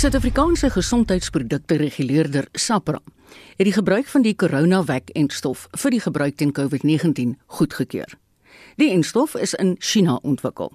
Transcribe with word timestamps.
Suid-Afrikaanse 0.00 0.70
gesondheidsprodukte 0.72 1.76
reguleerder 1.76 2.46
SAPRA 2.56 3.02
het 3.56 3.66
die 3.68 3.72
gebruik 3.72 4.06
van 4.08 4.22
die 4.24 4.32
CoronaVac-enstof 4.32 5.66
vir 5.82 5.92
die 5.92 6.00
gebruik 6.00 6.36
teen 6.40 6.54
COVID-19 6.56 7.34
goedgekeur. 7.58 8.14
Die 8.80 8.88
enstof 8.94 9.34
is 9.36 9.52
in 9.60 9.74
China 9.78 10.14
ontwikkel. 10.22 10.70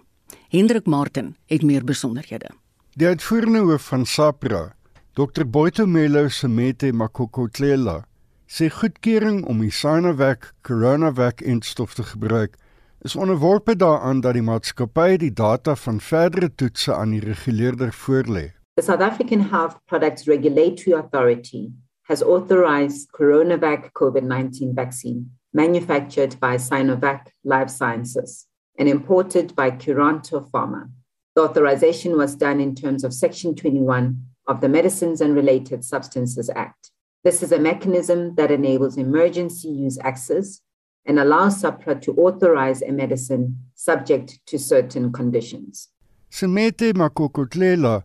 Hendrik 0.54 0.86
Martin 0.86 1.32
het 1.50 1.66
meer 1.66 1.82
besonderhede. 1.84 2.52
Die 2.94 3.08
uitvoerende 3.08 3.64
hoof 3.66 3.88
van 3.90 4.06
SAPRA, 4.06 4.76
Dr. 5.18 5.48
Boitumelo 5.50 6.28
Semete 6.30 6.92
Makokotlela, 6.94 8.04
sê 8.46 8.70
goedkeuring 8.70 9.42
om 9.50 9.64
die 9.66 9.74
Sinovac 9.74 10.52
CoronaVac-enstof 10.62 11.98
te 11.98 12.06
gebruik 12.12 12.60
is 13.02 13.16
onderworpe 13.18 13.74
daaraan 13.76 14.22
dat 14.22 14.38
die 14.38 14.46
maatskappy 14.46 15.18
die 15.18 15.34
data 15.34 15.74
van 15.76 15.98
verdere 15.98 16.52
toetse 16.54 16.94
aan 16.94 17.18
die 17.18 17.26
reguleerder 17.26 17.90
voorlê. 18.06 18.55
The 18.76 18.82
South 18.82 19.00
African 19.00 19.40
Health 19.40 19.80
Products 19.88 20.28
Regulatory 20.28 21.00
Authority 21.00 21.72
has 22.10 22.22
authorized 22.22 23.10
CoronaVac 23.14 23.94
COVID-19 23.94 24.76
vaccine 24.76 25.32
manufactured 25.54 26.38
by 26.42 26.58
Sinovac 26.58 27.28
Life 27.46 27.70
Sciences 27.70 28.48
and 28.78 28.90
imported 28.90 29.56
by 29.56 29.72
Curanto 29.72 30.52
Pharma. 30.52 30.90
The 31.36 31.44
authorization 31.44 32.18
was 32.18 32.36
done 32.36 32.60
in 32.60 32.76
terms 32.76 33.06
of 33.06 33.14
Section 33.14 33.56
21 33.56 34.22
of 34.48 34.60
the 34.60 34.68
Medicines 34.68 35.22
and 35.22 35.34
Related 35.34 35.86
Substances 35.86 36.50
Act. 36.54 36.92
This 37.24 37.42
is 37.42 37.54
a 37.54 37.60
mechanism 37.60 38.36
that 38.36 38.52
enables 38.52 38.98
emergency 38.98 39.70
use 39.70 39.98
access 40.04 40.60
and 41.06 41.18
allows 41.18 41.62
SAPRA 41.62 42.02
to 42.02 42.14
authorize 42.16 42.82
a 42.82 42.92
medicine 42.92 43.58
subject 43.74 44.46
to 44.48 44.60
certain 44.60 45.14
conditions. 45.14 45.92
Semete 46.30 46.92
Makokotlela 46.92 48.04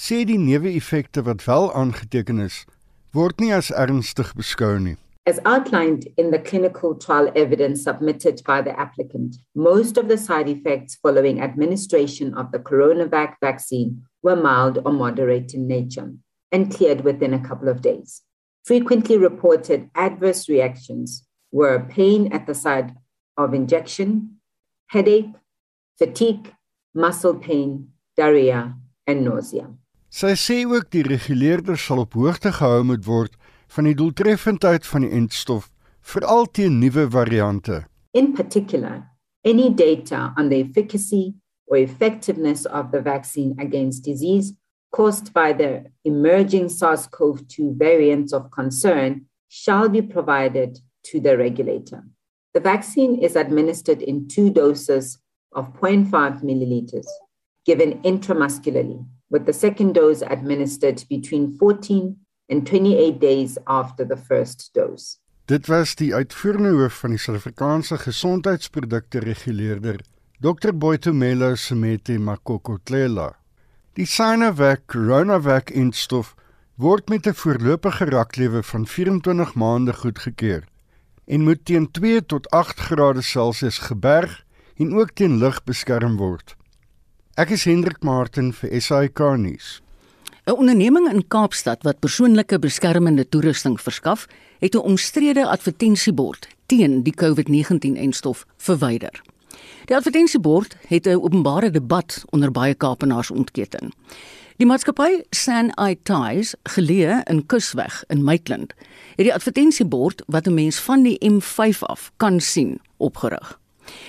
sê 0.00 0.24
die 0.24 0.38
neeweffekte 0.40 1.20
wat 1.26 1.44
wel 1.44 1.66
aangeteken 1.76 2.38
is, 2.40 2.64
word 3.12 3.40
nie 3.42 3.50
as 3.52 3.68
ernstig 3.82 4.30
beskou 4.38 4.78
nie. 4.80 4.96
As 5.28 5.38
outlined 5.44 6.06
in 6.16 6.30
the 6.30 6.38
clinical 6.38 6.94
trial 6.94 7.28
evidence 7.36 7.82
submitted 7.84 8.40
by 8.46 8.62
the 8.62 8.72
applicant, 8.80 9.36
most 9.54 9.98
of 9.98 10.08
the 10.08 10.16
side 10.16 10.48
effects 10.48 10.96
following 11.02 11.42
administration 11.42 12.32
of 12.34 12.50
the 12.50 12.58
CoronaVac 12.58 13.36
vaccine 13.42 14.00
were 14.22 14.36
mild 14.36 14.78
or 14.86 14.92
moderate 14.92 15.52
in 15.52 15.68
nature 15.68 16.10
and 16.50 16.72
cleared 16.74 17.04
within 17.04 17.34
a 17.34 17.46
couple 17.48 17.68
of 17.68 17.82
days. 17.82 18.22
Frequently 18.64 19.18
reported 19.18 19.90
adverse 19.94 20.48
reactions 20.48 21.26
were 21.52 21.86
pain 21.90 22.32
at 22.32 22.46
the 22.46 22.54
site 22.54 22.90
of 23.36 23.52
injection, 23.52 24.40
headache, 24.86 25.34
fatigue, 25.98 26.54
muscle 26.94 27.34
pain, 27.34 27.90
diarrhea, 28.16 28.74
and 29.06 29.24
nausea. 29.24 29.68
Sy 30.10 30.32
sê 30.34 30.64
ook 30.66 30.88
die 30.90 31.04
reguleerder 31.06 31.76
sal 31.78 32.00
op 32.02 32.16
hoogte 32.18 32.50
gehou 32.50 32.82
moet 32.82 33.04
word 33.06 33.36
van 33.70 33.86
die 33.86 33.94
doeltreffendheid 33.94 34.82
van 34.82 35.04
die 35.06 35.10
entstof 35.14 35.68
veral 36.02 36.48
teen 36.50 36.80
nuwe 36.82 37.04
variante. 37.14 37.84
In 38.18 38.32
particular, 38.34 39.04
any 39.46 39.70
data 39.70 40.32
on 40.36 40.48
the 40.50 40.58
efficacy 40.64 41.34
or 41.70 41.78
effectiveness 41.78 42.66
of 42.66 42.90
the 42.90 43.00
vaccine 43.00 43.54
against 43.62 44.02
disease 44.02 44.52
caused 44.90 45.32
by 45.32 45.52
the 45.52 45.84
emerging 46.04 46.68
SARS-CoV-2 46.68 47.78
variants 47.78 48.32
of 48.32 48.50
concern 48.50 49.26
shall 49.48 49.88
be 49.88 50.02
provided 50.02 50.80
to 51.04 51.20
the 51.20 51.36
regulator. 51.36 52.02
The 52.54 52.60
vaccine 52.60 53.22
is 53.22 53.36
administered 53.36 54.02
in 54.02 54.26
two 54.26 54.50
doses 54.50 55.18
of 55.54 55.72
0.5 55.74 56.42
milliliters, 56.42 57.06
given 57.64 58.02
intramuscularly, 58.02 59.06
with 59.30 59.46
the 59.46 59.52
second 59.52 59.94
dose 59.94 60.22
administered 60.22 61.04
between 61.08 61.56
14 61.56 62.16
and 62.48 62.66
28 62.66 63.20
days 63.20 63.58
after 63.66 64.04
the 64.04 64.16
first 64.16 64.70
dose. 64.74 65.18
Dit 65.44 65.66
was 65.66 65.94
die 65.98 66.12
uitvoerende 66.14 66.70
hoof 66.78 67.00
van 67.02 67.10
die 67.10 67.18
Suid-Afrikaanse 67.18 67.98
Gesondheidsprodukte 67.98 69.18
Reguleerder, 69.24 70.00
Dr. 70.40 70.72
Boitumelo 70.72 71.54
Semete 71.54 72.18
Makokotlela. 72.18 73.32
Die 73.98 74.06
Sinovac 74.06 74.86
CoronaVac-enstof 74.86 76.34
word 76.76 77.08
met 77.08 77.26
'n 77.26 77.34
voorlopige 77.34 78.04
raklewe 78.04 78.62
van 78.62 78.86
24 78.86 79.54
maande 79.54 79.92
goedgekeur 79.92 80.64
en 81.26 81.40
moet 81.40 81.64
teen 81.64 81.90
2 81.90 82.26
tot 82.26 82.50
8 82.50 82.80
grade 82.80 83.22
Celsius 83.22 83.78
geberg 83.78 84.44
en 84.76 84.94
ook 84.94 85.10
teen 85.10 85.38
lig 85.38 85.64
beskerm 85.64 86.16
word. 86.16 86.56
Ek 87.40 87.54
is 87.54 87.62
Hendrik 87.64 88.02
Martin 88.04 88.50
vir 88.52 88.74
SAK 88.84 89.20
nuus. 89.40 89.80
'n 90.44 90.52
Onderneming 90.60 91.06
in 91.08 91.22
Kaapstad 91.24 91.86
wat 91.88 92.00
persoonlike 92.04 92.58
beskermende 92.58 93.24
toerusting 93.24 93.78
verskaf, 93.80 94.26
het 94.58 94.74
'n 94.74 94.84
omstrede 94.84 95.46
advertensiebord 95.48 96.48
teen 96.66 97.02
die 97.02 97.14
COVID-19-enstof 97.14 98.44
verwyder. 98.56 99.22
Die 99.86 99.96
advertensiebord 99.96 100.76
het 100.88 101.06
'n 101.06 101.16
openbare 101.16 101.70
debat 101.70 102.24
onder 102.30 102.50
baie 102.50 102.74
Kaapenaars 102.74 103.30
ontketen. 103.30 103.92
Die 104.56 104.66
maatskappy 104.66 105.22
San 105.30 105.72
I 105.80 105.96
Ties, 106.02 106.54
geleë 106.62 107.22
in 107.24 107.46
Kusweg 107.46 108.04
in 108.08 108.24
Maitland, 108.24 108.74
het 109.16 109.24
die 109.24 109.34
advertensiebord 109.34 110.22
wat 110.26 110.46
'n 110.46 110.54
mens 110.54 110.78
van 110.78 111.02
die 111.02 111.18
M5 111.18 111.82
af 111.82 112.12
kan 112.16 112.40
sien, 112.40 112.80
opgerig. 112.96 113.60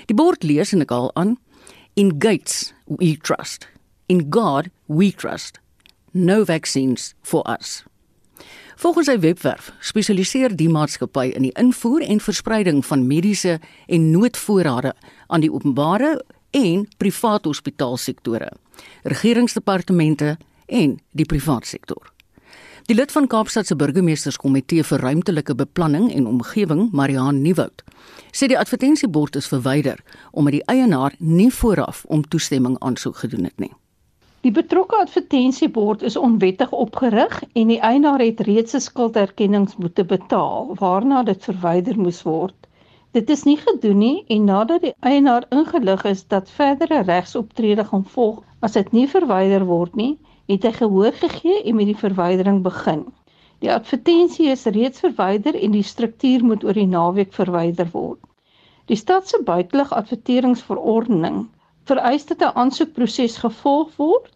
Die 0.05 0.15
bord 0.15 0.43
lees 0.43 0.73
en 0.73 0.81
ek 0.81 0.89
haal 0.89 1.15
aan: 1.15 1.37
In 1.93 2.15
Gates 2.19 2.73
we 2.97 3.17
trust. 3.17 3.67
In 4.05 4.29
God 4.29 4.69
we 4.85 5.11
trust. 5.11 5.59
No 6.11 6.43
vaccines 6.43 7.13
for 7.21 7.43
us. 7.47 7.83
Volgens 8.75 9.07
sy 9.07 9.17
webwerf 9.21 9.69
spesialiseer 9.85 10.55
die 10.57 10.69
maatskappy 10.71 11.29
in 11.37 11.45
die 11.45 11.53
invoer 11.59 12.01
en 12.01 12.19
verspreiding 12.19 12.81
van 12.85 13.05
mediese 13.07 13.59
en 13.87 14.09
noodvoorrade 14.11 14.95
aan 15.27 15.43
die 15.43 15.51
openbare 15.53 16.15
en 16.57 16.87
privaat 16.97 17.45
hospitaalsektore, 17.45 18.49
regeringsdepartemente 19.03 20.37
en 20.65 20.97
die 21.11 21.29
privaat 21.29 21.69
sektor. 21.69 22.09
Die 22.89 22.95
lid 22.95 23.11
van 23.11 23.27
Kaapstad 23.27 23.67
se 23.69 23.75
burgemeesterskomitee 23.77 24.83
vir 24.83 25.03
ruimtelike 25.05 25.53
beplanning 25.55 26.07
en 26.13 26.25
omgewing, 26.27 26.87
Mariaan 26.97 27.41
Nieuwoud, 27.41 27.83
sê 28.33 28.47
die 28.49 28.57
advertensiebord 28.57 29.37
is 29.37 29.49
verwyder 29.51 30.01
omdat 30.31 30.55
die 30.55 30.63
eienaar 30.73 31.13
nie 31.19 31.51
vooraf 31.53 32.01
om 32.07 32.23
toestemming 32.25 32.79
aansoek 32.79 33.21
gedoen 33.21 33.45
het 33.45 33.61
nie. 33.61 33.69
Die 34.41 34.53
betrokke 34.55 34.97
advertensiebord 34.97 36.01
is 36.01 36.17
onwettig 36.17 36.73
opgerig 36.73 37.37
en 37.53 37.69
die 37.69 37.77
eienaar 37.91 38.23
het 38.25 38.41
reeds 38.49 38.73
'n 38.73 38.81
skulderkenningsboete 38.87 40.05
betaal 40.15 40.73
waarna 40.79 41.21
dit 41.23 41.43
verwyder 41.43 41.99
moes 41.99 42.23
word. 42.25 42.57
Dit 43.11 43.29
is 43.29 43.43
nie 43.43 43.57
gedoen 43.57 43.97
nie 43.97 44.25
en 44.27 44.43
nadat 44.49 44.81
die 44.81 44.95
eienaar 44.99 45.45
ingelig 45.51 46.03
is 46.03 46.27
dat 46.27 46.49
verdere 46.49 47.01
regsoptrede 47.01 47.85
gaan 47.85 48.05
volg 48.05 48.43
as 48.59 48.73
dit 48.73 48.91
nie 48.91 49.07
verwyder 49.07 49.65
word 49.65 49.95
nie, 49.95 50.17
het 50.51 50.67
hy 50.67 50.71
gehoor 50.77 51.15
gegee 51.23 51.63
en 51.63 51.75
met 51.79 51.89
die 51.89 51.97
verwydering 52.03 52.61
begin. 52.65 53.05
Die 53.61 53.71
advertensie 53.71 54.49
is 54.51 54.65
reeds 54.65 55.03
verwyder 55.03 55.55
en 55.55 55.73
die 55.75 55.85
struktuur 55.85 56.43
moet 56.49 56.63
oor 56.65 56.77
die 56.77 56.89
naweek 56.89 57.33
verwyder 57.37 57.89
word. 57.93 58.21
Die 58.89 58.97
stad 58.99 59.29
se 59.29 59.39
buitelug 59.47 59.91
adverteringsverordening 59.97 61.43
vereis 61.91 62.25
dat 62.31 62.41
'n 62.47 62.57
aansoekproses 62.63 63.37
gevolg 63.43 63.93
word 63.97 64.31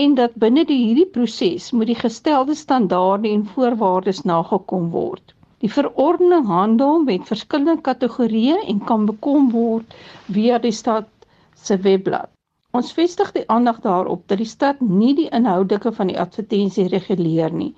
en 0.00 0.14
dat 0.20 0.38
binne 0.44 0.64
die 0.68 0.78
hierdie 0.84 1.10
proses 1.18 1.70
moet 1.72 1.90
die 1.90 1.98
gestelde 2.04 2.54
standaarde 2.54 3.28
en 3.28 3.44
voorwaardes 3.56 4.22
nagekom 4.22 4.90
word. 4.94 5.34
Die 5.64 5.72
verordening 5.72 6.46
handel 6.46 7.02
met 7.10 7.26
verskillende 7.26 7.80
kategorieë 7.90 8.58
en 8.72 8.84
kan 8.90 9.06
bekom 9.06 9.50
word 9.50 9.94
via 10.38 10.58
die 10.58 10.76
stad 10.82 11.08
se 11.54 11.76
webblad. 11.76 12.37
Ons 12.76 12.90
vestig 12.92 13.30
die 13.32 13.46
aandag 13.48 13.78
daarop 13.80 14.26
dat 14.28 14.42
die 14.42 14.48
stad 14.48 14.80
nie 14.84 15.14
die 15.16 15.30
inhoudelike 15.32 15.88
van 15.96 16.10
die 16.10 16.18
advertensie 16.20 16.84
reguleer 16.92 17.54
nie. 17.54 17.70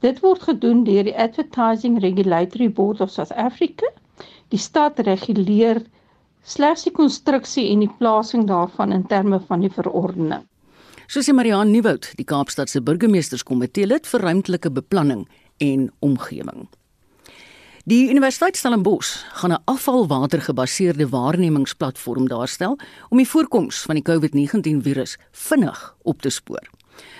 Dit 0.00 0.22
word 0.24 0.46
gedoen 0.46 0.86
deur 0.86 1.04
die 1.04 1.12
Advertising 1.12 1.98
Regulatory 2.00 2.70
Board 2.72 3.02
of 3.04 3.12
South 3.12 3.34
Africa. 3.36 3.90
Die 4.48 4.60
stad 4.60 5.02
reguleer 5.04 5.82
slegs 6.42 6.86
die 6.88 6.94
konstruksie 6.96 7.66
en 7.74 7.84
die 7.84 7.92
plasing 8.00 8.48
daarvan 8.48 8.96
in 8.96 9.04
terme 9.12 9.42
van 9.50 9.60
die 9.60 9.72
verordening. 9.74 10.48
Soos 11.08 11.28
Mariaan 11.28 11.70
Nieuwoud, 11.70 12.14
die 12.16 12.24
Kaapstad 12.24 12.72
se 12.72 12.80
burgemeesterskomitee 12.80 13.86
lid 13.86 14.08
vir 14.08 14.24
ruimtelike 14.30 14.72
beplanning 14.72 15.28
en 15.60 15.90
omgewing. 16.00 16.64
Die 17.88 18.10
Universiteit 18.10 18.56
Stellenbosch 18.56 19.10
gaan 19.40 19.52
'n 19.52 19.62
afvalwatergebaseerde 19.64 21.08
waarnemingsplatform 21.08 22.28
daarstel 22.28 22.78
om 23.08 23.16
die 23.16 23.28
voorkoms 23.28 23.82
van 23.82 23.94
die 23.94 24.04
COVID-19 24.04 24.82
virus 24.82 25.18
vinnig 25.32 25.96
op 26.02 26.20
te 26.20 26.30
spoor. 26.30 26.64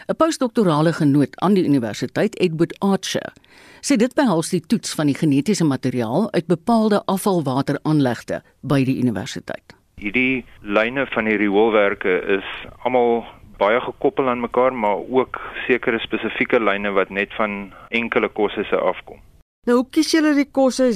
'n 0.09 0.17
Postdoktorale 0.17 0.93
genoot 0.93 1.41
aan 1.41 1.55
die 1.55 1.65
universiteit, 1.65 2.39
Edward 2.39 2.79
Archer, 2.79 3.33
sê 3.81 3.97
dit 3.97 4.15
behels 4.15 4.49
die 4.49 4.61
toets 4.61 4.95
van 4.95 5.07
die 5.07 5.15
genetiese 5.15 5.65
materiaal 5.65 6.33
uit 6.33 6.47
bepaalde 6.47 7.03
afvalwateraanlegte 7.05 8.43
by 8.61 8.85
die 8.85 8.99
universiteit. 8.99 9.75
Hierdie 9.95 10.45
lyne 10.61 11.07
van 11.07 11.25
die 11.25 11.37
rioolwerke 11.37 12.21
is 12.37 12.69
almal 12.83 13.25
baie 13.57 13.81
gekoppel 13.81 14.29
aan 14.29 14.41
mekaar, 14.41 14.73
maar 14.75 14.97
ook 15.11 15.41
sekere 15.67 15.99
spesifieke 15.99 16.61
lyne 16.61 16.91
wat 16.91 17.09
net 17.09 17.35
van 17.35 17.73
enkele 17.89 18.29
kosse 18.29 18.77
afkom. 18.77 19.19
Nou, 19.69 19.83
hoe 19.83 19.91
kies 19.93 20.15
julle 20.15 20.31
die 20.33 20.47
kosse? 20.49 20.87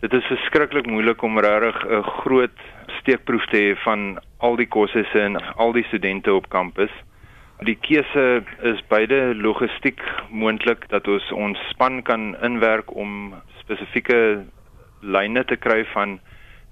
Dit 0.00 0.14
is 0.18 0.24
verskriklik 0.26 0.88
moeilik 0.90 1.20
om 1.22 1.38
regtig 1.38 1.76
'n 1.86 2.02
groot 2.02 2.62
steekproef 2.98 3.44
te 3.50 3.56
hê 3.56 3.76
van 3.84 4.18
al 4.38 4.56
die 4.56 4.66
kosse 4.66 5.04
en 5.14 5.36
al 5.54 5.72
die 5.72 5.84
studente 5.86 6.34
op 6.34 6.48
kampus. 6.48 6.90
Die 7.60 7.76
keuse 7.76 8.42
is 8.62 8.80
beide 8.88 9.34
logistiek 9.34 10.00
moontlik 10.30 10.88
dat 10.88 11.06
ons 11.06 11.30
ons 11.32 11.58
span 11.70 12.02
kan 12.02 12.34
inwerk 12.42 12.90
om 12.90 13.34
spesifieke 13.60 14.42
lyne 15.00 15.44
te 15.44 15.56
kry 15.56 15.84
van 15.94 16.18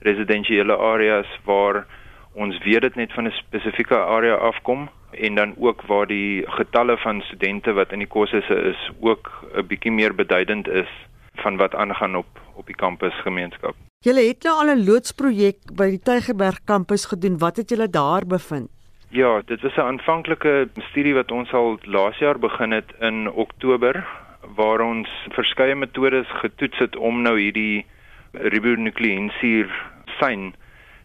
residensiële 0.01 0.77
areas 0.77 1.31
waar 1.45 1.87
ons 2.35 2.59
weet 2.65 2.83
dit 2.83 2.97
net 2.97 3.13
van 3.13 3.27
'n 3.27 3.39
spesifieke 3.39 3.97
area 3.97 4.35
afkom 4.35 4.89
en 5.13 5.35
dan 5.35 5.55
ook 5.59 5.83
waar 5.83 6.07
die 6.07 6.43
getalle 6.59 6.97
van 6.97 7.23
studente 7.23 7.73
wat 7.73 7.93
in 7.93 7.99
die 7.99 8.15
kursusse 8.17 8.55
is 8.55 8.91
ook 9.01 9.31
'n 9.55 9.67
bietjie 9.67 9.93
meer 9.93 10.15
beduidend 10.15 10.69
is 10.69 10.91
van 11.35 11.57
wat 11.57 11.75
aangaan 11.75 12.17
op 12.17 12.41
op 12.55 12.67
die 12.67 12.77
kampusgemeenskap. 12.77 13.75
Julle 14.05 14.27
het 14.29 14.43
nou 14.45 14.55
al 14.61 14.75
'n 14.75 14.85
loodsprojek 14.85 15.59
by 15.77 15.91
die 15.91 16.03
Tygerberg 16.03 16.65
kampus 16.65 17.07
gedoen. 17.07 17.39
Wat 17.39 17.57
het 17.57 17.71
julle 17.71 17.89
daar 17.89 18.27
bevind? 18.27 18.69
Ja, 19.09 19.43
dit 19.47 19.61
was 19.61 19.77
'n 19.77 19.81
aanvanklike 19.81 20.69
studie 20.91 21.15
wat 21.15 21.31
ons 21.31 21.53
al 21.53 21.79
laas 21.83 22.19
jaar 22.19 22.39
begin 22.39 22.71
het 22.71 22.93
in 23.01 23.31
Oktober 23.31 24.07
waar 24.57 24.81
ons 24.81 25.09
verskeie 25.29 25.75
metodes 25.75 26.27
getoets 26.29 26.79
het 26.79 26.97
om 26.97 27.23
nou 27.23 27.39
hierdie 27.41 27.87
ribonukleinssuur 28.33 29.69
syn 30.19 30.55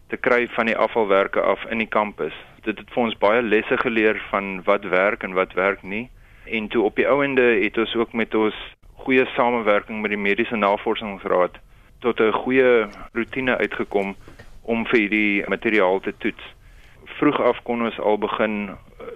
te 0.06 0.16
kry 0.16 0.46
van 0.54 0.66
die 0.66 0.76
afvalwerke 0.76 1.40
af 1.40 1.64
in 1.70 1.78
die 1.78 1.90
kampus. 1.90 2.34
Dit 2.62 2.78
het 2.78 2.90
vir 2.94 3.02
ons 3.02 3.18
baie 3.18 3.42
lesse 3.42 3.76
geleer 3.76 4.22
van 4.30 4.62
wat 4.64 4.84
werk 4.84 5.22
en 5.22 5.32
wat 5.32 5.52
werk 5.52 5.82
nie. 5.82 6.10
En 6.44 6.68
toe 6.68 6.84
op 6.86 6.96
die 6.96 7.08
ouende 7.08 7.42
het 7.62 7.78
ons 7.78 7.94
ook 7.94 8.12
met 8.12 8.34
ons 8.34 8.54
goeie 9.06 9.26
samewerking 9.36 10.00
met 10.02 10.10
die 10.10 10.18
Mediese 10.18 10.56
Navorsingsraad 10.56 11.58
tot 12.02 12.20
'n 12.20 12.32
goeie 12.32 12.88
rotine 13.14 13.56
uitgekom 13.56 14.16
om 14.62 14.86
vir 14.86 14.98
hierdie 14.98 15.44
materiaal 15.48 16.00
te 16.00 16.12
toets. 16.18 16.42
Vroeg 17.04 17.40
af 17.40 17.62
kon 17.62 17.84
ons 17.86 17.98
al 17.98 18.18
begin 18.18 18.68
eh, 18.68 19.06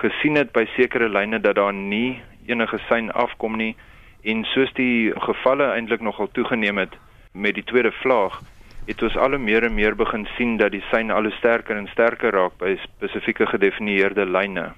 gesien 0.00 0.36
het 0.40 0.52
by 0.52 0.64
sekere 0.76 1.08
lyne 1.08 1.40
dat 1.40 1.54
daar 1.54 1.74
nie 1.74 2.22
enige 2.46 2.78
sein 2.88 3.12
afkom 3.12 3.56
nie 3.56 3.76
en 4.24 4.44
soos 4.44 4.72
die 4.72 5.12
gevalle 5.28 5.68
eintlik 5.74 6.00
nogal 6.00 6.28
toegeneem 6.32 6.78
het 6.78 6.96
met 7.32 7.54
die 7.54 7.64
tweede 7.64 7.92
vlaag 7.92 8.40
het 8.86 9.02
ons 9.02 9.16
al 9.16 9.36
hoe 9.36 9.38
meer 9.38 9.64
en 9.64 9.74
meer 9.74 9.96
begin 9.96 10.28
sien 10.36 10.56
dat 10.56 10.72
die 10.72 10.84
sein 10.90 11.10
al 11.10 11.22
hoe 11.22 11.36
sterker 11.38 11.76
en 11.76 11.88
sterker 11.92 12.32
raak 12.32 12.56
by 12.58 12.76
spesifieke 12.76 13.46
gedefinieerde 13.46 14.24
lyne. 14.26 14.72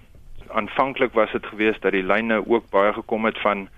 Aanvanklik 0.48 1.12
was 1.12 1.32
dit 1.32 1.46
geweest 1.46 1.82
dat 1.82 1.92
die 1.92 2.02
lyne 2.02 2.46
ook 2.46 2.70
baie 2.70 2.92
gekom 2.92 3.24
het 3.24 3.38
van 3.38 3.68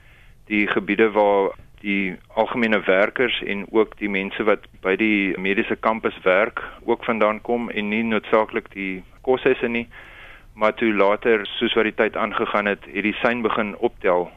die 0.50 0.66
gebiede 0.66 1.10
waar 1.14 1.54
die 1.80 2.16
algemene 2.36 2.82
werkers 2.84 3.38
en 3.46 3.64
ook 3.72 3.96
die 3.98 4.10
mense 4.10 4.44
wat 4.44 4.66
by 4.84 4.96
die 5.00 5.32
mediese 5.40 5.76
kampus 5.76 6.16
werk 6.26 6.60
ook 6.84 7.04
vandaan 7.08 7.40
kom 7.46 7.70
en 7.70 7.88
nie 7.88 8.02
noodsaaklik 8.04 8.68
die 8.74 9.02
kossesse 9.24 9.68
nie 9.68 9.86
maar 10.60 10.74
toe 10.76 10.92
later 10.92 11.46
soos 11.56 11.74
wat 11.78 11.88
die 11.88 11.96
tyd 11.96 12.18
aangegaan 12.20 12.68
het 12.68 12.84
het 12.90 13.06
die 13.06 13.16
sein 13.22 13.40
begin 13.46 13.72
optel 13.78 14.28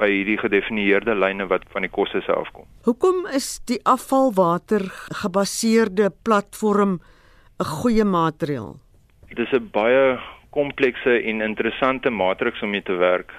by 0.00 0.08
hierdie 0.08 0.38
gedefinieerde 0.40 1.14
lyne 1.16 1.46
wat 1.50 1.64
van 1.74 1.84
die 1.84 1.92
kosse 1.92 2.22
se 2.24 2.32
afkom. 2.32 2.64
Hoekom 2.88 3.26
is 3.36 3.58
die 3.68 3.80
afvalwater 3.84 4.86
gebaseerde 5.22 6.10
platform 6.24 7.00
'n 7.60 7.68
goeie 7.80 8.04
materiaal? 8.04 8.76
Dit 9.28 9.38
is 9.38 9.52
'n 9.52 9.68
baie 9.72 10.18
komplekse 10.50 11.22
en 11.22 11.40
interessante 11.40 12.10
matriks 12.10 12.62
om 12.62 12.70
mee 12.70 12.82
te 12.82 12.96
werk. 12.96 13.32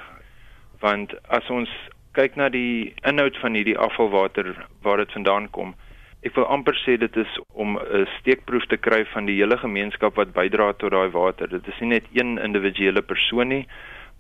Want 0.79 1.13
as 1.27 1.49
ons 1.49 1.69
kyk 2.13 2.35
na 2.35 2.49
die 2.49 2.93
inhoud 3.07 3.37
van 3.41 3.55
hierdie 3.55 3.77
afvalwater 3.77 4.67
waar 4.81 4.97
dit 4.97 5.11
vandaan 5.11 5.47
kom, 5.49 5.75
ek 6.21 6.35
wil 6.35 6.45
amper 6.53 6.75
sê 6.83 6.97
dit 7.01 7.15
is 7.17 7.37
om 7.53 7.77
'n 7.77 8.07
steekproef 8.19 8.65
te 8.69 8.77
kry 8.77 9.05
van 9.13 9.25
die 9.25 9.37
hele 9.41 9.57
gemeenskap 9.57 10.15
wat 10.15 10.33
bydra 10.33 10.73
tot 10.73 10.91
daai 10.91 11.09
water. 11.09 11.47
Dit 11.47 11.67
is 11.67 11.79
nie 11.79 11.89
net 11.89 12.05
een 12.13 12.37
individuele 12.37 13.01
persoon 13.01 13.47
nie, 13.47 13.65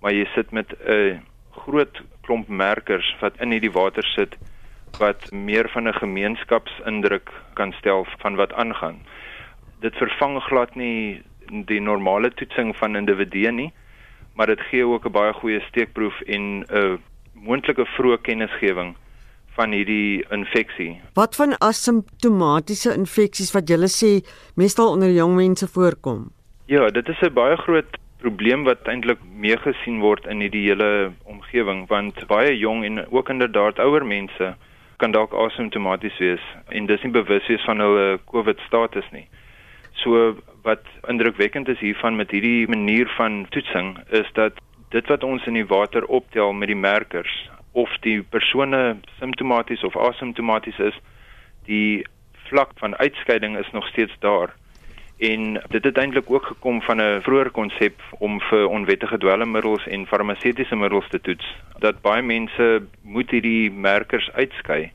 maar 0.01 0.13
jy 0.13 0.25
sit 0.35 0.51
met 0.51 0.73
'n 0.87 1.21
groot 1.51 2.01
klomp 2.21 2.47
merkers 2.47 3.15
wat 3.21 3.37
in 3.41 3.51
hierdie 3.51 3.71
water 3.71 4.03
sit 4.15 4.37
wat 4.99 5.31
meer 5.31 5.69
van 5.69 5.87
'n 5.87 5.93
gemeenskapsindruk 5.93 7.29
kan 7.53 7.73
stel 7.73 8.05
van 8.19 8.35
wat 8.35 8.53
aangaan. 8.53 8.99
Dit 9.81 9.95
vervang 9.95 10.41
glad 10.43 10.75
nie 10.75 11.21
die 11.65 11.81
normale 11.81 12.29
toetsing 12.29 12.75
van 12.75 12.95
individue 12.95 13.51
nie, 13.51 13.73
maar 14.35 14.47
dit 14.47 14.61
gee 14.61 14.85
ook 14.85 15.05
'n 15.05 15.11
baie 15.11 15.33
goeie 15.33 15.61
steekproef 15.61 16.21
en 16.21 16.65
'n 16.69 16.99
moontlike 17.41 17.85
vroeë 17.95 18.21
kennisgewing 18.25 18.93
van 19.57 19.73
hierdie 19.75 20.23
infeksie. 20.31 20.93
Wat 21.17 21.35
van 21.35 21.57
asymptomatiese 21.59 22.93
infeksies 22.95 23.51
wat 23.55 23.69
julle 23.69 23.89
sê 23.91 24.19
meestal 24.55 24.93
onder 24.95 25.11
jong 25.11 25.35
mense 25.35 25.67
voorkom? 25.67 26.29
Ja, 26.71 26.89
dit 26.89 27.09
is 27.09 27.21
'n 27.21 27.33
baie 27.33 27.57
groot 27.57 27.97
probleem 28.21 28.63
wat 28.63 28.87
eintlik 28.87 29.19
meegesien 29.35 29.99
word 29.99 30.25
in 30.25 30.41
hierdie 30.43 30.67
hele 30.69 31.11
omgewing 31.25 31.87
want 31.89 32.27
baie 32.27 32.57
jong 32.57 32.85
en 32.85 33.05
ook 33.11 33.29
inderdaad 33.29 33.79
ouer 33.79 34.05
mense 34.05 34.55
kan 34.97 35.11
dalk 35.11 35.33
asymptomaties 35.33 36.17
wees 36.21 36.43
en 36.69 36.85
dis 36.85 37.03
nie 37.03 37.11
bewus 37.11 37.47
wees 37.49 37.65
van 37.65 37.79
hulle 37.79 38.19
COVID 38.31 38.59
status 38.67 39.07
nie. 39.11 39.27
So 40.03 40.35
wat 40.63 40.85
indrukwekkend 41.09 41.67
is 41.67 41.79
hiervan 41.79 42.15
met 42.15 42.31
hierdie 42.31 42.67
manier 42.67 43.09
van 43.17 43.45
toetsing 43.49 43.97
is 44.09 44.29
dat 44.33 44.53
dit 44.91 45.07
wat 45.07 45.23
ons 45.23 45.45
in 45.47 45.59
die 45.59 45.67
water 45.67 46.05
optel 46.05 46.53
met 46.53 46.67
die 46.67 46.79
merkers 46.79 47.49
of 47.71 47.91
die 48.05 48.21
persone 48.23 48.97
simptomaties 49.19 49.83
of 49.87 49.95
asymptomaties 49.95 50.79
is, 50.79 50.97
die 51.65 52.03
vlak 52.49 52.73
van 52.83 52.95
uitskeiding 52.95 53.57
is 53.57 53.71
nog 53.71 53.87
steeds 53.87 54.15
daar 54.19 54.51
en 55.21 55.61
dit 55.69 55.83
het 55.83 55.97
eintlik 55.97 56.29
ook 56.31 56.45
gekom 56.45 56.81
van 56.81 57.01
'n 57.01 57.21
vroeër 57.21 57.51
konsep 57.51 58.01
om 58.17 58.39
vir 58.39 58.67
onwettige 58.67 59.17
dwelmmiddels 59.17 59.87
en 59.87 60.07
farmaseutiese 60.07 60.75
middels 60.75 61.07
te 61.09 61.21
toets 61.21 61.45
dat 61.79 62.01
baie 62.01 62.21
mense 62.21 62.81
moet 63.01 63.29
hierdie 63.29 63.71
merkers 63.71 64.31
uitskei 64.31 64.91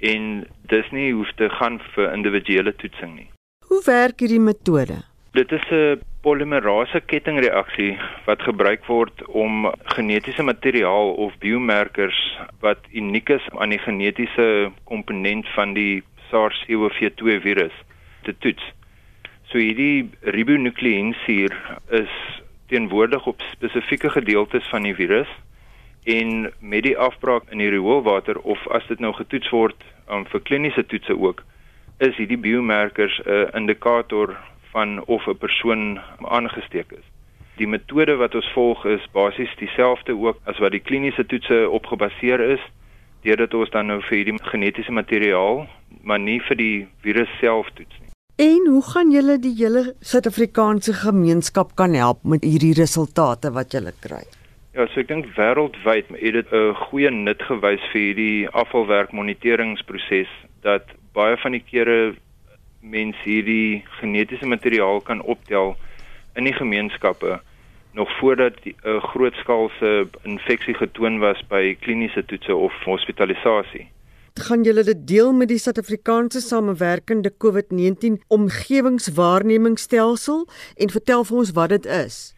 en 0.00 0.46
dis 0.66 0.90
nie 0.90 1.12
hoef 1.12 1.32
te 1.36 1.48
gaan 1.48 1.80
vir 1.94 2.12
individuele 2.12 2.74
toetsing 2.74 3.14
nie. 3.14 3.30
Hoe 3.66 3.82
werk 3.84 4.20
hierdie 4.20 4.40
metode? 4.40 5.02
Dit 5.32 5.52
is 5.52 5.70
'n 5.70 6.00
polimerase 6.22 7.00
kettingreaksie 7.06 7.92
wat 8.26 8.42
gebruik 8.42 8.86
word 8.90 9.22
om 9.28 9.68
genetiese 9.94 10.42
materiaal 10.42 11.12
of 11.24 11.36
biomarkers 11.42 12.18
wat 12.64 12.88
uniek 12.90 13.30
is 13.30 13.44
aan 13.58 13.70
die 13.74 13.82
genetiese 13.82 14.48
komponent 14.90 15.46
van 15.54 15.76
die 15.78 16.02
SARS-CoV-2 16.30 17.38
virus 17.44 17.76
te 18.26 18.34
toets. 18.42 18.64
So 19.48 19.62
hierdie 19.62 20.10
ribonukleinsuur 20.34 21.54
is 22.02 22.16
teenwoordig 22.68 23.26
op 23.26 23.44
spesifieke 23.54 24.10
gedeeltes 24.10 24.66
van 24.68 24.84
die 24.84 24.96
virus 24.98 25.30
en 26.08 26.50
met 26.58 26.82
die 26.84 26.98
afbraak 26.98 27.48
in 27.54 27.62
die 27.62 27.70
rioolwater 27.72 28.40
of 28.42 28.66
as 28.74 28.84
dit 28.90 29.00
nou 29.00 29.14
getoets 29.16 29.54
word 29.54 29.86
um, 30.10 30.26
vir 30.28 30.44
kliniese 30.50 30.84
toetse 30.90 31.14
ook 31.14 31.44
is 32.04 32.16
hierdie 32.18 32.38
biomarkers 32.42 33.20
'n 33.24 33.48
indikator 33.62 34.36
van 34.72 35.04
of 35.06 35.26
'n 35.26 35.38
persoon 35.38 36.00
aangesteek 36.22 36.92
is. 36.92 37.06
Die 37.56 37.66
metode 37.66 38.16
wat 38.16 38.34
ons 38.34 38.50
volg 38.54 38.84
is 38.84 39.06
basies 39.12 39.56
dieselfde 39.58 40.14
ook 40.16 40.38
as 40.44 40.58
wat 40.58 40.72
die 40.72 40.84
kliniese 40.88 41.26
toetse 41.26 41.70
op 41.70 41.86
gebaseer 41.86 42.40
is, 42.40 42.60
deurdat 43.22 43.54
ons 43.54 43.70
dan 43.70 43.86
nou 43.86 44.00
vir 44.02 44.16
hierdie 44.16 44.38
genetiese 44.42 44.92
materiaal, 44.92 45.66
maar 46.02 46.18
nie 46.18 46.40
vir 46.40 46.56
die 46.56 46.86
virus 47.02 47.32
self 47.40 47.70
toets 47.74 47.98
nie. 48.00 48.08
En 48.38 48.68
hoe 48.70 48.82
gaan 48.92 49.10
julle 49.10 49.38
die 49.42 49.54
hele 49.58 49.94
Suid-Afrikaanse 50.00 50.92
gemeenskap 50.92 51.74
kan 51.74 51.94
help 51.98 52.22
met 52.22 52.44
hierdie 52.46 52.74
resultate 52.78 53.50
wat 53.50 53.74
julle 53.74 53.92
kry? 54.04 54.22
Ja, 54.78 54.86
so 54.86 55.00
ek 55.02 55.08
dink 55.08 55.26
wêreldwyd 55.34 56.12
het 56.14 56.34
dit 56.36 56.52
'n 56.54 56.74
goeie 56.86 57.10
nut 57.10 57.42
gewys 57.42 57.82
vir 57.90 58.00
hierdie 58.00 58.48
afvalwerk 58.54 59.10
moniteringsproses 59.10 60.30
dat 60.62 60.86
baie 61.14 61.36
van 61.42 61.52
die 61.52 61.64
kere 61.66 62.14
mense 62.80 63.22
hierdie 63.24 63.84
genetiese 64.00 64.46
materiaal 64.46 65.00
kan 65.00 65.22
optel 65.22 65.76
in 66.34 66.44
die 66.44 66.54
gemeenskappe 66.54 67.40
nog 67.92 68.18
voordat 68.18 68.54
'n 68.64 69.00
grootskaalse 69.00 70.08
infeksie 70.22 70.74
getoon 70.74 71.18
was 71.18 71.42
by 71.48 71.76
kliniese 71.80 72.24
toetse 72.24 72.54
of 72.54 72.72
hospitalisasie 72.84 73.88
gaan 74.42 74.62
julle 74.62 74.82
dit 74.86 75.06
deel 75.08 75.32
met 75.32 75.48
die 75.50 75.58
Suid-Afrikaanse 75.58 76.40
samewerkende 76.40 77.32
COVID-19 77.44 78.22
omgewingswaarnemingsstelsel 78.28 80.48
en 80.76 80.90
vertel 80.90 81.24
vir 81.24 81.36
ons 81.42 81.52
wat 81.58 81.68
dit 81.74 81.86
is. 81.86 82.34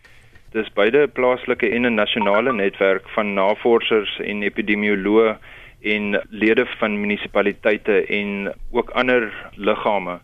Dis 0.53 0.73
beide 0.75 0.99
'n 1.07 1.13
plaaslike 1.13 1.69
en 1.69 1.87
'n 1.87 1.95
nasionale 1.95 2.53
netwerk 2.53 3.09
van 3.09 3.35
navorsers 3.35 4.19
en 4.19 4.43
epidemioloë 4.43 5.39
en 5.81 6.23
lede 6.29 6.67
van 6.79 7.01
munisipaliteite 7.01 8.07
en 8.07 8.55
ook 8.71 8.91
ander 8.91 9.51
liggame 9.55 10.21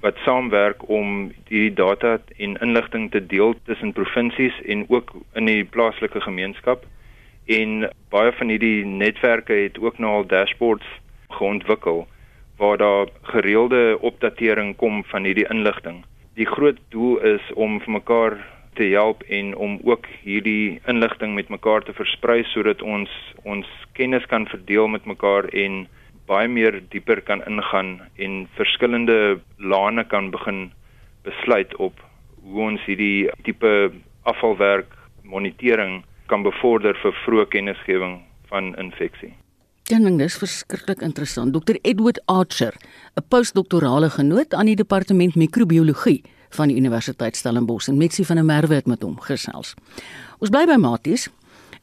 wat 0.00 0.20
saamwerk 0.24 0.88
om 0.88 1.32
hierdie 1.48 1.74
data 1.74 2.18
en 2.36 2.56
inligting 2.62 3.10
te 3.10 3.26
deel 3.26 3.54
tussen 3.64 3.92
provinsies 3.92 4.54
en 4.66 4.84
ook 4.88 5.14
in 5.34 5.50
die 5.50 5.64
plaaslike 5.64 6.20
gemeenskap. 6.20 6.84
En 7.46 7.88
baie 8.12 8.32
van 8.32 8.52
hierdie 8.52 8.84
netwerke 8.86 9.52
het 9.52 9.78
ook 9.78 9.98
nou 9.98 10.12
al 10.20 10.26
dashboards 10.26 10.86
geontwikkel 11.28 12.06
waar 12.58 12.76
daar 12.76 13.06
gereelde 13.22 13.98
opdatering 14.00 14.76
kom 14.76 15.04
van 15.04 15.24
hierdie 15.24 15.46
inligting. 15.50 16.04
Die 16.34 16.46
groot 16.46 16.78
doel 16.88 17.18
is 17.18 17.52
om 17.54 17.80
vir 17.80 17.92
mekaar 17.92 18.38
te 18.74 18.84
help 18.94 19.22
en 19.22 19.54
om 19.56 19.78
ook 19.82 20.06
hierdie 20.22 20.80
inligting 20.86 21.34
met 21.34 21.48
mekaar 21.48 21.82
te 21.82 21.94
versprei 21.94 22.42
sodat 22.52 22.82
ons 22.82 23.10
ons 23.42 23.66
kennis 23.98 24.26
kan 24.26 24.46
verdeel 24.46 24.86
met 24.88 25.06
mekaar 25.06 25.48
en 25.64 25.86
baie 26.28 26.48
meer 26.48 26.82
dieper 26.92 27.22
kan 27.24 27.42
ingaan 27.48 27.98
en 28.16 28.46
verskillende 28.56 29.40
lane 29.56 30.04
kan 30.04 30.30
begin 30.30 30.68
besluit 31.24 31.74
op 31.76 32.00
hoe 32.44 32.62
ons 32.70 32.84
hierdie 32.86 33.28
tipe 33.44 33.90
afvalwerk 34.28 34.92
monitering 35.24 36.02
kan 36.28 36.44
bevorder 36.44 36.96
vir 37.02 37.16
vroeë 37.24 37.48
kennisgewing 37.52 38.18
van 38.52 38.74
infeksie. 38.80 39.32
Ding 39.88 40.18
dis 40.20 40.36
verskriklik 40.36 41.00
interessant. 41.00 41.54
Dr 41.56 41.78
Edward 41.82 42.20
Archer, 42.26 42.74
'n 43.16 43.24
postdoktorale 43.28 44.10
genoot 44.10 44.54
aan 44.54 44.66
die 44.66 44.76
departement 44.76 45.34
microbiologie 45.34 46.22
van 46.50 46.68
die 46.68 46.76
Universiteit 46.76 47.36
Stellenbosch 47.36 47.88
en 47.88 47.96
Mitsi 47.96 48.24
van 48.24 48.36
der 48.36 48.44
Merwe 48.44 48.74
het 48.74 48.86
met 48.86 49.02
hom 49.02 49.18
gesels. 49.20 49.74
Ons 50.38 50.50
bly 50.50 50.66
by 50.66 50.76
Maties. 50.76 51.28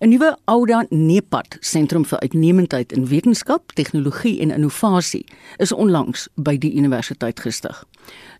'n 0.05 0.09
Nuwe 0.09 0.35
Ouda 0.45 0.85
Nepad 0.89 1.57
sentrum 1.65 2.03
vir 2.05 2.19
uitnemendheid 2.21 2.91
in 2.93 3.07
wetenskap, 3.09 3.71
tegnologie 3.73 4.37
en 4.41 4.51
innovasie 4.53 5.23
is 5.57 5.71
onlangs 5.73 6.27
by 6.37 6.53
die 6.61 6.69
universiteit 6.77 7.39
gestig. 7.41 7.79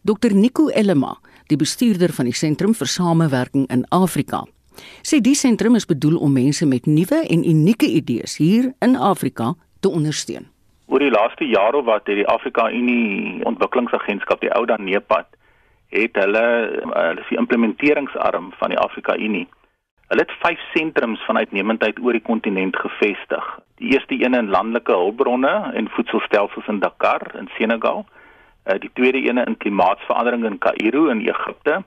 Dr 0.04 0.36
Nico 0.38 0.68
Elema, 0.70 1.16
die 1.50 1.58
bestuurder 1.58 2.14
van 2.14 2.30
die 2.30 2.38
sentrum 2.38 2.76
vir 2.78 2.86
samewerking 2.86 3.66
in 3.74 3.82
Afrika, 3.90 4.44
sê 5.02 5.18
die 5.26 5.34
sentrum 5.34 5.74
is 5.74 5.90
bedoel 5.90 6.20
om 6.22 6.38
mense 6.38 6.70
met 6.70 6.86
nuwe 6.86 7.24
en 7.26 7.42
unieke 7.42 7.90
idees 7.90 8.38
hier 8.38 8.70
in 8.86 8.94
Afrika 8.96 9.56
te 9.80 9.90
ondersteun. 9.90 10.46
Oor 10.86 11.02
die 11.02 11.10
laaste 11.10 11.50
jare 11.50 11.82
wat 11.82 12.06
het 12.06 12.22
die 12.22 12.30
Afrika 12.30 12.70
Unie 12.70 13.42
Ontwikkelingsagentskap, 13.42 14.46
die 14.46 14.54
ou 14.54 14.68
dan 14.70 14.86
NEPAD, 14.86 15.34
het 15.98 16.14
hulle 16.14 16.46
is 17.18 17.30
die 17.34 17.42
implementeringsarm 17.42 18.54
van 18.62 18.70
die 18.70 18.78
Afrika 18.78 19.18
Unie. 19.18 19.48
Hulle 20.08 20.22
het 20.22 20.32
5 20.40 20.60
sentrums 20.74 21.26
van 21.26 21.38
uitnemendheid 21.38 22.00
oor 22.00 22.12
die 22.12 22.22
kontinent 22.22 22.76
gevestig. 22.78 23.46
Die 23.76 23.92
eerste 23.94 24.14
een 24.14 24.34
in 24.34 24.50
landelike 24.50 24.92
hulpbronne 24.92 25.72
en 25.74 25.90
voedselstelsels 25.90 26.68
in 26.68 26.80
Dakar 26.80 27.36
in 27.36 27.50
Senegal. 27.58 28.06
Uh, 28.66 28.80
die 28.80 28.90
tweede 28.94 29.30
een 29.30 29.38
in 29.38 29.58
klimaatsverandering 29.58 30.46
in 30.46 30.58
Kaïro 30.58 31.08
in 31.08 31.26
Egipte 31.28 31.84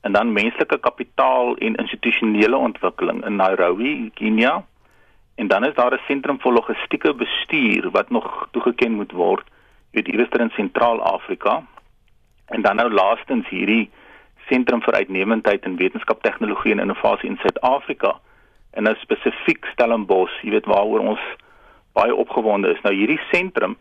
en 0.00 0.12
dan 0.12 0.32
menslike 0.32 0.78
kapitaal 0.78 1.56
en 1.56 1.74
institusionele 1.74 2.56
ontwikkeling 2.56 3.24
in 3.26 3.36
Nairobi, 3.36 4.10
Kenia. 4.14 4.64
En 5.34 5.48
dan 5.48 5.64
is 5.64 5.74
daar 5.74 5.92
'n 5.94 6.00
sentrum 6.06 6.40
vir 6.40 6.52
logistieke 6.52 7.14
bestuur 7.14 7.90
wat 7.90 8.10
nog 8.10 8.48
toegeken 8.50 8.92
moet 8.92 9.12
word, 9.12 9.46
weet 9.90 10.08
iewers 10.08 10.28
in 10.28 10.50
Sentraal-Afrika. 10.50 11.62
En 12.46 12.62
dan 12.62 12.76
nou 12.76 12.92
laastens 12.92 13.48
hierdie 13.48 13.90
sentrum 14.50 14.82
vir 14.82 14.98
uitnemendheid 15.00 15.64
in 15.64 15.78
wetenskap, 15.78 16.22
tegnologie 16.22 16.74
en 16.74 16.82
innovasie 16.84 17.30
in 17.30 17.38
Suid-Afrika. 17.42 18.16
En 18.74 18.86
nou 18.86 18.94
spesifiek 19.00 19.66
Stellenbosch, 19.72 20.42
jy 20.44 20.54
weet 20.56 20.68
waaroor 20.70 21.14
ons 21.14 21.26
baie 21.98 22.14
opgewonde 22.14 22.74
is. 22.74 22.82
Nou 22.84 22.94
hierdie 22.94 23.20
sentrum 23.30 23.76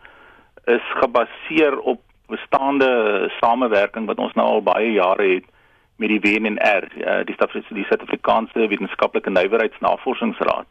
is 0.70 0.86
gebaseer 1.02 1.78
op 1.80 2.02
bestaande 2.30 2.90
samewerking 3.40 4.06
wat 4.10 4.22
ons 4.22 4.36
nou 4.38 4.46
al 4.46 4.66
baie 4.66 4.92
jare 4.94 5.26
het 5.36 5.48
met 6.00 6.14
die 6.14 6.22
WNR, 6.24 6.86
uh, 7.02 7.22
die 7.26 7.36
Suid-Afrikaanse 7.36 8.68
Wetenskaplike 8.68 9.30
Nywerheidsnavorsingsraad. 9.34 10.70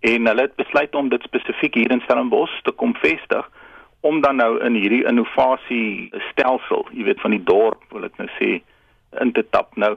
En 0.00 0.26
hulle 0.26 0.42
het 0.42 0.56
besluit 0.56 0.94
om 0.94 1.08
dit 1.08 1.22
spesifiek 1.22 1.74
hier 1.74 1.90
in 1.90 2.02
Stellenbosch 2.04 2.62
te 2.62 2.72
kom 2.72 2.94
vestig 2.94 3.48
om 4.00 4.20
dan 4.20 4.36
nou 4.36 4.64
in 4.64 4.74
hierdie 4.74 5.04
innovasie 5.04 6.08
stelsel, 6.30 6.86
jy 6.96 7.04
weet 7.04 7.20
van 7.20 7.34
die 7.36 7.42
dorp, 7.44 7.82
wil 7.92 8.06
ek 8.08 8.16
nou 8.16 8.28
sê, 8.38 8.60
in 9.18 9.32
te 9.32 9.44
tap. 9.50 9.76
Nou 9.76 9.96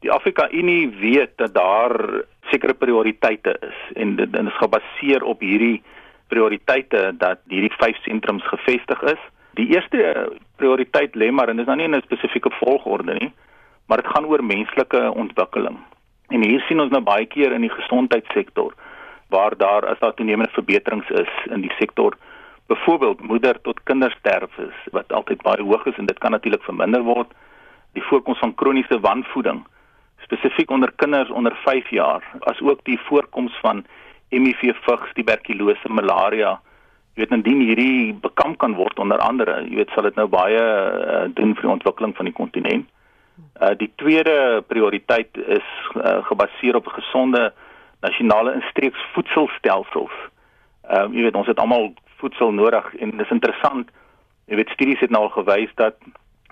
die 0.00 0.10
Afrika 0.10 0.48
Unie 0.50 0.88
weet 1.00 1.36
dat 1.36 1.54
daar 1.54 2.24
sekere 2.50 2.74
prioriteite 2.74 3.56
is 3.60 3.78
en 3.94 4.16
dit 4.16 4.34
is 4.34 4.56
gebaseer 4.58 5.22
op 5.22 5.40
hierdie 5.40 5.82
prioriteite 6.28 7.12
dat 7.18 7.38
hierdie 7.48 7.72
vyf 7.78 7.96
sentrums 8.02 8.46
gevestig 8.48 9.02
is. 9.02 9.22
Die 9.54 9.68
eerste 9.74 10.32
prioriteit 10.56 11.14
lê 11.14 11.30
maar 11.30 11.48
en 11.48 11.56
dis 11.56 11.66
nou 11.66 11.76
nie 11.76 11.88
'n 11.88 12.02
spesifieke 12.02 12.50
volgorde 12.50 13.14
nie, 13.14 13.32
maar 13.86 14.02
dit 14.02 14.12
gaan 14.14 14.26
oor 14.26 14.44
menslike 14.44 15.12
ontwikkeling. 15.14 15.78
En 16.28 16.42
hier 16.42 16.60
sien 16.60 16.80
ons 16.80 16.90
nou 16.90 17.02
baie 17.02 17.26
keer 17.26 17.52
in 17.52 17.60
die 17.60 17.76
gesondheidssektor 17.78 18.74
waar 19.28 19.56
daar 19.56 19.86
as 19.86 19.98
daar 19.98 20.14
toenemende 20.14 20.52
verbeterings 20.52 21.10
is 21.10 21.32
in 21.50 21.60
die 21.60 21.72
sektor 21.78 22.16
byvoorbeeld 22.66 23.20
moeder 23.20 23.60
tot 23.60 23.82
kindersterftes 23.82 24.74
wat 24.90 25.12
altyd 25.12 25.42
baie 25.42 25.62
hoog 25.62 25.86
is 25.86 25.96
en 25.96 26.06
dit 26.06 26.18
kan 26.18 26.30
natuurlik 26.30 26.62
verminder 26.62 27.02
word 27.02 27.32
die 27.98 28.04
voorkoms 28.08 28.38
van 28.38 28.54
kroniese 28.54 29.00
wanvoeding 29.00 29.62
spesifiek 30.22 30.70
onder 30.70 30.92
kinders 30.96 31.30
onder 31.30 31.56
5 31.64 31.90
jaar 31.90 32.24
asook 32.52 32.84
die 32.84 33.00
voorkoms 33.08 33.58
van 33.60 33.84
HIV 34.32 34.60
vigs 34.86 35.12
tuberkulose 35.18 35.88
malaria 35.88 36.58
jy 37.14 37.24
weet 37.24 37.36
indien 37.36 37.60
hierdie 37.60 38.14
bekamp 38.14 38.58
kan 38.58 38.74
word 38.74 38.98
onder 38.98 39.18
andere 39.18 39.60
jy 39.68 39.82
weet 39.82 39.94
sal 39.94 40.08
dit 40.08 40.16
nou 40.16 40.28
baie 40.28 40.62
uh, 40.62 41.28
doen 41.34 41.54
vir 41.54 41.68
die 41.68 41.76
ontwikkeling 41.76 42.16
van 42.16 42.30
die 42.30 42.38
kontinent 42.40 42.88
Uh, 43.60 43.68
die 43.76 43.92
tweede 43.96 44.64
prioriteit 44.66 45.28
is 45.46 45.68
uh, 45.96 46.24
gebaseer 46.24 46.76
op 46.76 46.86
gesonde 46.86 47.52
nasionale 48.00 48.50
en 48.50 48.64
streeks 48.70 49.04
voedselstelsels. 49.12 50.12
Ehm 50.88 51.10
uh, 51.10 51.16
jy 51.16 51.22
weet 51.22 51.36
ons 51.36 51.46
het 51.46 51.60
almal 51.60 51.92
voedsel 52.20 52.52
nodig 52.52 52.94
en 52.94 53.16
dis 53.16 53.30
interessant. 53.30 53.90
Jy 54.50 54.56
weet 54.56 54.72
studies 54.74 55.00
het 55.00 55.10
nou 55.10 55.22
al 55.22 55.34
gewys 55.36 55.70
dat 55.74 55.96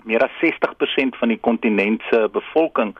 meer 0.03 0.23
as 0.23 0.37
60% 0.41 1.17
van 1.19 1.33
die 1.33 1.39
kontinent 1.39 2.03
se 2.09 2.27
bevolking 2.31 2.95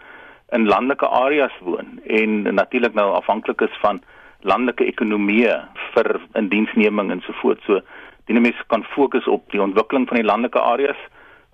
in 0.52 0.68
landelike 0.68 1.08
areas 1.08 1.54
woon 1.60 2.00
en 2.06 2.42
natuurlik 2.56 2.94
nou 2.94 3.12
afhanklik 3.16 3.62
is 3.62 3.78
van 3.82 4.02
landelike 4.42 4.86
ekonomie 4.86 5.48
vir 5.94 6.20
indiensneming 6.40 7.12
en 7.12 7.22
so 7.26 7.34
voort. 7.42 7.62
So 7.66 7.80
die 8.26 8.40
mense 8.40 8.64
kan 8.68 8.84
fokus 8.96 9.28
op 9.28 9.48
die 9.52 9.62
ontwikkeling 9.62 10.08
van 10.10 10.22
die 10.22 10.28
landelike 10.28 10.60
areas 10.60 11.00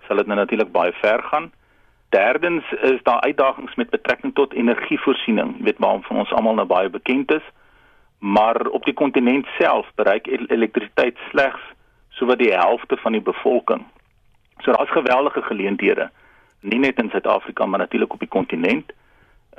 sal 0.06 0.20
dit 0.20 0.26
nou 0.26 0.38
natuurlik 0.38 0.72
baie 0.72 0.92
ver 1.02 1.22
gaan. 1.30 1.50
Derdens 2.14 2.64
is 2.82 3.02
daar 3.04 3.20
uitdagings 3.20 3.74
met 3.74 3.90
betrekking 3.90 4.34
tot 4.34 4.54
energievoorsiening, 4.56 5.56
weet 5.64 5.78
waarom 5.78 6.02
van 6.02 6.24
ons 6.24 6.32
almal 6.32 6.56
nou 6.56 6.66
baie 6.66 6.88
bekend 6.88 7.32
is. 7.32 7.44
Maar 8.18 8.66
op 8.66 8.84
die 8.84 8.94
kontinent 8.94 9.46
self 9.58 9.86
bereik 9.94 10.26
elektrisiteit 10.26 11.18
slegs 11.30 11.60
sowat 12.08 12.38
die 12.38 12.52
helfte 12.52 12.96
van 12.96 13.12
die 13.12 13.22
bevolking. 13.22 13.84
So 14.58 14.72
daar's 14.72 14.90
geweldige 14.90 15.42
geleenthede, 15.42 16.10
nie 16.60 16.78
net 16.78 16.98
in 16.98 17.10
Suid-Afrika 17.10 17.66
maar 17.66 17.78
natuurlik 17.78 18.12
op 18.12 18.18
die 18.18 18.28
kontinent. 18.28 18.92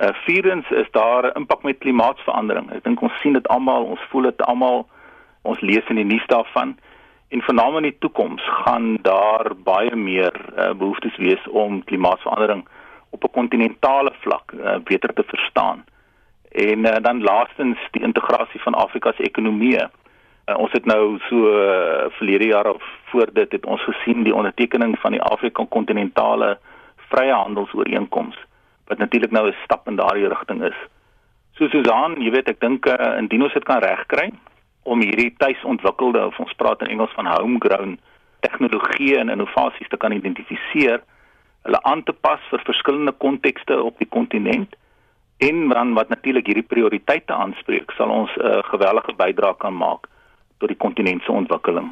Uh 0.00 0.08
vierens 0.12 0.70
is 0.70 0.90
daar 0.90 1.24
'n 1.26 1.36
impak 1.36 1.62
met 1.62 1.78
klimaatsverandering. 1.78 2.72
Ek 2.72 2.84
dink 2.84 3.00
ons 3.00 3.20
sien 3.20 3.32
dit 3.32 3.48
almal, 3.48 3.84
ons 3.84 4.00
voel 4.08 4.22
dit 4.22 4.42
almal. 4.42 4.88
Ons 5.42 5.60
lees 5.60 5.88
in 5.88 5.96
die 5.96 6.04
nuus 6.04 6.26
daarvan. 6.26 6.78
En 7.28 7.40
veral 7.42 7.76
in 7.76 7.82
die 7.82 7.98
toekoms 7.98 8.42
gaan 8.42 8.98
daar 9.02 9.52
baie 9.56 9.96
meer 9.96 10.34
uh, 10.56 10.72
behoeftes 10.72 11.16
wees 11.16 11.48
om 11.48 11.84
klimaatsverandering 11.84 12.68
op 13.10 13.24
'n 13.24 13.30
kontinentale 13.30 14.12
vlak 14.20 14.52
uh, 14.52 14.76
beter 14.84 15.12
te 15.12 15.22
verstaan. 15.26 15.84
En 16.50 16.78
uh, 16.78 16.96
dan 17.00 17.22
laastens 17.22 17.78
die 17.90 18.02
integrasie 18.02 18.60
van 18.60 18.74
Afrika 18.74 19.12
se 19.12 19.22
ekonomie. 19.22 19.78
Uh, 20.50 20.58
ons 20.58 20.72
het 20.72 20.84
nou 20.84 21.18
so 21.28 21.50
uh, 21.52 22.08
verlede 22.18 22.46
jaar 22.50 22.66
of 22.66 22.82
voor 23.10 23.28
dit 23.32 23.52
het 23.52 23.66
ons 23.66 23.82
gesien 23.84 24.22
die 24.22 24.34
ondertekening 24.34 24.98
van 24.98 25.12
die 25.12 25.22
Afrika 25.22 25.64
kontinentale 25.68 26.58
vrye 27.10 27.32
handelsooreenkoms 27.32 28.38
wat 28.86 28.98
natuurlik 28.98 29.30
nou 29.30 29.46
'n 29.48 29.56
stap 29.64 29.88
in 29.88 29.96
daardie 29.96 30.28
rigting 30.28 30.62
is. 30.64 30.78
So 31.54 31.68
Susan, 31.68 32.16
jy 32.22 32.30
weet 32.30 32.48
ek 32.48 32.60
dink 32.60 32.86
uh, 32.86 33.18
indien 33.18 33.42
ons 33.42 33.52
dit 33.52 33.64
kan 33.64 33.78
regkry, 33.78 34.30
om 34.82 35.00
hierdie 35.00 35.34
tuisontwikkelde 35.36 36.26
of 36.26 36.38
ons 36.38 36.52
praat 36.52 36.80
in 36.80 36.86
Engels 36.86 37.14
van 37.14 37.26
homegrown 37.26 37.98
tegnologie 38.40 39.18
en 39.18 39.28
innovasies 39.28 39.88
te 39.88 39.96
kan 39.96 40.12
identifiseer, 40.12 41.02
hulle 41.62 41.82
aan 41.82 42.02
te 42.02 42.12
pas 42.12 42.40
vir 42.50 42.62
verskillende 42.64 43.12
kontekste 43.12 43.82
op 43.82 43.98
die 43.98 44.08
kontinent 44.08 44.74
en 45.38 45.68
dan 45.68 45.94
wat 45.94 46.08
natuurlik 46.08 46.46
hierdie 46.46 46.70
prioriteite 46.74 47.32
aanspreek, 47.32 47.90
sal 47.90 48.10
ons 48.10 48.30
'n 48.36 48.46
uh, 48.46 48.62
gewellige 48.62 49.12
bydrae 49.12 49.54
kan 49.56 49.76
maak 49.76 50.08
tot 50.60 50.70
die 50.70 50.78
kontinent 50.78 51.24
se 51.26 51.32
ontwikkeling. 51.32 51.90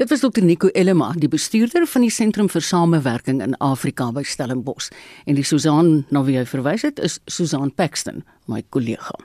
Dit 0.00 0.08
was 0.08 0.22
Dr 0.24 0.40
Nico 0.44 0.68
Elema, 0.72 1.10
die 1.20 1.28
bestuurder 1.28 1.84
van 1.86 2.06
die 2.06 2.10
Sentrum 2.10 2.48
vir 2.48 2.64
Samewerking 2.64 3.42
in 3.44 3.52
Afrika 3.60 4.08
by 4.12 4.22
Stellenbosch 4.24 4.88
en 5.28 5.36
die 5.36 5.44
Susan 5.44 6.06
na 6.08 6.22
wie 6.24 6.38
hy 6.40 6.46
verwys 6.48 6.86
het 6.88 7.02
is 7.04 7.18
Susan 7.28 7.68
Paxton, 7.76 8.22
my 8.48 8.62
kollega. 8.72 9.18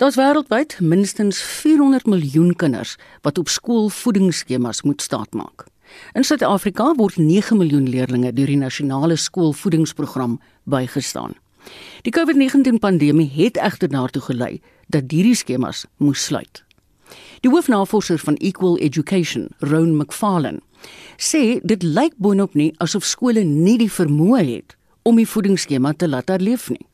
Daar's 0.00 0.16
wêreldwyd 0.16 0.78
minstens 0.80 1.42
400 1.42 2.06
miljoen 2.06 2.54
kinders 2.56 2.94
wat 3.26 3.42
op 3.42 3.50
skoolvoedingsskemas 3.52 4.82
moet 4.86 5.02
staatmaak. 5.02 5.66
In 6.14 6.24
Suid-Afrika 6.24 6.94
word 6.96 7.18
9 7.18 7.58
miljoen 7.58 7.88
leerders 7.90 8.30
deur 8.32 8.54
die 8.54 8.56
nasionale 8.56 9.16
skoolvoedingsprogram 9.16 10.38
bygestaan. 10.64 11.34
Die 12.06 12.14
COVID-19 12.14 12.78
pandemie 12.80 13.28
het 13.34 13.58
egter 13.58 13.90
daartoe 13.90 14.22
gelei 14.22 14.60
dat 14.88 15.10
hierdie 15.10 15.34
skemas 15.34 15.84
moes 15.98 16.24
sluit. 16.24 16.64
Die 17.40 17.48
hoofnavorser 17.48 18.18
van 18.18 18.34
Equal 18.36 18.74
Education, 18.78 19.46
Roan 19.58 19.94
McFarlane, 19.96 20.58
sê 21.16 21.60
dit 21.64 21.82
lyk 21.82 22.12
boonop 22.20 22.52
nie 22.60 22.74
asof 22.84 23.06
skole 23.08 23.40
nie 23.48 23.78
die 23.80 23.88
vermoë 23.88 24.42
het 24.44 24.74
om 25.08 25.16
die 25.16 25.24
voedingsskema 25.24 25.94
te 25.96 26.08
laat 26.08 26.28
herleef 26.28 26.66
nie. 26.68 26.84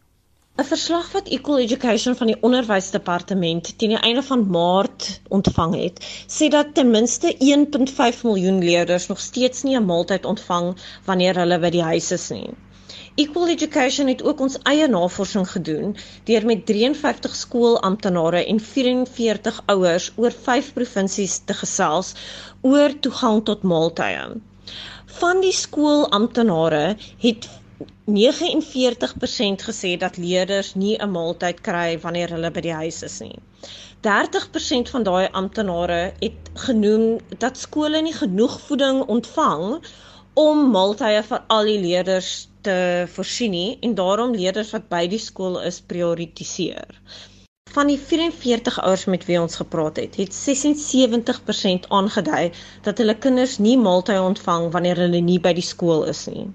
'n 0.62 0.68
Verslag 0.68 1.08
wat 1.16 1.32
Equal 1.36 1.58
Education 1.64 2.14
van 2.20 2.30
die 2.30 2.38
Onderwysdepartement 2.46 3.72
teen 3.78 3.96
die 3.96 4.04
einde 4.10 4.22
van 4.28 4.46
Maart 4.54 5.08
ontvang 5.38 5.74
het, 5.80 5.98
sê 6.36 6.46
dat 6.54 6.70
ten 6.78 6.94
minste 6.94 7.34
1.5 7.48 8.22
miljoen 8.22 8.62
leerders 8.62 9.10
nog 9.10 9.20
steeds 9.20 9.66
nie 9.66 9.74
'n 9.74 9.84
maaltyd 9.90 10.24
ontvang 10.24 10.76
wanneer 11.10 11.42
hulle 11.42 11.58
by 11.58 11.70
die 11.70 11.82
huis 11.90 12.12
is 12.12 12.30
nie. 12.30 12.54
Equal 13.18 13.48
Education 13.48 14.08
het 14.12 14.22
ook 14.22 14.40
ons 14.44 14.58
eie 14.68 14.86
navorsing 14.92 15.46
gedoen 15.48 15.94
deur 16.28 16.44
met 16.44 16.66
53 16.68 17.34
skoolamptenare 17.34 18.42
en 18.44 18.58
44 18.60 19.60
ouers 19.72 20.08
oor 20.16 20.34
5 20.48 20.72
provinsies 20.76 21.36
te 21.48 21.54
gesels 21.56 22.10
oor 22.60 22.92
toegang 23.06 23.38
tot 23.50 23.62
maaltye. 23.62 24.26
Van 25.20 25.40
die 25.40 25.54
skoolamptenare 25.56 26.82
het 27.22 27.48
49% 28.18 29.64
gesê 29.68 29.94
dat 30.02 30.18
leerders 30.20 30.74
nie 30.74 30.98
'n 30.98 31.10
maaltyd 31.10 31.62
kry 31.70 31.98
wanneer 32.02 32.34
hulle 32.36 32.50
by 32.50 32.60
die 32.60 32.76
huis 32.82 33.02
is 33.02 33.18
nie. 33.20 33.38
30% 34.08 34.92
van 34.92 35.02
daai 35.08 35.28
amptenare 35.32 36.12
het 36.20 36.52
genoem 36.66 37.16
dat 37.38 37.56
skole 37.56 38.02
nie 38.02 38.14
genoeg 38.18 38.60
voeding 38.60 39.00
ontvang 39.16 39.80
om 40.34 40.70
maaltye 40.70 41.22
vir 41.22 41.42
al 41.48 41.64
die 41.64 41.80
leerders 41.80 42.48
te 42.66 43.06
voorsien 43.14 43.54
nie 43.54 43.78
en 43.86 43.94
daarom 43.98 44.34
leerders 44.34 44.74
wat 44.74 44.90
by 44.92 45.06
die 45.10 45.22
skool 45.22 45.60
is 45.62 45.80
prioritiseer. 45.80 47.00
Van 47.76 47.90
die 47.90 47.98
44 48.00 48.78
ouers 48.82 49.04
met 49.12 49.26
wie 49.28 49.38
ons 49.40 49.58
gepraat 49.60 49.98
het, 50.00 50.16
het 50.16 50.32
76% 50.34 51.88
aangedui 51.92 52.44
dat 52.86 53.02
hulle 53.02 53.16
kinders 53.20 53.58
nie 53.58 53.76
maaltye 53.78 54.20
ontvang 54.22 54.70
wanneer 54.72 55.02
hulle 55.04 55.20
nie 55.20 55.40
by 55.42 55.52
die 55.58 55.66
skool 55.66 56.06
is 56.08 56.24
nie. 56.32 56.46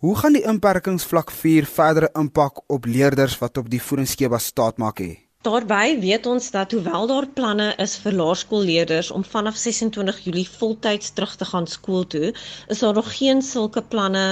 Hoe 0.00 0.14
gaan 0.16 0.32
die 0.32 0.46
inperkingsvlak 0.48 1.30
4 1.30 1.66
verdere 1.68 2.08
impak 2.16 2.62
op 2.72 2.86
leerders 2.88 3.36
wat 3.42 3.60
op 3.60 3.68
die 3.68 3.82
voedingsskema 3.84 4.38
staat 4.40 4.80
maak 4.80 5.02
hê? 5.04 5.29
Daarby 5.46 5.94
weet 6.00 6.26
ons 6.28 6.50
dat 6.52 6.72
hoewel 6.76 7.06
daar 7.08 7.26
planne 7.36 7.66
is 7.80 7.94
vir 8.02 8.12
laerskoolleerders 8.12 9.08
om 9.18 9.22
vanaf 9.24 9.56
26 9.56 10.18
Julie 10.24 10.48
voltyds 10.56 11.14
terug 11.16 11.30
te 11.40 11.46
gaan 11.48 11.68
skool 11.74 12.02
toe, 12.14 12.34
is 12.74 12.82
daar 12.84 12.98
nog 12.98 13.08
geen 13.16 13.40
sulke 13.42 13.80
planne 13.94 14.24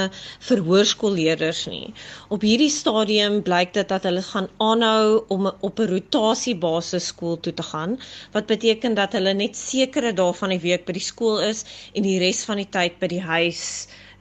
vir 0.49 0.61
hoërskoolleerders 0.67 1.63
nie. 1.73 1.95
Op 2.29 2.45
hierdie 2.45 2.69
stadium 2.75 3.39
blyk 3.47 3.73
dit 3.79 3.89
dat 3.89 4.05
hulle 4.05 4.25
gaan 4.27 4.51
aanhou 4.67 5.23
om 5.37 5.49
op 5.49 5.81
'n 5.81 5.89
rotasiebasis 5.95 7.07
skool 7.15 7.41
toe 7.41 7.55
te 7.55 7.67
gaan, 7.71 7.97
wat 8.37 8.53
beteken 8.53 8.95
dat 9.01 9.17
hulle 9.17 9.33
net 9.33 9.57
sekere 9.57 10.13
dae 10.13 10.37
van 10.43 10.53
die 10.53 10.61
week 10.69 10.85
by 10.85 10.93
die 11.01 11.09
skool 11.09 11.41
is 11.49 11.65
en 11.95 12.03
die 12.03 12.19
res 12.21 12.45
van 12.45 12.61
die 12.61 12.69
tyd 12.79 13.01
by 13.01 13.09
die 13.17 13.25
huis 13.33 13.65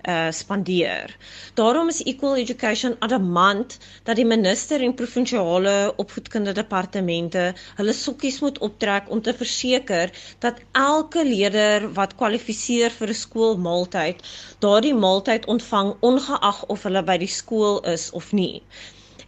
uh 0.03 0.31
spandeer. 0.31 1.15
Daarom 1.53 1.87
is 1.87 2.03
Equal 2.03 2.35
Education 2.35 2.95
adamant 2.99 3.77
dat 4.03 4.15
die 4.15 4.25
minister 4.25 4.81
en 4.81 4.93
provinsiale 4.93 5.93
opvoedkundige 6.03 6.55
departemente 6.61 7.53
hulle 7.79 7.93
sokkies 7.93 8.39
moet 8.39 8.59
optrek 8.59 9.09
om 9.09 9.21
te 9.21 9.33
verseker 9.33 10.13
dat 10.39 10.61
elke 10.71 11.25
leerder 11.25 11.89
wat 11.93 12.15
kwalifiseer 12.15 12.91
vir 12.99 13.09
'n 13.09 13.21
skoolmaaltyd, 13.23 14.21
daardie 14.59 14.93
maaltyd 14.93 15.45
ontvang 15.45 15.95
ongeag 15.99 16.65
of 16.65 16.83
hulle 16.83 17.03
by 17.03 17.17
die 17.17 17.33
skool 17.39 17.81
is 17.95 18.11
of 18.11 18.31
nie. 18.31 18.63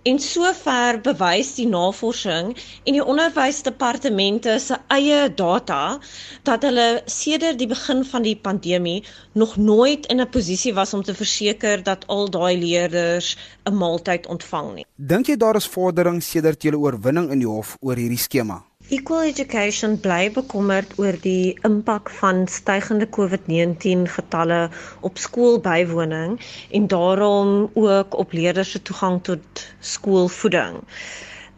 En 0.08 0.20
sover 0.20 1.02
bewys 1.04 1.50
die 1.58 1.68
navorsing 1.68 2.54
en 2.88 2.96
die 2.96 3.04
onderwysdepartemente 3.04 4.56
se 4.64 4.78
eie 4.96 5.26
data 5.36 6.00
dat 6.48 6.64
hulle 6.64 7.02
sedert 7.06 7.60
die 7.60 7.68
begin 7.68 8.06
van 8.08 8.24
die 8.24 8.38
pandemie 8.40 9.04
nog 9.34 9.58
nooit 9.58 10.08
in 10.08 10.22
'n 10.22 10.30
posisie 10.30 10.74
was 10.74 10.94
om 10.94 11.04
te 11.04 11.14
verseker 11.14 11.84
dat 11.84 12.08
al 12.08 12.30
daai 12.30 12.58
leerders 12.58 13.36
'n 13.66 13.76
maaltyd 13.76 14.28
ontvang 14.28 14.74
nie. 14.76 14.86
Dink 14.96 15.28
jy 15.28 15.36
daar 15.36 15.56
is 15.56 15.68
vordering 15.68 16.24
sedert 16.24 16.64
julle 16.64 16.78
oorwinning 16.78 17.32
in 17.32 17.40
die 17.40 17.48
hof 17.48 17.76
oor 17.82 17.96
hierdie 17.96 18.18
skema? 18.18 18.69
Equal 18.90 19.28
Education 19.30 20.00
bly 20.02 20.32
bekommerd 20.34 20.96
oor 20.98 21.14
die 21.22 21.54
impak 21.68 22.08
van 22.18 22.48
stygende 22.50 23.06
COVID-19 23.18 24.08
getalle 24.10 24.58
op 25.06 25.22
skoolbywoning 25.22 26.40
en 26.80 26.88
daarom 26.90 27.52
ook 27.78 28.18
op 28.24 28.34
leerders 28.34 28.72
se 28.72 28.82
toegang 28.82 29.20
tot 29.30 29.66
skoolvoeding. 29.92 30.82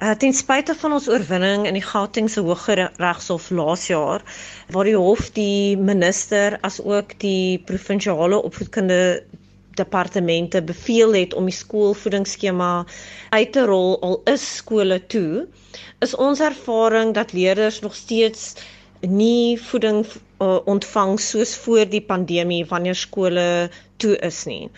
Uh, 0.02 0.12
ten 0.20 0.36
spyte 0.36 0.76
van 0.76 0.98
ons 0.98 1.08
oorwinning 1.08 1.64
in 1.70 1.80
die 1.80 1.86
Gautengse 1.88 2.44
Hooggeregshof 2.44 3.48
laas 3.56 3.88
jaar 3.88 4.28
waar 4.76 4.92
die 4.92 5.00
hof 5.00 5.30
die 5.32 5.78
minister 5.80 6.60
as 6.68 6.82
ook 6.84 7.16
die 7.24 7.62
provinsiale 7.72 8.44
opvoedkundige 8.44 9.24
departemente 9.82 10.62
beveel 10.72 11.18
het 11.20 11.34
om 11.34 11.50
die 11.50 11.58
skoolvoedingsskema 11.58 12.72
uit 13.30 13.52
te 13.58 13.66
rol 13.66 13.98
al 14.08 14.22
is 14.34 14.46
skole 14.62 15.02
toe 15.14 15.48
is 16.06 16.16
ons 16.28 16.40
ervaring 16.40 17.14
dat 17.18 17.34
leerders 17.34 17.80
nog 17.82 17.96
steeds 17.96 18.54
nie 19.02 19.60
voeding 19.60 20.06
uh, 20.06 20.58
ontvang 20.66 21.20
soos 21.20 21.56
voor 21.56 21.86
die 21.90 22.02
pandemie 22.02 22.66
wanneer 22.70 22.96
skole 22.96 23.70
toe 23.98 24.18
is 24.26 24.44
nie. 24.46 24.70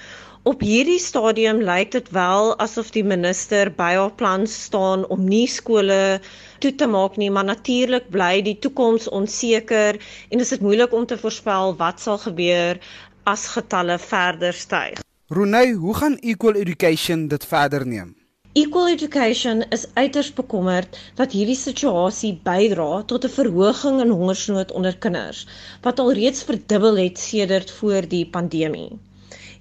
Op 0.43 0.59
hierdie 0.59 0.99
stadium 0.99 1.61
lyk 1.63 1.93
dit 1.95 2.09
wel 2.11 2.49
asof 2.59 2.89
die 2.91 3.03
minister 3.03 3.69
by 3.71 3.93
haar 3.95 4.11
plan 4.19 4.43
staan 4.47 5.05
om 5.07 5.23
nie 5.23 5.47
skole 5.47 6.19
toe 6.59 6.73
te 6.75 6.87
maak 6.87 7.15
nie, 7.15 7.29
maar 7.31 7.47
natuurlik 7.47 8.09
bly 8.11 8.41
die 8.43 8.57
toekoms 8.59 9.07
onseker 9.07 9.99
en 10.29 10.43
dit 10.43 10.43
is 10.43 10.59
moeilik 10.59 10.91
om 10.91 11.07
te 11.07 11.17
voorspel 11.17 11.75
wat 11.79 12.03
sal 12.03 12.19
gebeur 12.25 12.79
as 13.23 13.47
getalle 13.55 13.99
verder 13.99 14.53
styg. 14.53 14.99
Ronay, 15.27 15.71
hoe 15.71 15.95
gaan 15.95 16.17
Equal 16.21 16.55
Education 16.55 17.27
dit 17.27 17.45
verder 17.45 17.87
neem? 17.87 18.15
Equal 18.53 18.89
Education 18.89 19.63
is 19.69 19.85
uiters 19.93 20.33
bekommerd 20.33 20.97
dat 21.17 21.31
hierdie 21.33 21.57
situasie 21.57 22.33
bydra 22.45 23.01
tot 23.13 23.25
'n 23.25 23.35
verhoging 23.37 24.01
in 24.03 24.13
hongersnood 24.17 24.71
onder 24.71 24.97
kinders 25.05 25.47
wat 25.87 25.99
alreeds 26.03 26.43
verdubbel 26.43 27.01
het 27.05 27.17
sedert 27.17 27.71
voor 27.79 28.07
die 28.13 28.25
pandemie. 28.35 28.99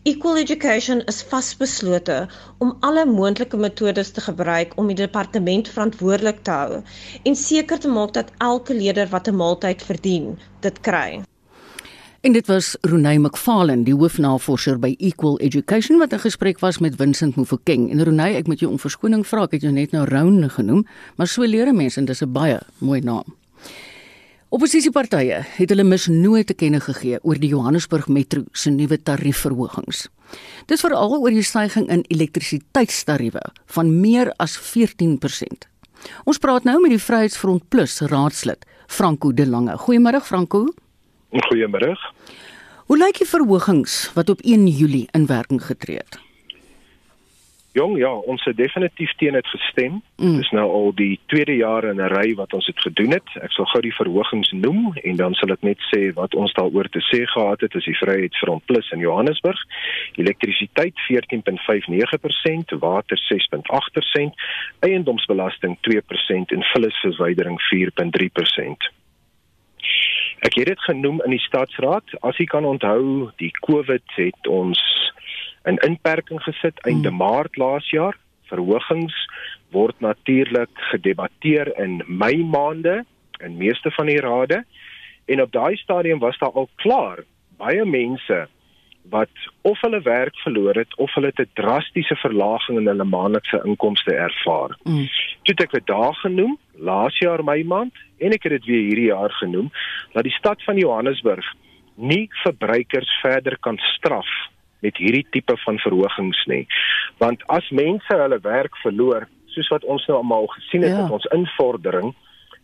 Equal 0.03 0.37
Education 0.45 1.01
is 1.15 1.23
vasbeslote 1.33 2.29
om 2.59 2.77
alle 2.81 3.07
moontlike 3.07 3.57
metodes 3.57 4.11
te 4.11 4.21
gebruik 4.21 4.73
om 4.77 4.87
die 4.87 5.01
departement 5.01 5.69
verantwoordelik 5.69 6.43
te 6.43 6.51
hou 6.51 6.83
en 7.23 7.37
seker 7.49 7.79
te 7.79 7.89
maak 7.89 8.13
dat 8.13 8.33
elke 8.39 8.75
leerder 8.75 9.09
wat 9.09 9.29
'n 9.29 9.37
maaltyd 9.37 9.83
verdien, 9.83 10.39
dit 10.61 10.81
kry. 10.81 11.23
En 12.23 12.33
dit 12.33 12.47
was 12.47 12.77
Ronay 12.81 13.17
McFarlane, 13.19 13.83
die 13.83 13.97
hoofnavorser 13.99 14.77
by 14.79 14.93
Equal 15.03 15.41
Education 15.43 15.99
wat 15.99 16.13
'n 16.15 16.23
gesprek 16.23 16.61
was 16.61 16.79
met 16.79 16.95
Vincent 16.97 17.35
Mofokeng. 17.35 17.91
En 17.91 18.05
Ronay, 18.05 18.35
ek 18.35 18.47
moet 18.47 18.61
jou 18.61 18.71
om 18.71 18.79
verskoning 18.79 19.27
vra, 19.27 19.43
ek 19.43 19.51
het 19.51 19.63
jou 19.63 19.73
net 19.73 19.91
nou 19.91 20.05
Round 20.05 20.53
genoem, 20.53 20.87
maar 21.17 21.27
so 21.27 21.43
leer 21.43 21.75
mense 21.75 21.99
en 21.99 22.05
dis 22.05 22.23
'n 22.23 22.33
baie 22.33 22.61
mooi 22.79 23.01
naam. 23.01 23.25
Opposisiepartye 24.49 25.45
het 25.57 25.69
hulle 25.69 25.85
misnooi 25.85 26.45
te 26.45 26.55
kenne 26.55 26.81
gegee 26.81 27.19
oor 27.23 27.39
die 27.39 27.49
Johannesburg 27.49 28.09
Metro 28.09 28.45
se 28.53 28.71
nuwe 28.71 29.03
tariefverhogings. 29.03 30.09
Dis 30.67 30.81
veral 30.81 31.19
oor 31.19 31.31
die 31.31 31.43
stygings 31.43 31.89
in 31.89 32.05
elektrisiteitstariewe 32.09 33.43
van 33.67 34.01
meer 34.01 34.33
as 34.37 34.59
14%. 34.59 35.69
Ons 36.25 36.39
praat 36.39 36.65
nou 36.65 36.81
met 36.81 36.91
die 36.91 36.99
Vryheidsfront 36.99 37.69
Plus 37.69 38.01
raadslid, 38.01 38.65
Franco 38.87 39.33
De 39.33 39.47
Lange. 39.47 39.77
Goeiemôre 39.77 40.21
Franco. 40.21 40.69
Goeiemôre. 41.33 41.97
Hoe 42.87 42.99
lyk 42.99 43.23
die 43.23 43.29
verhogings 43.29 44.13
wat 44.13 44.29
op 44.29 44.41
1 44.45 44.67
Julie 44.67 45.09
in 45.17 45.27
werking 45.27 45.63
getree 45.65 45.97
het? 45.97 46.21
Jong, 47.73 47.95
ja, 47.97 48.11
ons 48.13 48.45
het 48.45 48.57
definitief 48.57 49.15
teen 49.17 49.33
dit 49.33 49.47
gestem. 49.47 50.03
Mm. 50.21 50.37
Dis 50.37 50.51
nou 50.53 50.67
al 50.71 50.91
die 50.95 51.21
tweede 51.33 51.55
jaar 51.57 51.85
in 51.89 51.97
'n 51.97 52.13
ry 52.13 52.35
wat 52.35 52.53
ons 52.53 52.67
dit 52.67 52.81
gedoen 52.81 53.11
het. 53.17 53.29
Ek 53.41 53.53
sal 53.53 53.65
gou 53.65 53.81
die 53.81 53.95
verhogings 53.95 54.51
noem 54.51 54.93
en 55.03 55.17
dan 55.17 55.35
sal 55.35 55.51
ek 55.53 55.63
net 55.63 55.79
sê 55.89 56.13
wat 56.13 56.35
ons 56.35 56.53
daaroor 56.53 56.89
te 56.89 57.01
sê 57.01 57.25
gehad 57.25 57.61
het. 57.61 57.75
Is 57.75 57.85
die 57.85 57.97
Vryheidsfront 57.97 58.65
Plus 58.65 58.91
in 58.91 58.99
Johannesburg. 58.99 59.61
Elektrisiteit 60.17 60.95
14.59%, 61.09 62.79
water 62.79 63.19
6.8%, 63.33 64.35
eiendomsbelasting 64.81 65.79
2% 65.81 66.53
en 66.53 66.63
vullisverwydering 66.63 67.59
4.3%. 67.73 69.02
Ek 70.43 70.57
het 70.59 70.67
dit 70.67 70.81
genoem 70.89 71.21
in 71.23 71.31
die 71.37 71.43
stadsraad. 71.43 72.17
As 72.27 72.39
jy 72.41 72.49
kan 72.51 72.67
onthou, 72.67 73.31
die 73.39 73.53
COVID 73.63 74.17
het 74.19 74.49
ons 74.51 74.81
in 75.71 75.79
inperking 75.87 76.43
gesit 76.43 76.81
einde 76.83 77.13
hmm. 77.13 77.23
Maart 77.23 77.57
laas 77.57 77.87
jaar. 77.95 78.19
Verhogings 78.51 79.15
word 79.73 80.01
natuurlik 80.03 80.73
gedebatteer 80.91 81.71
in 81.81 82.03
Mei 82.07 82.43
maande 82.45 83.05
in 83.43 83.57
meeste 83.57 83.91
van 83.91 84.11
die 84.11 84.21
rade 84.21 84.63
en 85.25 85.43
op 85.43 85.53
daai 85.53 85.77
stadium 85.77 86.19
was 86.19 86.39
daar 86.39 86.53
al 86.53 86.69
klaar 86.83 87.23
baie 87.59 87.85
mense 87.85 88.47
wat 89.11 89.31
of 89.63 89.81
hulle 89.81 90.01
werk 90.03 90.37
verloor 90.37 90.75
het 90.75 90.97
of 90.97 91.15
hulle 91.15 91.33
'n 91.35 91.49
drastiese 91.55 92.17
verlaging 92.17 92.79
in 92.79 92.87
hulle 92.87 93.05
maandelikse 93.05 93.61
inkomste 93.65 94.15
ervaar. 94.15 94.77
Mm. 94.85 95.09
Toe 95.43 95.55
ek 95.55 95.71
dit 95.73 95.87
daar 95.87 96.15
genoem, 96.15 96.59
laas 96.77 97.19
jaar 97.19 97.45
my 97.45 97.63
maand 97.63 97.95
en 98.19 98.33
ek 98.33 98.43
het 98.43 98.53
dit 98.53 98.65
weer 98.65 98.83
hierdie 98.83 99.11
jaar 99.11 99.31
genoem, 99.31 99.71
dat 100.13 100.23
die 100.23 100.39
stad 100.39 100.63
van 100.63 100.77
Johannesburg 100.77 101.45
nie 101.95 102.29
verbruikers 102.43 103.21
verder 103.21 103.59
kan 103.59 103.79
straf 103.79 104.29
met 104.79 104.97
hierdie 104.97 105.27
tipe 105.31 105.57
van 105.57 105.79
verhogings 105.79 106.45
nie. 106.47 106.67
Want 107.19 107.43
as 107.47 107.71
mense 107.71 108.17
hulle 108.17 108.39
werk 108.41 108.77
verloor, 108.77 109.29
soos 109.47 109.69
wat 109.69 109.85
ons 109.85 110.07
nou 110.07 110.19
almal 110.19 110.47
gesien 110.47 110.83
het 110.83 110.91
ja. 110.91 111.03
met 111.03 111.11
ons 111.11 111.31
invordering, 111.35 112.15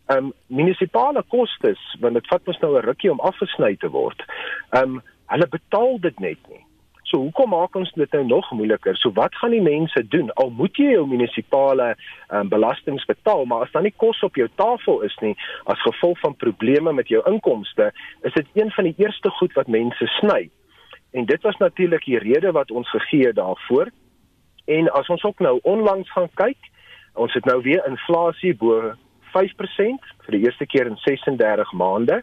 ehm 0.09 0.25
um, 0.25 0.33
munisipale 0.47 1.23
kostes, 1.29 1.81
want 2.01 2.15
dit 2.15 2.27
vat 2.27 2.47
mos 2.47 2.59
nou 2.61 2.79
'n 2.79 2.85
rukkie 2.85 3.11
om 3.13 3.21
afgesny 3.21 3.77
te 3.77 3.89
word. 3.89 4.25
Ehm 4.71 4.97
um, 4.97 5.03
hulle 5.33 5.49
betaal 5.53 6.01
dit 6.01 6.19
net 6.25 6.41
nie. 6.49 6.65
So 7.09 7.23
hoekom 7.23 7.55
maak 7.55 7.77
ons 7.79 7.91
dit 7.97 8.13
nou 8.13 8.25
nog 8.29 8.51
moeiliker? 8.53 8.97
So 9.01 9.13
wat 9.17 9.37
gaan 9.41 9.55
die 9.57 9.65
mense 9.65 10.03
doen? 10.13 10.29
Al 10.37 10.51
moet 10.53 10.77
jy 10.77 10.91
jou 10.93 11.07
munisipale 11.09 11.95
um, 12.29 12.51
belastings 12.53 13.07
betaal, 13.09 13.47
maar 13.49 13.65
as 13.65 13.73
dan 13.73 13.87
nie 13.89 13.95
kos 13.97 14.21
op 14.27 14.37
jou 14.37 14.49
tafel 14.61 15.01
is 15.09 15.17
nie 15.25 15.33
as 15.73 15.81
gevolg 15.87 16.21
van 16.21 16.37
probleme 16.37 16.93
met 16.93 17.09
jou 17.09 17.23
inkomste, 17.31 17.91
is 18.29 18.37
dit 18.37 18.61
een 18.61 18.73
van 18.77 18.91
die 18.91 18.95
eerste 19.01 19.33
goed 19.41 19.57
wat 19.57 19.73
mense 19.73 20.11
sny. 20.19 20.51
En 21.17 21.25
dit 21.25 21.43
was 21.43 21.57
natuurlik 21.57 22.05
die 22.05 22.21
rede 22.21 22.53
wat 22.53 22.71
ons 22.71 22.91
gegee 22.93 23.31
het 23.31 23.41
daarvoor. 23.41 23.89
En 24.69 24.93
as 24.93 25.09
ons 25.09 25.25
ook 25.25 25.41
nou 25.41 25.57
onlangs 25.63 26.13
gaan 26.13 26.29
kyk, 26.37 26.73
ons 27.17 27.33
het 27.33 27.45
nou 27.49 27.63
weer 27.65 27.81
inflasie 27.89 28.53
bo 28.55 28.93
5% 29.33 30.13
vir 30.27 30.37
die 30.37 30.45
eerste 30.45 30.67
keer 30.69 30.93
in 30.93 31.01
36 31.09 31.73
maande. 31.73 32.21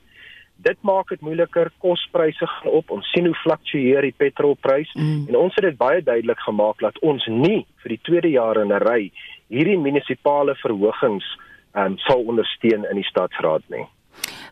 Dit 0.64 0.78
maak 0.82 1.10
dit 1.10 1.22
moeiliker, 1.22 1.72
kospryse 1.84 2.48
gaan 2.48 2.72
op. 2.72 2.92
Ons 2.92 3.10
sien 3.12 3.26
hoe 3.26 3.36
fluktueer 3.36 4.02
die 4.02 4.16
petrolprys 4.18 4.92
mm. 4.96 5.26
en 5.30 5.36
ons 5.36 5.56
het 5.56 5.68
dit 5.68 5.78
baie 5.78 6.02
duidelik 6.04 6.40
gemaak 6.40 6.80
dat 6.80 7.00
ons 7.00 7.26
nie 7.28 7.66
vir 7.84 7.96
die 7.96 8.02
tweede 8.08 8.30
jaar 8.30 8.62
in 8.62 8.72
'n 8.72 8.84
ry 8.84 9.12
hierdie 9.48 9.78
munisipale 9.78 10.56
verhogings 10.56 11.26
um, 11.76 11.98
sal 11.98 12.24
ondersteun 12.24 12.86
in 12.90 12.96
die 12.96 13.10
stadsraad 13.10 13.64
nie. 13.70 13.86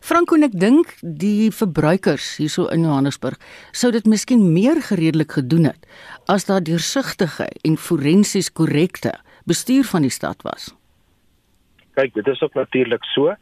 Franco 0.04 0.36
ek 0.36 0.52
dink 0.52 0.90
die 1.00 1.50
verbruikers 1.50 2.36
hierso 2.36 2.68
in 2.68 2.84
Johannesburg 2.84 3.40
sou 3.72 3.90
dit 3.90 4.04
miskien 4.04 4.52
meer 4.52 4.82
gereedelik 4.82 5.32
gedoen 5.32 5.64
het 5.72 5.86
as 6.28 6.44
daar 6.44 6.60
deursigtige 6.60 7.48
en 7.64 7.76
forensies 7.80 8.52
korrekte 8.52 9.14
bestuur 9.48 9.84
van 9.84 10.02
die 10.02 10.12
stad 10.12 10.44
was 10.44 10.74
kyk, 11.94 12.14
dit 12.14 12.26
is 12.26 12.42
ook 12.42 12.54
natuurlik 12.54 13.04
so. 13.12 13.34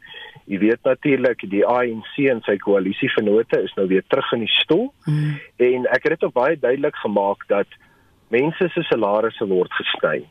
Jy 0.45 0.59
weet 0.59 0.83
natuurlik 0.83 1.45
die 1.49 1.63
ANC 1.65 2.17
en 2.29 2.41
sy 2.45 2.57
koalisievennote 2.61 3.61
is 3.63 3.73
nou 3.79 3.87
weer 3.87 4.03
terug 4.07 4.31
in 4.35 4.45
die 4.45 4.53
stoel. 4.59 4.87
Mm. 5.05 5.39
En 5.69 5.87
ek 5.95 6.07
het 6.07 6.15
dit 6.15 6.27
ook 6.27 6.35
baie 6.35 6.59
duidelik 6.59 6.95
gemaak 6.95 7.47
dat 7.47 7.79
mense 8.33 8.69
se 8.73 8.83
salarisse 8.89 9.47
word 9.47 9.73
gesny. 9.79 10.23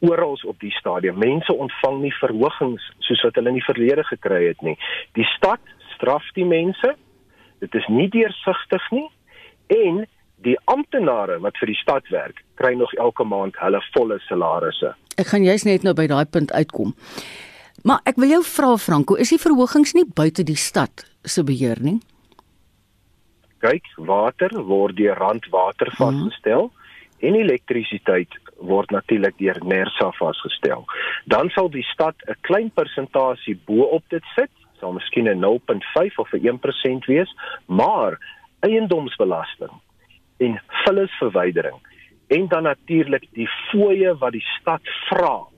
Oral 0.00 0.38
op 0.48 0.60
die 0.60 0.72
stadium, 0.72 1.18
mense 1.20 1.52
ontvang 1.52 2.00
nie 2.00 2.14
verhogings 2.16 2.84
soos 3.04 3.22
wat 3.26 3.36
hulle 3.36 3.52
in 3.52 3.58
die 3.60 3.66
verlede 3.66 4.04
gekry 4.08 4.46
het 4.46 4.62
nie. 4.64 4.76
Die 5.18 5.28
stad 5.36 5.60
straf 5.94 6.24
die 6.38 6.46
mense. 6.48 6.94
Dit 7.60 7.74
is 7.76 7.86
nie 7.92 8.08
deursigtig 8.08 8.86
nie 8.96 9.08
en 9.70 10.06
die 10.44 10.56
amptenare 10.72 11.38
wat 11.44 11.58
vir 11.60 11.72
die 11.72 11.78
stad 11.80 12.08
werk, 12.12 12.42
kry 12.60 12.72
nog 12.78 12.92
elke 12.98 13.24
maand 13.24 13.58
hulle 13.60 13.80
volle 13.94 14.18
salarisse. 14.26 14.94
Ek 15.20 15.32
gaan 15.32 15.44
juist 15.44 15.68
net 15.68 15.84
nou 15.84 15.94
by 15.96 16.06
daai 16.10 16.24
punt 16.24 16.52
uitkom. 16.52 16.94
Maar 17.84 18.00
ek 18.08 18.20
wil 18.20 18.34
jou 18.34 18.42
vra 18.44 18.74
Franco, 18.80 19.16
is 19.16 19.32
die 19.32 19.40
verhogings 19.40 19.94
nie 19.96 20.04
buite 20.04 20.44
die 20.44 20.58
stad 20.58 21.04
se 21.24 21.44
beheer 21.44 21.80
nie? 21.84 21.98
Kyk, 23.60 23.88
water 24.08 24.52
word 24.64 24.96
deur 24.96 25.18
Randwater 25.20 25.92
vasgestel 25.96 26.68
hmm. 26.68 26.86
en 27.28 27.36
elektrisiteit 27.36 28.36
word 28.64 28.92
natuurlik 28.92 29.36
deur 29.40 29.60
Nersa 29.64 30.10
vasgestel. 30.16 30.86
Dan 31.28 31.52
sal 31.56 31.68
die 31.72 31.84
stad 31.92 32.16
'n 32.28 32.36
klein 32.48 32.70
persentasie 32.72 33.56
bo-op 33.68 34.04
dit 34.08 34.24
sit, 34.36 34.52
sal 34.80 34.96
miskien 34.96 35.28
'n 35.28 35.40
0.5 35.40 36.18
of 36.18 36.32
'n 36.32 36.44
1% 36.44 37.06
wees, 37.08 37.28
maar 37.66 38.16
eiendomsbelasting 38.60 39.72
en 40.40 40.58
vullisverwydering. 40.84 41.78
En 42.30 42.48
dan 42.48 42.62
natuurlik 42.62 43.26
die 43.36 43.48
fooie 43.70 44.14
wat 44.18 44.32
die 44.32 44.46
stad 44.58 44.92
vra 45.08 45.49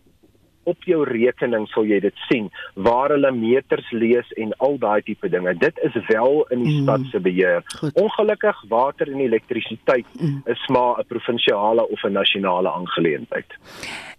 op 0.64 0.84
jou 0.84 1.02
rekening 1.08 1.66
sal 1.72 1.86
jy 1.88 2.00
dit 2.00 2.24
sien 2.28 2.50
waar 2.74 3.10
hulle 3.14 3.32
meters 3.32 3.90
lees 3.90 4.28
en 4.36 4.54
al 4.58 4.78
daai 4.78 5.02
tipe 5.02 5.28
dinge. 5.28 5.54
Dit 5.58 5.78
is 5.82 5.96
wel 6.08 6.44
in 6.50 6.64
die 6.64 6.76
mm. 6.78 6.82
stad 6.82 7.08
se 7.10 7.20
beheer. 7.20 7.62
Goed. 7.80 7.94
Ongelukkig 7.94 8.62
water 8.68 9.10
en 9.12 9.20
elektrisiteit 9.20 10.06
mm. 10.20 10.42
is 10.46 10.66
maar 10.68 11.00
'n 11.00 11.06
provinsiale 11.08 11.88
of 11.88 12.04
'n 12.04 12.12
nasionale 12.12 12.72
aangeleentheid. 12.72 13.58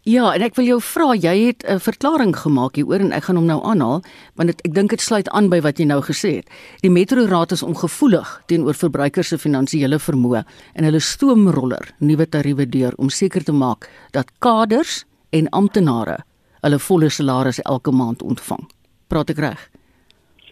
Ja, 0.03 0.33
en 0.35 0.43
ek 0.43 0.57
wil 0.59 0.65
jou 0.67 0.81
vra, 0.83 1.13
jy 1.15 1.45
het 1.47 1.63
'n 1.63 1.79
verklaring 1.79 2.35
gemaak 2.35 2.75
hieroor 2.75 2.99
en 2.99 3.11
ek 3.11 3.23
gaan 3.23 3.35
hom 3.35 3.45
nou 3.45 3.63
aanhaal, 3.63 4.03
want 4.35 4.47
dit, 4.49 4.61
ek 4.67 4.73
dink 4.73 4.89
dit 4.89 5.01
sluit 5.01 5.29
aan 5.29 5.47
by 5.49 5.61
wat 5.61 5.79
jy 5.79 5.85
nou 5.85 6.01
gesê 6.01 6.35
het. 6.35 6.49
Die 6.81 6.91
Metroraad 6.91 7.51
is 7.51 7.63
ongevoelig 7.63 8.43
teenoor 8.45 8.73
verbruikers 8.73 9.27
se 9.27 9.37
finansiële 9.37 9.99
vermoë 9.99 10.43
en 10.73 10.83
hulle 10.83 10.99
stoomroller 10.99 11.93
nuwe 11.99 12.29
tariewe 12.29 12.69
deur 12.69 12.93
om 12.97 13.09
seker 13.09 13.43
te 13.43 13.53
maak 13.53 13.89
dat 14.11 14.31
kaders 14.39 15.05
en 15.29 15.49
amptenare 15.49 16.17
hulle 16.63 16.79
volle 16.79 17.09
salaris 17.11 17.61
elke 17.67 17.91
maand 17.91 18.23
ontvang. 18.23 18.63
Praat 19.11 19.33
ek 19.33 19.41
reg? 19.43 19.65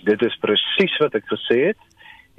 Dit 0.06 0.22
is 0.26 0.36
presies 0.44 0.98
wat 1.04 1.16
ek 1.16 1.28
gesê 1.32 1.72
het 1.72 1.88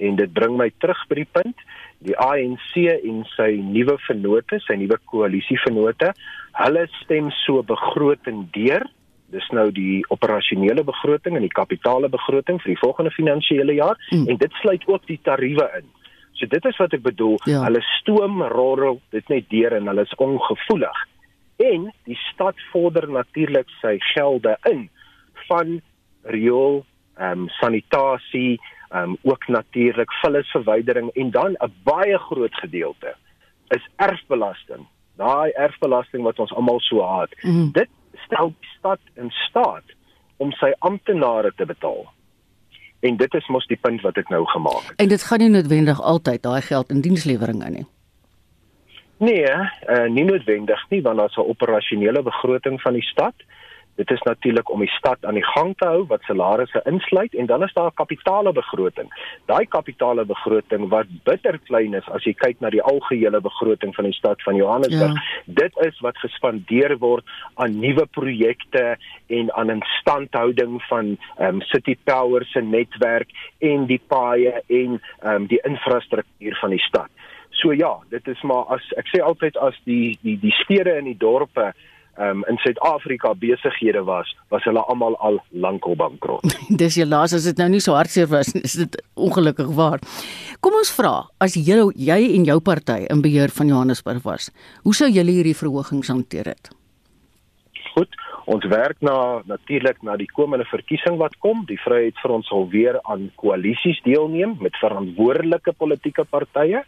en 0.02 0.16
dit 0.18 0.32
bring 0.34 0.56
my 0.58 0.68
terug 0.82 0.98
by 1.08 1.20
die 1.20 1.30
punt 1.36 1.66
die 2.02 2.16
ANC 2.18 2.74
en 2.92 3.22
sy 3.36 3.52
nuwe 3.62 3.94
vennote, 4.08 4.58
sy 4.66 4.74
nuwe 4.80 4.98
koalisievennote, 5.10 6.10
hulle 6.58 6.86
stem 7.00 7.30
so 7.44 7.62
begroting 7.66 8.44
deur. 8.56 8.84
Dis 9.32 9.46
nou 9.56 9.68
die 9.72 10.02
operasionele 10.12 10.84
begroting 10.84 11.38
en 11.38 11.46
die 11.46 11.54
kapitale 11.54 12.10
begroting 12.12 12.58
vir 12.64 12.74
die 12.74 12.80
volgende 12.82 13.14
finansiële 13.14 13.78
jaar 13.78 14.00
mm. 14.10 14.26
en 14.28 14.40
dit 14.42 14.58
sluit 14.60 14.82
ook 14.90 15.06
die 15.08 15.20
tariewe 15.24 15.68
in. 15.78 15.86
So 16.36 16.50
dit 16.50 16.66
is 16.68 16.80
wat 16.80 16.96
ek 16.96 17.04
bedoel, 17.06 17.38
ja. 17.48 17.62
hulle 17.64 17.80
stoom 18.00 18.42
rol 18.52 18.98
dit 19.14 19.32
net 19.32 19.48
deur 19.52 19.78
en 19.78 19.88
hulle 19.92 20.04
is 20.04 20.18
ongevoelig 20.20 21.06
en 21.56 21.92
die 22.04 22.18
stad 22.32 22.54
vorder 22.72 23.08
natuurlik 23.10 23.68
sy 23.80 23.96
gelde 24.14 24.56
in 24.70 24.88
van 25.48 25.80
riool, 26.22 26.84
ehm 27.16 27.44
um, 27.44 27.48
sanitasie, 27.48 28.60
ehm 28.90 29.02
um, 29.02 29.16
ook 29.22 29.48
natuurlik 29.48 30.12
vullisverwydering 30.12 31.10
en 31.14 31.30
dan 31.30 31.52
'n 31.52 31.72
baie 31.84 32.18
groot 32.18 32.54
gedeelte 32.54 33.14
is 33.68 33.88
erfbelasting. 33.96 34.86
Daai 35.16 35.50
erfbelasting 35.50 36.22
wat 36.22 36.38
ons 36.38 36.52
almal 36.52 36.80
so 36.80 37.02
haat. 37.02 37.30
Mm. 37.42 37.70
Dit 37.72 37.88
stel 38.24 38.54
die 38.60 38.68
stad 38.78 39.00
in 39.14 39.30
staat 39.30 39.84
om 40.36 40.52
sy 40.52 40.72
amptenare 40.78 41.52
te 41.56 41.66
betaal. 41.66 42.06
En 43.00 43.16
dit 43.16 43.34
is 43.34 43.48
mos 43.48 43.66
die 43.66 43.78
punt 43.80 44.00
wat 44.00 44.16
ek 44.16 44.28
nou 44.28 44.44
gemaak 44.46 44.88
het. 44.88 45.00
En 45.02 45.08
dit 45.08 45.22
gaan 45.22 45.38
nie 45.38 45.48
noodwendig 45.48 46.00
altyd 46.00 46.42
daai 46.42 46.62
geld 46.62 46.90
in 46.90 47.00
diensleweringe 47.00 47.70
nie. 47.70 47.86
Nee, 49.22 49.46
uh, 49.46 50.06
nie 50.10 50.24
noodwendig 50.26 50.80
nie 50.90 51.02
want 51.02 51.18
daar's 51.18 51.36
'n 51.36 51.50
operasionele 51.54 52.22
begroting 52.22 52.80
van 52.80 52.92
die 52.92 53.06
stad. 53.06 53.34
Dit 53.94 54.10
is 54.10 54.22
natuurlik 54.22 54.70
om 54.70 54.80
die 54.80 54.90
stad 54.90 55.24
aan 55.24 55.34
die 55.34 55.44
gang 55.44 55.76
te 55.76 55.86
hou 55.86 56.06
wat 56.06 56.22
salarisse 56.22 56.80
insluit 56.84 57.34
en 57.34 57.46
dan 57.46 57.62
is 57.62 57.72
daar 57.72 57.86
'n 57.86 57.94
kapitale 57.94 58.52
begroting. 58.52 59.08
Daai 59.46 59.66
kapitale 59.66 60.24
begroting 60.24 60.88
wat 60.88 61.06
bitter 61.24 61.58
klein 61.58 61.94
is 61.94 62.08
as 62.08 62.24
jy 62.24 62.32
kyk 62.32 62.60
na 62.60 62.70
die 62.70 62.82
algehele 62.82 63.40
begroting 63.40 63.94
van 63.94 64.04
die 64.04 64.14
stad 64.14 64.42
van 64.42 64.56
Johannesburg. 64.56 65.12
Ja. 65.12 65.22
Dit 65.44 65.76
is 65.76 66.00
wat 66.00 66.16
gespandeer 66.16 66.98
word 66.98 67.24
aan 67.54 67.78
nuwe 67.78 68.06
projekte 68.06 68.96
en 69.26 69.54
aan 69.54 69.70
instandhouding 69.70 70.82
van 70.82 71.18
ehm 71.38 71.54
um, 71.54 71.60
City 71.60 71.96
Power 72.04 72.44
se 72.44 72.60
netwerk 72.60 73.28
en 73.58 73.86
die 73.86 74.00
paaie 74.06 74.62
en 74.66 75.00
ehm 75.20 75.34
um, 75.34 75.46
die 75.46 75.60
infrastruktuur 75.62 76.56
van 76.60 76.70
die 76.70 76.82
stad. 76.82 77.10
So 77.60 77.72
ja, 77.76 77.98
dit 78.10 78.28
is 78.28 78.42
maar 78.42 78.70
as 78.74 78.84
ek 79.00 79.08
sê 79.12 79.22
altyd 79.22 79.56
as 79.60 79.76
die 79.88 80.18
die 80.22 80.38
die 80.40 80.54
stede 80.62 80.96
en 80.98 81.08
die 81.10 81.18
dorpe 81.18 81.72
um, 82.18 82.44
in 82.48 82.58
Suid-Afrika 82.62 83.34
besighede 83.34 84.04
was, 84.04 84.30
was 84.48 84.64
hulle 84.64 84.82
almal 84.88 85.16
al 85.20 85.38
lankal 85.50 85.96
bankrot. 85.96 86.46
Dis 86.82 86.96
jy 86.98 87.06
laas 87.08 87.34
as 87.36 87.46
dit 87.48 87.60
nou 87.60 87.68
nie 87.72 87.82
so 87.84 87.96
hartseer 87.96 88.30
was, 88.32 88.52
is 88.56 88.78
dit 88.80 88.98
ongelukkig 89.14 89.70
waar. 89.76 90.02
Kom 90.64 90.76
ons 90.78 90.92
vra, 90.94 91.14
as 91.42 91.56
jy 91.56 91.78
jy 91.96 92.20
en 92.36 92.46
jou 92.48 92.58
party 92.64 93.02
in 93.12 93.24
beheer 93.24 93.52
van 93.54 93.72
Johannesburg 93.72 94.24
was, 94.26 94.50
hoe 94.86 94.94
sou 94.96 95.10
julle 95.10 95.34
hierdie 95.34 95.58
verhogings 95.58 96.12
hanteer 96.12 96.54
het? 96.54 96.72
Goed, 97.92 98.14
ons 98.48 98.64
werk 98.72 98.96
na 99.04 99.42
natuurlik 99.44 100.00
na 100.06 100.16
die 100.16 100.30
komende 100.32 100.64
verkiesing 100.70 101.18
wat 101.20 101.34
kom. 101.44 101.66
Die 101.68 101.80
Vryheid 101.82 102.16
vir 102.22 102.32
ons 102.38 102.48
sal 102.48 102.64
weer 102.72 102.96
aan 103.10 103.28
koalisies 103.36 104.00
deelneem 104.06 104.56
met 104.64 104.78
verantwoordelike 104.80 105.74
politieke 105.76 106.24
partye 106.24 106.80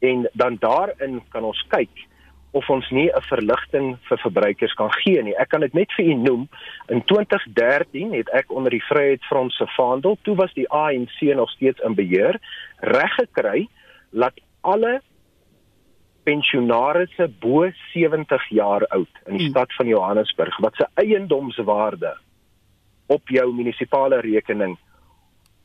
en 0.00 0.28
dan 0.32 0.56
daarin 0.60 1.20
kan 1.28 1.44
ons 1.44 1.64
kyk 1.68 2.06
of 2.50 2.68
ons 2.70 2.90
nie 2.90 3.10
'n 3.10 3.22
verligting 3.22 3.98
vir 4.08 4.18
verbruikers 4.18 4.74
kan 4.74 4.90
gee 4.92 5.22
nie. 5.22 5.34
Ek 5.38 5.48
kan 5.48 5.60
dit 5.60 5.74
net 5.74 5.92
vir 5.92 6.04
u 6.04 6.14
noem. 6.14 6.48
In 6.88 7.04
2013 7.04 8.12
het 8.12 8.28
ek 8.30 8.50
onder 8.50 8.70
die 8.70 8.84
Vryheidsfront 8.84 9.52
se 9.52 9.66
vaandel, 9.66 10.18
toe 10.22 10.36
was 10.36 10.52
die 10.54 10.68
ANC 10.68 11.20
nog 11.20 11.50
steeds 11.50 11.80
in 11.80 11.94
beheer, 11.94 12.40
reg 12.80 13.14
gekry 13.14 13.68
dat 14.10 14.32
alle 14.60 15.00
pensionaarsse 16.22 17.30
bo 17.40 17.70
70 17.92 18.48
jaar 18.48 18.86
oud 18.86 19.14
in 19.26 19.36
die 19.36 19.46
hmm. 19.46 19.50
stad 19.50 19.72
van 19.74 19.86
Johannesburg 19.86 20.58
wat 20.58 20.74
se 20.74 20.86
eiendomswaarde 20.94 22.16
op 23.06 23.28
jou 23.28 23.52
munisipale 23.54 24.20
rekening 24.20 24.76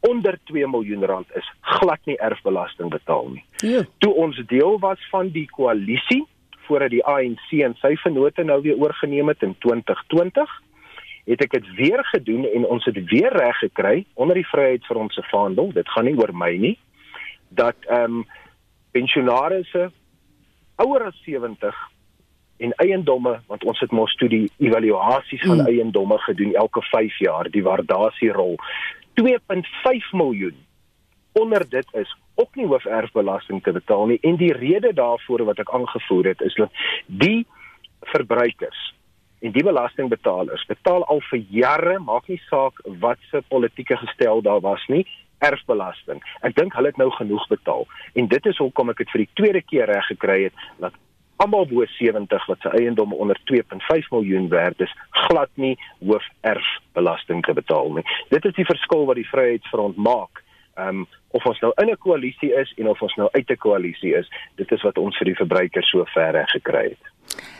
onder 0.10 0.38
2 0.44 0.68
miljoen 0.68 1.06
rand 1.06 1.28
is, 1.36 1.48
glad 1.62 2.00
nie 2.06 2.18
erfbelasting 2.18 2.90
betaal 2.90 3.28
nie. 3.34 3.44
Ja. 3.58 3.84
Toe 3.98 4.14
ons 4.14 4.42
deel 4.48 4.80
was 4.80 5.02
van 5.10 5.30
die 5.34 5.48
koalisie 5.50 6.24
voordat 6.66 6.90
die 6.90 7.04
ANC 7.06 7.52
en 7.62 7.76
sy 7.82 7.94
vennote 8.02 8.44
nou 8.44 8.62
weer 8.62 8.78
oorgeneem 8.82 9.28
het 9.30 9.44
in 9.46 9.54
2020, 9.62 10.56
het 11.26 11.42
ek 11.42 11.52
dit 11.58 11.68
weer 11.78 12.02
gedoen 12.14 12.46
en 12.50 12.66
ons 12.70 12.86
het 12.86 12.98
weer 13.10 13.34
reg 13.34 13.60
gekry 13.62 14.06
onder 14.14 14.38
die 14.38 14.48
Vryheidsfront 14.48 15.14
se 15.14 15.24
vaandel. 15.30 15.72
Dit 15.74 15.90
gaan 15.90 16.06
nie 16.10 16.18
oor 16.18 16.34
my 16.34 16.54
nie 16.58 16.78
dat 17.56 17.78
ehm 17.90 18.22
um, 18.22 18.26
pensionaarsse 18.96 19.90
ouer 20.82 21.04
as 21.10 21.18
70 21.26 21.76
en 22.58 22.76
eiendomme 22.84 23.40
want 23.48 23.64
ons 23.64 23.80
het 23.80 23.92
mos 23.92 24.16
toe 24.20 24.30
die 24.30 24.46
evaluasies 24.58 25.44
van 25.46 25.62
mm. 25.62 25.72
eiendomme 25.72 26.18
gedoen 26.28 26.54
elke 26.54 26.82
5 26.92 27.20
jaar 27.20 27.50
die 27.52 27.64
waardasierol 27.64 28.56
2.5 29.22 30.12
miljoen 30.12 30.58
onder 31.34 31.70
dit 31.70 31.88
is 31.94 32.16
ook 32.36 32.56
nie 32.56 32.68
hooferfbelasting 32.68 33.64
te 33.64 33.72
betaal 33.72 34.06
nie 34.12 34.20
en 34.22 34.40
die 34.40 34.54
rede 34.54 34.94
daarvoor 34.94 35.46
wat 35.52 35.60
ek 35.64 35.74
aangevoer 35.80 36.32
het 36.34 36.42
is 36.42 36.56
dat 36.56 36.84
die 37.06 37.46
verbruikers 38.14 38.94
en 39.46 39.52
die 39.52 39.64
belastingbetalers 39.64 40.66
betaal 40.70 41.06
al 41.12 41.22
vir 41.30 41.44
jare 41.60 42.00
maak 42.00 42.28
nie 42.32 42.42
saak 42.48 42.80
wat 43.04 43.22
se 43.32 43.44
politieke 43.52 43.98
gestel 44.02 44.42
daar 44.42 44.64
was 44.64 44.84
nie 44.88 45.06
erfbelasting. 45.44 46.22
Ek 46.48 46.56
dink 46.56 46.74
hulle 46.78 46.92
het 46.94 47.00
nou 47.02 47.10
genoeg 47.18 47.44
betaal 47.52 47.86
en 48.16 48.30
dit 48.32 48.52
is 48.52 48.62
hoekom 48.62 48.94
ek 48.94 49.04
dit 49.04 49.12
vir 49.14 49.24
die 49.26 49.34
tweede 49.42 49.62
keer 49.62 49.92
reg 49.92 50.08
gekry 50.14 50.38
het 50.48 50.64
dat 50.82 50.96
almal 51.36 51.68
bo 51.68 51.86
70 51.98 52.46
wat 52.46 52.62
se 52.62 52.70
eiendom 52.70 53.14
onder 53.14 53.40
2.5 53.52 54.10
miljoen 54.10 54.48
werd 54.50 54.80
is, 54.80 54.96
glad 55.10 55.50
nie 55.54 55.76
hoof 56.00 56.24
erfbelasting 56.42 57.44
te 57.46 57.54
betaal 57.54 57.94
nie. 57.94 58.06
Dit 58.30 58.46
is 58.46 58.54
die 58.54 58.66
verskil 58.66 59.06
wat 59.06 59.16
die 59.16 59.30
Vryheidsfront 59.30 59.98
maak. 59.98 60.44
Ehm 60.76 60.88
um, 60.88 61.08
of 61.36 61.44
ons 61.46 61.60
nou 61.60 61.72
in 61.82 61.90
'n 61.92 61.98
koalisie 61.98 62.54
is 62.56 62.74
en 62.78 62.88
of 62.88 63.02
ons 63.02 63.16
nou 63.16 63.30
uit 63.32 63.50
'n 63.50 63.58
koalisie 63.58 64.16
is, 64.16 64.28
dit 64.56 64.72
is 64.72 64.82
wat 64.82 64.98
ons 64.98 65.18
vir 65.18 65.26
die 65.26 65.36
verbruikers 65.36 65.90
so 65.90 66.06
ver 66.06 66.32
reg 66.32 66.50
gekry 66.50 66.84
het. 66.90 67.04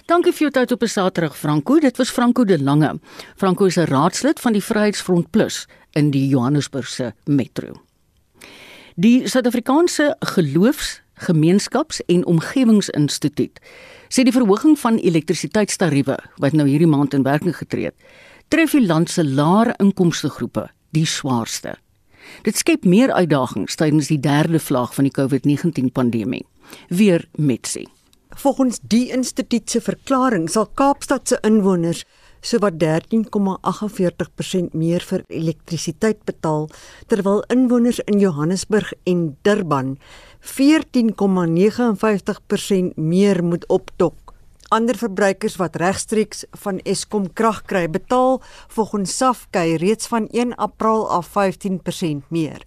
Dankie 0.06 0.32
vir 0.32 0.48
jou 0.48 0.52
tyd 0.52 0.72
op 0.72 0.82
'n 0.82 0.88
Saterdag 0.88 1.38
Franco. 1.38 1.80
Dit 1.80 1.98
was 1.98 2.12
Franco 2.12 2.46
de 2.46 2.64
Lange. 2.64 3.00
Franco 3.36 3.66
is 3.66 3.78
'n 3.78 3.86
raadslid 3.86 4.40
van 4.40 4.54
die 4.54 4.64
Vryheidsfront 4.64 5.32
Plus 5.32 5.68
in 5.94 6.12
die 6.12 6.28
Johannesburgse 6.28 7.14
metro. 7.26 7.74
Die 8.96 9.28
Suid-Afrikaanse 9.28 10.16
Geloofs 10.20 11.05
Gemeenskaps- 11.16 12.02
en 12.06 12.26
Omgewingsinstituut 12.26 13.60
sê 14.10 14.24
die 14.24 14.36
verhoging 14.36 14.76
van 14.80 14.98
elektrisiteitstariewe 14.98 16.18
wat 16.44 16.54
nou 16.54 16.68
hierdie 16.68 16.90
maand 16.90 17.14
in 17.14 17.24
werking 17.24 17.56
getree 17.56 17.86
het, 17.86 17.98
tref 18.50 18.76
die 18.76 18.86
land 18.86 19.10
se 19.10 19.24
lae 19.24 19.74
inkomste 19.80 20.30
groepe 20.30 20.68
die 20.96 21.06
swaarste. 21.06 21.76
Dit 22.44 22.58
skep 22.58 22.86
meer 22.86 23.14
uitdagings 23.14 23.76
tydens 23.76 24.08
die 24.08 24.20
derde 24.20 24.60
vlaag 24.60 24.94
van 24.96 25.08
die 25.08 25.14
COVID-19 25.14 25.92
pandemie. 25.94 26.46
Weer 26.90 27.28
Metsi. 27.38 27.86
Volgens 28.36 28.80
die 28.82 29.12
instituut 29.16 29.70
se 29.70 29.82
verklaring 29.82 30.50
sal 30.52 30.68
Kaapstad 30.74 31.28
se 31.28 31.38
inwoners 31.46 32.04
sowat 32.46 32.78
13,48% 32.82 34.76
meer 34.78 35.02
vir 35.10 35.24
elektrisiteit 35.34 36.26
betaal 36.30 36.68
terwyl 37.10 37.42
inwoners 37.54 38.00
in 38.06 38.20
Johannesburg 38.22 38.94
en 39.10 39.38
Durban 39.48 39.96
14,59% 40.46 42.94
meer 42.96 43.44
moet 43.44 43.68
optok. 43.68 44.16
Ander 44.74 44.98
verbruikers 44.98 45.56
wat 45.62 45.76
regstreeks 45.78 46.42
van 46.62 46.80
Eskom 46.90 47.28
krag 47.34 47.62
kry, 47.70 47.86
betaal 47.90 48.42
volgens 48.74 49.18
Safkey 49.18 49.76
reeds 49.82 50.08
van 50.10 50.28
1 50.34 50.56
April 50.56 51.10
af 51.10 51.28
15% 51.34 52.30
meer. 52.34 52.62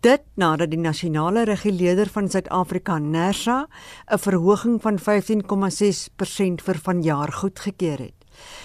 Dit 0.00 0.22
nadat 0.34 0.70
die 0.70 0.78
nasionale 0.78 1.44
reguleerder 1.44 2.08
van 2.08 2.30
Suid-Afrika, 2.30 2.98
Nersa, 2.98 3.66
'n 4.12 4.18
verhoging 4.18 4.82
van 4.82 4.98
15,6% 4.98 6.62
vir 6.62 6.78
vanjaar 6.82 7.32
goedgekeur 7.32 7.98
het. 7.98 8.14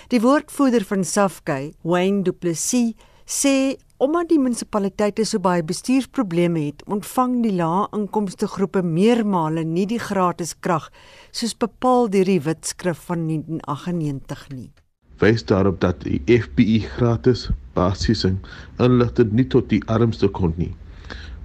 Die 0.08 0.22
woordvoerder 0.22 0.86
van 0.86 1.04
Safkey, 1.04 1.74
Wayne 1.82 2.22
Du 2.22 2.32
Plessis, 2.32 2.94
sê 3.26 3.78
omdat 3.98 4.28
die 4.30 4.40
munisipaliteite 4.40 5.24
so 5.24 5.40
baie 5.40 5.64
bestuursprobleme 5.64 6.66
het, 6.66 6.84
ontvang 6.92 7.38
die 7.46 7.54
lae-inkomste 7.56 8.48
groepe 8.52 8.82
meermale 8.84 9.64
nie 9.64 9.86
die 9.88 10.00
gratis 10.02 10.52
krag 10.60 10.90
soos 11.32 11.56
bepaal 11.56 12.10
deur 12.12 12.28
die 12.28 12.42
wetskrif 12.44 13.06
van 13.08 13.24
1998 13.30 14.48
nie. 14.52 14.72
Wys 15.24 15.46
daarop 15.48 15.80
dat 15.80 16.04
die 16.04 16.20
FBI 16.28 16.82
gratis 16.98 17.48
basiese 17.76 18.34
inligting 18.84 19.32
nie 19.32 19.48
tot 19.48 19.70
die 19.72 19.84
armste 19.88 20.28
kon 20.28 20.52
nie. 20.60 20.74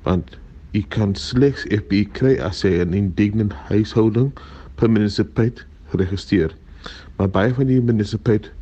Want 0.03 0.35
u 0.75 0.83
kan 0.91 1.15
slegs 1.15 1.69
FBI 1.71 2.09
kry 2.19 2.35
as 2.43 2.65
jy 2.65 2.83
'n 2.83 2.95
indignant 2.95 3.55
huishouding 3.71 4.33
per 4.75 4.91
munisipaliteit 4.91 5.67
registreer. 5.95 6.51
Maar 7.17 7.29
baie 7.29 7.55
van 7.55 7.67
die 7.67 7.81
munisipaliteite 7.81 8.60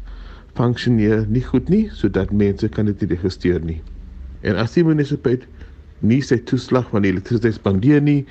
funksioneer 0.59 1.25
nie 1.31 1.44
goed 1.47 1.71
nie 1.73 1.87
sodat 1.94 2.35
mense 2.35 2.68
kan 2.75 2.90
dit 2.90 3.07
registreer 3.11 3.62
nie. 3.64 3.81
En 4.42 4.59
as 4.59 4.75
die 4.75 4.85
munisipaliteit 4.87 5.47
nie 6.01 6.21
sy 6.23 6.38
toeslag 6.47 6.90
van 6.92 7.07
elektrisiteit 7.07 7.57
spandeer 7.59 8.03
nie, 8.03 8.23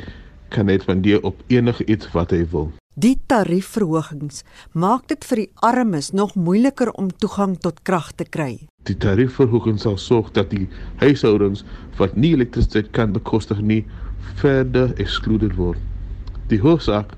kan 0.55 0.69
dit 0.71 0.83
spandeer 0.83 1.23
op 1.27 1.41
enige 1.51 1.83
iets 1.91 2.07
wat 2.13 2.31
hy 2.31 2.45
wil. 2.51 2.69
Die 2.97 3.17
tariefverhogings 3.29 4.41
maak 4.73 5.05
dit 5.11 5.25
vir 5.29 5.41
die 5.43 5.49
armes 5.67 6.09
nog 6.17 6.33
moeiliker 6.35 6.89
om 6.97 7.11
toegang 7.21 7.57
tot 7.61 7.83
krag 7.85 8.09
te 8.17 8.25
kry. 8.25 8.65
Die 8.89 8.95
tariefverhogings 8.97 9.85
sal 9.85 9.99
sorg 10.01 10.31
dat 10.33 10.49
die 10.49 10.65
huishoudings 11.03 11.61
wat 11.99 12.15
nie 12.17 12.33
elektrisiteit 12.33 12.89
kan 12.97 13.13
bekostig 13.13 13.61
nie, 13.61 13.83
verder 14.41 14.95
excluded 15.03 15.53
word. 15.59 15.77
Die 16.49 16.61
hoofsaak 16.63 17.13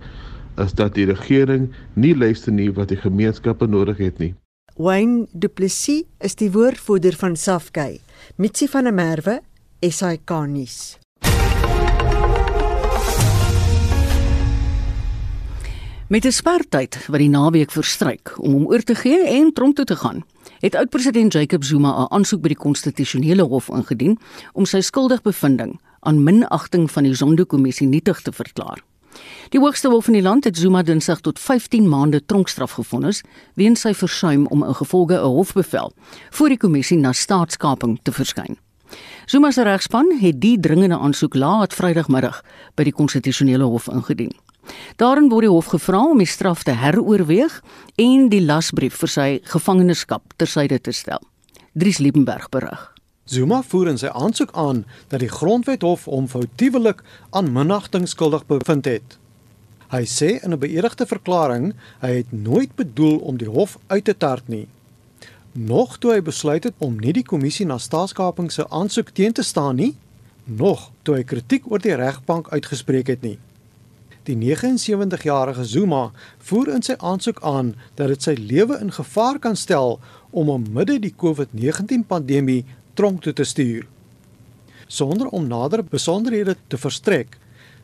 is 0.60 0.76
dat 0.76 0.98
die 0.98 1.08
regering 1.08 1.70
nie 1.96 2.16
luister 2.18 2.52
nie 2.52 2.72
wat 2.76 2.92
die 2.92 3.00
gemeenskappe 3.00 3.70
nodig 3.70 4.02
het 4.04 4.20
nie. 4.20 4.34
Wayne 4.80 5.28
Du 5.34 5.50
Plessis 5.50 6.06
is 6.24 6.38
die 6.40 6.48
woordvoerder 6.54 7.12
van 7.20 7.34
Safkey. 7.36 7.98
Mitsi 8.40 8.64
van 8.72 8.86
der 8.88 8.94
Merwe, 8.96 9.42
SAK 9.84 10.32
nuus. 10.48 10.96
Met 16.08 16.26
'n 16.26 16.32
spertyd 16.32 16.96
wat 17.08 17.20
die 17.20 17.30
naweek 17.30 17.72
verstryk 17.72 18.32
om 18.38 18.52
hom 18.52 18.68
oor 18.68 18.80
te 18.80 18.96
gee 18.96 19.28
en 19.28 19.52
tronk 19.54 19.76
toe 19.76 19.86
te 19.86 19.96
gaan, 19.96 20.24
het 20.60 20.76
oud-president 20.76 21.34
Jacob 21.34 21.64
Zuma 21.64 21.92
'n 21.92 22.14
aansoek 22.16 22.42
by 22.42 22.48
die 22.48 22.64
konstitusionele 22.64 23.44
hof 23.44 23.68
ingedien 23.68 24.18
om 24.54 24.66
sy 24.66 24.80
skuldigbevindings 24.80 25.78
aan 26.00 26.24
minagting 26.24 26.92
van 26.92 27.04
die 27.04 27.14
Zondo-kommissie 27.14 27.88
nietig 27.88 28.22
te 28.22 28.32
verklaar. 28.32 28.80
Die 29.50 29.60
hoogste 29.60 29.90
hof 29.90 30.08
in 30.08 30.14
die 30.14 30.22
land 30.22 30.44
het 30.44 30.58
Zuma 30.58 30.84
dinsdag 30.84 31.22
tot 31.22 31.40
15 31.40 31.90
maande 31.90 32.26
tronkstraf 32.26 32.72
gevonnis 32.72 33.24
weens 33.54 33.82
sy 33.82 33.94
versuim 33.94 34.48
om 34.48 34.64
ingevolge 34.64 35.16
'n 35.16 35.34
hofbevel 35.38 35.94
voor 36.30 36.50
die 36.50 36.58
kommissie 36.58 36.98
na 36.98 37.14
staatskaping 37.14 38.00
te 38.04 38.12
verskyn. 38.12 38.58
Zuma 39.26 39.52
se 39.52 39.64
regspan 39.64 40.18
het 40.20 40.42
die 40.42 40.60
dringende 40.60 40.98
aansoek 40.98 41.36
laat 41.36 41.74
Vrydagmiddag 41.74 42.44
by 42.76 42.84
die 42.84 42.94
konstitusionele 42.94 43.64
hof 43.64 43.88
ingedien. 43.88 44.34
Daarin 44.96 45.30
word 45.30 45.42
die 45.42 45.54
hof 45.54 45.66
gevra 45.66 46.04
om 46.10 46.18
die 46.18 46.28
straf 46.28 46.64
te 46.64 46.72
heroorweeg 46.72 47.62
en 47.96 48.30
die 48.30 48.42
lasbrief 48.42 48.98
vir 49.02 49.08
sy 49.08 49.40
gevangenskap 49.44 50.34
tersyde 50.38 50.82
te 50.82 50.92
stel. 50.92 51.22
Dries 51.74 51.98
Liebenberg 51.98 52.50
berig. 52.50 52.99
Zuma 53.30 53.60
voer 53.62 53.92
in 53.92 54.00
sy 54.02 54.10
aansoek 54.10 54.56
aan 54.58 54.86
dat 55.12 55.22
die 55.22 55.30
Grondwethof 55.30 56.08
hom 56.10 56.26
foutiewelik 56.32 57.04
aan 57.30 57.52
minagting 57.54 58.08
skuldig 58.10 58.48
bevind 58.50 58.90
het. 58.90 59.18
Hy 59.94 60.02
sê 60.10 60.30
in 60.42 60.54
'n 60.54 60.62
beëdigde 60.64 61.06
verklaring 61.06 61.74
hy 62.02 62.12
het 62.16 62.32
nooit 62.32 62.74
bedoel 62.76 63.18
om 63.18 63.38
die 63.38 63.50
hof 63.50 63.78
uit 63.88 64.06
te 64.06 64.18
tart 64.18 64.48
nie. 64.48 64.68
Nog 65.54 65.98
toe 65.98 66.14
hy 66.14 66.22
besluit 66.22 66.64
het 66.64 66.74
om 66.78 66.98
nie 67.00 67.14
die 67.14 67.24
kommissie 67.24 67.66
na 67.66 67.78
staatskaping 67.78 68.52
se 68.52 68.70
aansoek 68.70 69.10
teen 69.10 69.34
te 69.34 69.44
staan 69.44 69.76
nie, 69.76 69.96
nog 70.46 70.92
toe 71.04 71.16
hy 71.16 71.24
kritiek 71.24 71.72
oor 71.72 71.80
die 71.80 71.96
regbank 71.96 72.50
uitgespreek 72.50 73.08
het 73.08 73.22
nie. 73.22 73.40
Die 74.24 74.36
79-jarige 74.36 75.66
Zuma 75.66 76.12
voer 76.38 76.68
in 76.76 76.82
sy 76.82 76.94
aansoek 76.98 77.42
aan 77.42 77.76
dat 77.96 78.08
dit 78.08 78.24
sy 78.24 78.36
lewe 78.38 78.80
in 78.82 78.92
gevaar 78.92 79.40
kan 79.40 79.56
stel 79.56 80.00
om 80.30 80.50
om 80.50 80.66
midde 80.74 81.00
die 81.00 81.14
COVID-19 81.18 82.06
pandemie 82.08 82.66
tronk 83.00 83.24
toe 83.24 83.34
te 83.34 83.48
stuur. 83.48 83.88
Sonder 84.88 85.28
om 85.28 85.48
nader 85.48 85.86
besonderhede 85.88 86.58
te 86.68 86.78
verstrek, 86.78 87.38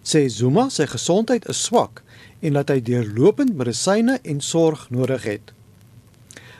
Sê 0.06 0.28
Zuma 0.30 0.68
sy 0.70 0.86
gesondheid 0.86 1.48
is 1.50 1.64
swak 1.66 2.04
en 2.46 2.60
dat 2.60 2.70
hy 2.70 2.78
deurlopend 2.86 3.56
medisyne 3.58 4.20
en 4.22 4.42
sorg 4.46 4.84
nodig 4.94 5.24
het. 5.26 5.54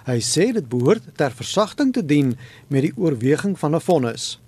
Hy 0.08 0.18
sê 0.22 0.48
dit 0.56 0.66
behoort 0.70 1.06
ter 1.20 1.34
versagting 1.34 1.92
te 1.94 2.02
dien 2.02 2.34
met 2.74 2.88
die 2.88 2.96
oorweging 2.98 3.54
van 3.60 3.76
'n 3.76 3.86
vonnis. 3.86 4.40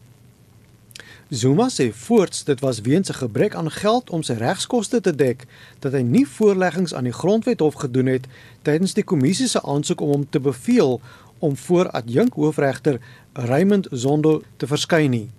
Zuma 1.30 1.68
sê 1.70 1.92
voorts 1.94 2.44
dit 2.44 2.60
was 2.60 2.82
weens 2.82 3.10
'n 3.10 3.22
gebrek 3.22 3.56
aan 3.56 3.72
geld 3.72 4.10
om 4.10 4.24
sy 4.24 4.34
regskoste 4.34 5.02
te 5.02 5.16
dek 5.16 5.46
dat 5.80 5.94
hy 5.94 6.02
nie 6.02 6.26
voorleggings 6.26 6.94
aan 6.94 7.04
die 7.04 7.20
Grondwethof 7.22 7.74
gedoen 7.74 8.06
het 8.06 8.26
tydens 8.62 8.94
die 8.94 9.04
kommissie 9.04 9.48
se 9.48 9.62
aansoek 9.62 10.02
om 10.02 10.10
hom 10.10 10.30
te 10.30 10.40
beveel 10.40 11.02
om 11.40 11.58
voor 11.58 11.90
adjunk 11.90 12.34
hoofregter 12.34 13.00
Raymond 13.34 13.88
Zondo 13.92 14.42
te 14.58 14.68
verskyn 14.68 15.10
nie. 15.10 15.30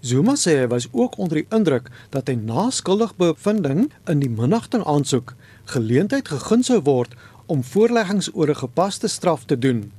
Zuma 0.00 0.32
sê 0.36 0.54
hy 0.56 0.66
was 0.72 0.88
ook 0.92 1.18
onder 1.18 1.42
die 1.42 1.48
indruk 1.52 1.90
dat 2.10 2.28
hy 2.28 2.34
na 2.40 2.70
skuldig 2.72 3.12
bevinding 3.20 3.90
in 4.08 4.22
die 4.22 4.30
minnagting 4.32 4.84
aansoek 4.88 5.34
geleentheid 5.72 6.28
gegee 6.32 6.64
sou 6.64 6.80
word 6.86 7.12
om 7.46 7.64
voorleggings 7.64 8.30
oor 8.32 8.48
'n 8.48 8.62
gepaste 8.64 9.08
straf 9.08 9.44
te 9.44 9.58
doen. 9.58 9.92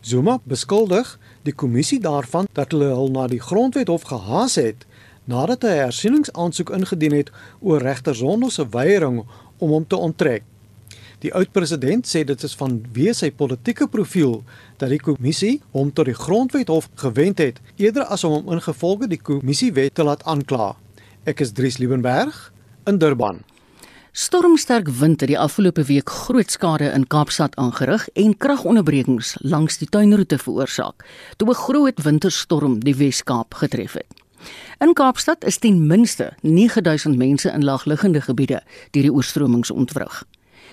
Zuma 0.00 0.38
beskuldig 0.44 1.18
die 1.42 1.52
kommissie 1.52 2.00
daarvan 2.00 2.46
dat 2.52 2.72
hulle 2.72 2.90
hul 2.94 3.10
na 3.10 3.26
die 3.26 3.40
grondwethof 3.40 4.02
gehaas 4.02 4.54
het 4.54 4.86
nadat 5.24 5.62
hy 5.62 5.74
'n 5.74 5.84
hersieningsaansoek 5.84 6.70
ingedien 6.70 7.12
het 7.12 7.30
oor 7.60 7.82
regter 7.82 8.14
Zondo 8.14 8.48
se 8.48 8.68
weiering 8.68 9.24
om 9.58 9.70
hom 9.70 9.86
te 9.86 9.96
onttrek. 9.96 10.42
Die 11.18 11.32
oud-president 11.34 12.06
sê 12.06 12.20
dit 12.22 12.42
is 12.46 12.52
vanweë 12.54 13.12
sy 13.18 13.32
politieke 13.34 13.88
profiel 13.90 14.36
dat 14.78 14.92
die 14.92 15.00
kommissie 15.02 15.56
hom 15.74 15.90
tot 15.90 16.06
die 16.06 16.14
grondwethof 16.14 16.86
gewend 17.02 17.42
het 17.42 17.58
eerder 17.74 18.06
as 18.06 18.22
om 18.22 18.36
hom 18.36 18.52
ingevolge 18.54 19.08
die 19.10 19.18
kommissiewet 19.18 19.96
te 19.98 20.06
laat 20.06 20.22
aankla. 20.30 20.76
Ek 21.26 21.42
is 21.42 21.50
Dries 21.58 21.80
Liebenberg 21.82 22.38
in 22.86 23.02
Durban. 23.02 23.42
Stormsterk 24.14 24.92
wind 25.00 25.20
het 25.20 25.32
die 25.32 25.38
afgelope 25.38 25.88
week 25.90 26.14
groot 26.20 26.54
skade 26.54 26.92
in 26.94 27.08
Kaapstad 27.10 27.58
aangerig 27.58 28.06
en 28.14 28.38
kragonderbrekings 28.38 29.34
langs 29.42 29.82
die 29.82 29.90
tuinroete 29.90 30.38
veroorsaak 30.38 31.02
toe 31.36 31.50
'n 31.50 31.62
groot 31.66 32.02
winterstorm 32.02 32.78
die 32.78 32.94
Wes-Kaap 32.94 33.54
getref 33.54 33.92
het. 33.98 34.06
In 34.78 34.94
Kaapstad 34.94 35.44
is 35.44 35.58
ten 35.58 35.86
minste 35.86 36.32
9000 36.42 37.16
mense 37.16 37.50
in 37.50 37.64
laagliggende 37.64 38.20
gebiede 38.20 38.62
deur 38.90 39.02
die 39.02 39.12
oorstromings 39.12 39.70
ontwrig. 39.70 40.24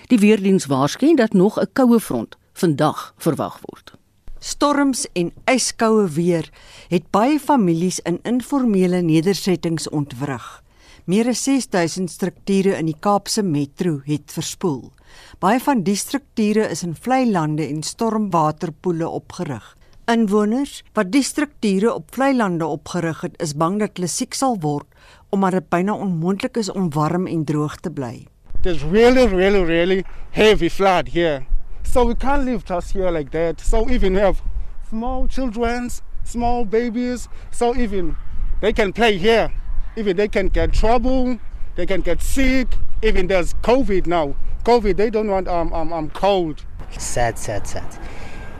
Die 0.05 0.19
weerdiens 0.21 0.67
waarsku 0.69 1.15
dat 1.17 1.33
nog 1.33 1.59
'n 1.59 1.69
koue 1.73 1.99
front 1.99 2.37
vandag 2.53 3.13
verwag 3.17 3.59
word. 3.61 3.93
Storms 4.39 5.07
en 5.13 5.31
yskoue 5.45 6.07
weer 6.07 6.49
het 6.87 7.09
baie 7.09 7.39
families 7.39 7.99
in 7.99 8.19
informele 8.21 9.01
nedersettings 9.01 9.89
ontwrig. 9.89 10.63
Meer 11.05 11.27
as 11.27 11.43
6000 11.43 12.11
strukture 12.11 12.77
in 12.77 12.85
die 12.85 12.99
Kaapse 12.99 13.43
metro 13.43 14.01
het 14.03 14.31
verspoel. 14.31 14.91
Baie 15.39 15.59
van 15.59 15.83
die 15.83 15.95
strukture 15.95 16.69
is 16.69 16.83
in 16.83 16.95
vlei 16.95 17.31
lande 17.31 17.67
en 17.67 17.83
stormwaterpoele 17.83 19.09
opgerig. 19.09 19.77
Inwoners 20.05 20.83
wat 20.93 21.11
die 21.11 21.23
strukture 21.23 21.93
op 21.93 22.13
vlei 22.13 22.35
lande 22.35 22.65
opgerig 22.65 23.21
het, 23.21 23.41
is 23.41 23.55
bang 23.55 23.79
dat 23.79 23.97
hulle 23.97 24.07
siek 24.07 24.33
sal 24.33 24.59
word 24.59 24.85
omdat 25.29 25.51
dit 25.51 25.69
byna 25.69 25.93
onmoontlik 25.93 26.57
is 26.57 26.71
om 26.71 26.89
warm 26.89 27.27
en 27.27 27.43
droog 27.43 27.79
te 27.79 27.91
bly. 27.91 28.27
There's 28.65 28.83
really 28.83 29.27
really 29.27 29.63
really 29.63 30.05
heavy 30.31 30.69
flood 30.69 31.09
here. 31.09 31.45
So 31.83 32.03
we 32.03 32.15
can't 32.15 32.45
live 32.45 32.65
just 32.65 32.93
here 32.93 33.11
like 33.11 33.29
that. 33.29 33.61
So 33.61 33.87
even 33.91 34.15
we 34.15 34.19
have 34.21 34.41
small 34.89 35.27
children, 35.27 35.91
small 36.23 36.65
babies, 36.65 37.29
so 37.51 37.75
even 37.75 38.17
they 38.61 38.73
can 38.73 38.91
play 38.91 39.19
here. 39.19 39.53
even 39.95 40.17
they 40.17 40.27
can 40.27 40.47
get 40.47 40.73
trouble, 40.73 41.39
they 41.75 41.85
can 41.85 42.01
get 42.01 42.23
sick. 42.23 42.75
Even 43.03 43.27
there's 43.27 43.53
COVID 43.61 44.07
now. 44.07 44.35
COVID, 44.63 44.97
they 44.97 45.11
don't 45.11 45.27
want 45.27 45.47
um, 45.47 45.71
um, 45.71 45.93
um 45.93 46.09
cold. 46.09 46.65
Sad, 46.97 47.37
sad, 47.37 47.67
sad. 47.67 47.99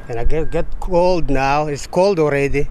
And 0.08 0.20
I 0.20 0.24
get 0.24 0.52
get 0.52 0.80
cold 0.82 1.32
now. 1.32 1.66
It's 1.66 1.88
cold 1.88 2.20
already. 2.20 2.68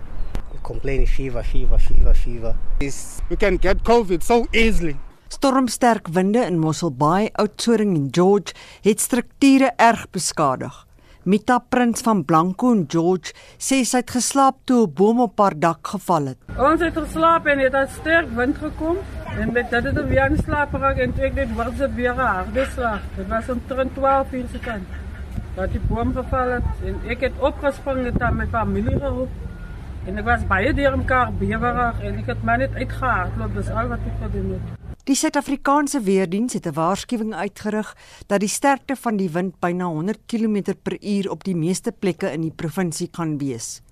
Complaining 0.63 1.09
fever, 1.09 1.43
fever, 1.43 1.79
fever, 1.79 2.15
fever. 2.15 2.57
It's, 2.79 3.21
we 3.29 3.35
can 3.35 3.57
get 3.57 3.83
COVID 3.83 4.23
so 4.23 4.47
easily. 4.53 4.97
Stormsterk 5.35 6.07
winde 6.15 6.45
in 6.47 6.61
Mossel 6.63 6.93
Bay, 6.95 7.31
Oudtshoorn 7.43 7.97
en 7.97 8.09
George 8.15 8.55
het 8.85 9.01
strukture 9.01 9.73
erg 9.83 10.05
beskadig. 10.15 10.75
Mita 11.25 11.57
Prins 11.59 12.05
van 12.07 12.21
Blanco 12.25 12.71
en 12.71 12.85
George 12.89 13.33
sê 13.59 13.81
sy 13.83 14.03
het 14.05 14.13
geslaap 14.15 14.61
toe 14.69 14.85
'n 14.87 14.93
boom 14.95 15.21
op 15.25 15.41
haar 15.43 15.57
dak 15.59 15.91
geval 15.95 16.27
het. 16.31 16.39
Ons 16.57 16.81
het 16.81 16.95
geslaap 16.99 17.47
en 17.47 17.59
dit 17.59 17.73
het 17.73 17.91
sterk 17.91 18.29
wind 18.37 18.59
gekom 18.59 18.97
en 19.41 19.53
met 19.53 19.71
dit 19.71 19.85
het 19.85 20.09
weer 20.09 20.31
in 20.31 20.39
slaap 20.45 20.71
geraak 20.71 20.99
en 20.99 21.15
ek 21.19 21.35
net 21.35 21.55
was 21.57 21.75
dit 21.79 21.95
weer 21.95 22.15
'n 22.15 22.19
harde 22.37 22.67
slag. 22.75 23.01
Dit 23.17 23.29
was 23.29 23.49
omtrent 23.49 23.95
12 23.95 24.33
uur 24.33 24.47
se 24.53 24.59
kant. 24.59 24.87
Dat 25.57 25.73
die 25.73 25.81
boom 25.89 26.15
geval 26.15 26.49
het 26.49 26.71
en 26.85 26.95
ek 27.11 27.21
het 27.21 27.33
opgespring 27.41 28.05
het 28.05 28.23
aan 28.23 28.37
my 28.37 28.47
familie 28.47 28.99
geroep. 29.01 29.31
En 30.07 30.19
ek 30.19 30.25
was 30.25 30.47
baie 30.47 30.75
deur 30.75 30.97
mekaar 30.97 31.33
bewerig 31.33 32.01
en 32.01 32.19
ek 32.19 32.27
het 32.27 32.43
my 32.43 32.57
net 32.57 32.75
uitgehardloop. 32.75 33.55
Dis 33.55 33.69
al 33.69 33.89
wat 33.89 33.99
ek 33.99 34.23
gedoen 34.23 34.51
het. 34.53 34.84
Die 35.05 35.13
Suid-Afrikaanse 35.13 36.01
weerdiens 36.01 36.55
het 36.57 36.67
'n 36.67 36.73
waarskuwing 36.73 37.35
uitgerig 37.35 37.97
dat 38.27 38.41
die 38.41 38.49
sterkte 38.49 38.97
van 38.97 39.17
die 39.17 39.31
wind 39.31 39.61
byna 39.61 39.85
100 39.85 40.19
km/h 40.27 41.29
op 41.31 41.45
die 41.45 41.57
meeste 41.57 41.93
plekke 41.93 42.33
in 42.33 42.41
die 42.41 42.53
provinsie 42.57 43.09
kan 43.09 43.39
wees. 43.39 43.83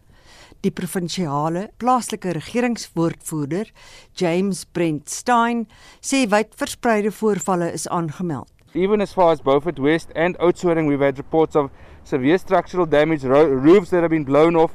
Die 0.61 0.71
provinsiale 0.71 1.71
plaaslike 1.77 2.31
regeringswoordvoerder, 2.31 3.71
James 4.15 4.65
Brent 4.65 5.11
Stein, 5.11 5.69
sê 6.01 6.29
wyd 6.29 6.55
verspreide 6.57 7.13
voorvalle 7.13 7.73
is 7.73 7.89
aangemeld. 7.89 8.49
Even 8.73 9.01
as 9.01 9.13
far 9.13 9.33
as 9.33 9.43
Beaufort 9.43 9.79
West 9.79 10.09
and 10.15 10.39
Oudtshoorn, 10.39 10.87
we've 10.87 11.05
had 11.05 11.17
reports 11.19 11.57
of 11.57 11.71
severe 12.03 12.39
structural 12.39 12.89
damage, 12.89 13.29
ro 13.29 13.45
roofs 13.45 13.91
that 13.91 14.01
have 14.01 14.09
been 14.09 14.25
blown 14.25 14.57
off. 14.57 14.73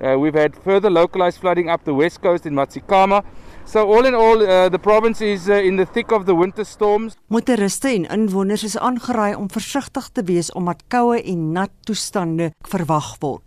Uh, 0.00 0.16
we've 0.16 0.38
had 0.40 0.54
further 0.62 0.90
localized 0.90 1.40
flooding 1.40 1.68
up 1.68 1.84
the 1.84 1.94
west 1.94 2.20
coast 2.22 2.46
in 2.46 2.54
Matsikama. 2.54 3.24
So 3.64 3.86
all 3.86 4.06
in 4.06 4.14
all 4.14 4.42
uh, 4.42 4.68
the 4.68 4.78
province 4.78 5.20
is 5.20 5.48
uh, 5.48 5.54
in 5.54 5.76
the 5.76 5.86
thick 5.86 6.12
of 6.12 6.24
the 6.24 6.34
winter 6.34 6.64
storms. 6.64 7.16
Motoriste 7.26 7.88
en 7.88 8.06
inwoners 8.06 8.64
is 8.64 8.78
aangeraai 8.78 9.34
om 9.34 9.50
versigtig 9.50 10.08
te 10.12 10.22
wees 10.22 10.52
omdat 10.52 10.82
koue 10.88 11.22
en 11.22 11.52
nat 11.52 11.70
toestande 11.86 12.50
verwag 12.68 13.16
word. 13.20 13.42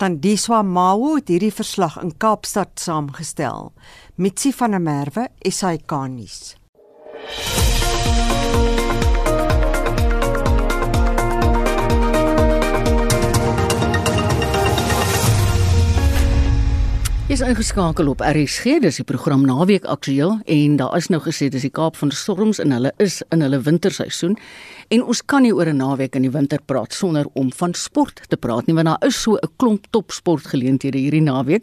Tandiswa 0.00 0.62
Mawu 0.62 1.14
het 1.16 1.28
hierdie 1.32 1.52
verslag 1.52 1.96
in 2.02 2.12
Kaapstad 2.20 2.76
saamgestel. 2.80 3.72
Mitsi 4.16 4.52
van 4.52 4.76
der 4.76 4.84
Merwe, 4.84 5.28
SAK-nuus. 5.40 6.56
Is 17.26 17.40
ingeskakel 17.42 18.06
op 18.06 18.20
RSG, 18.22 18.76
dis 18.84 19.00
die 19.00 19.04
program 19.04 19.40
Naweek 19.42 19.88
Aktueel 19.90 20.36
en 20.46 20.76
daar 20.78 20.92
is 20.94 21.08
nou 21.10 21.18
gesê 21.24 21.48
dis 21.50 21.64
die 21.66 21.72
Kaap 21.74 21.96
van 21.98 22.12
Storms 22.14 22.60
en 22.62 22.70
hulle 22.70 22.92
is 23.02 23.16
in 23.34 23.42
hulle 23.42 23.58
winterseisoen 23.66 24.36
en 24.94 25.02
ons 25.02 25.24
kan 25.26 25.42
nie 25.42 25.50
oor 25.50 25.66
'n 25.66 25.76
naweek 25.76 26.14
in 26.14 26.22
die 26.22 26.30
winter 26.30 26.62
praat 26.62 26.94
sonder 26.94 27.26
om 27.34 27.50
van 27.52 27.74
sport 27.74 28.22
te 28.28 28.36
praat 28.36 28.66
nie 28.66 28.74
want 28.74 28.86
daar 28.86 29.08
is 29.08 29.22
so 29.22 29.34
'n 29.34 29.50
klomp 29.56 29.86
topsportgeleenthede 29.90 30.98
hierdie 30.98 31.22
naweek 31.22 31.62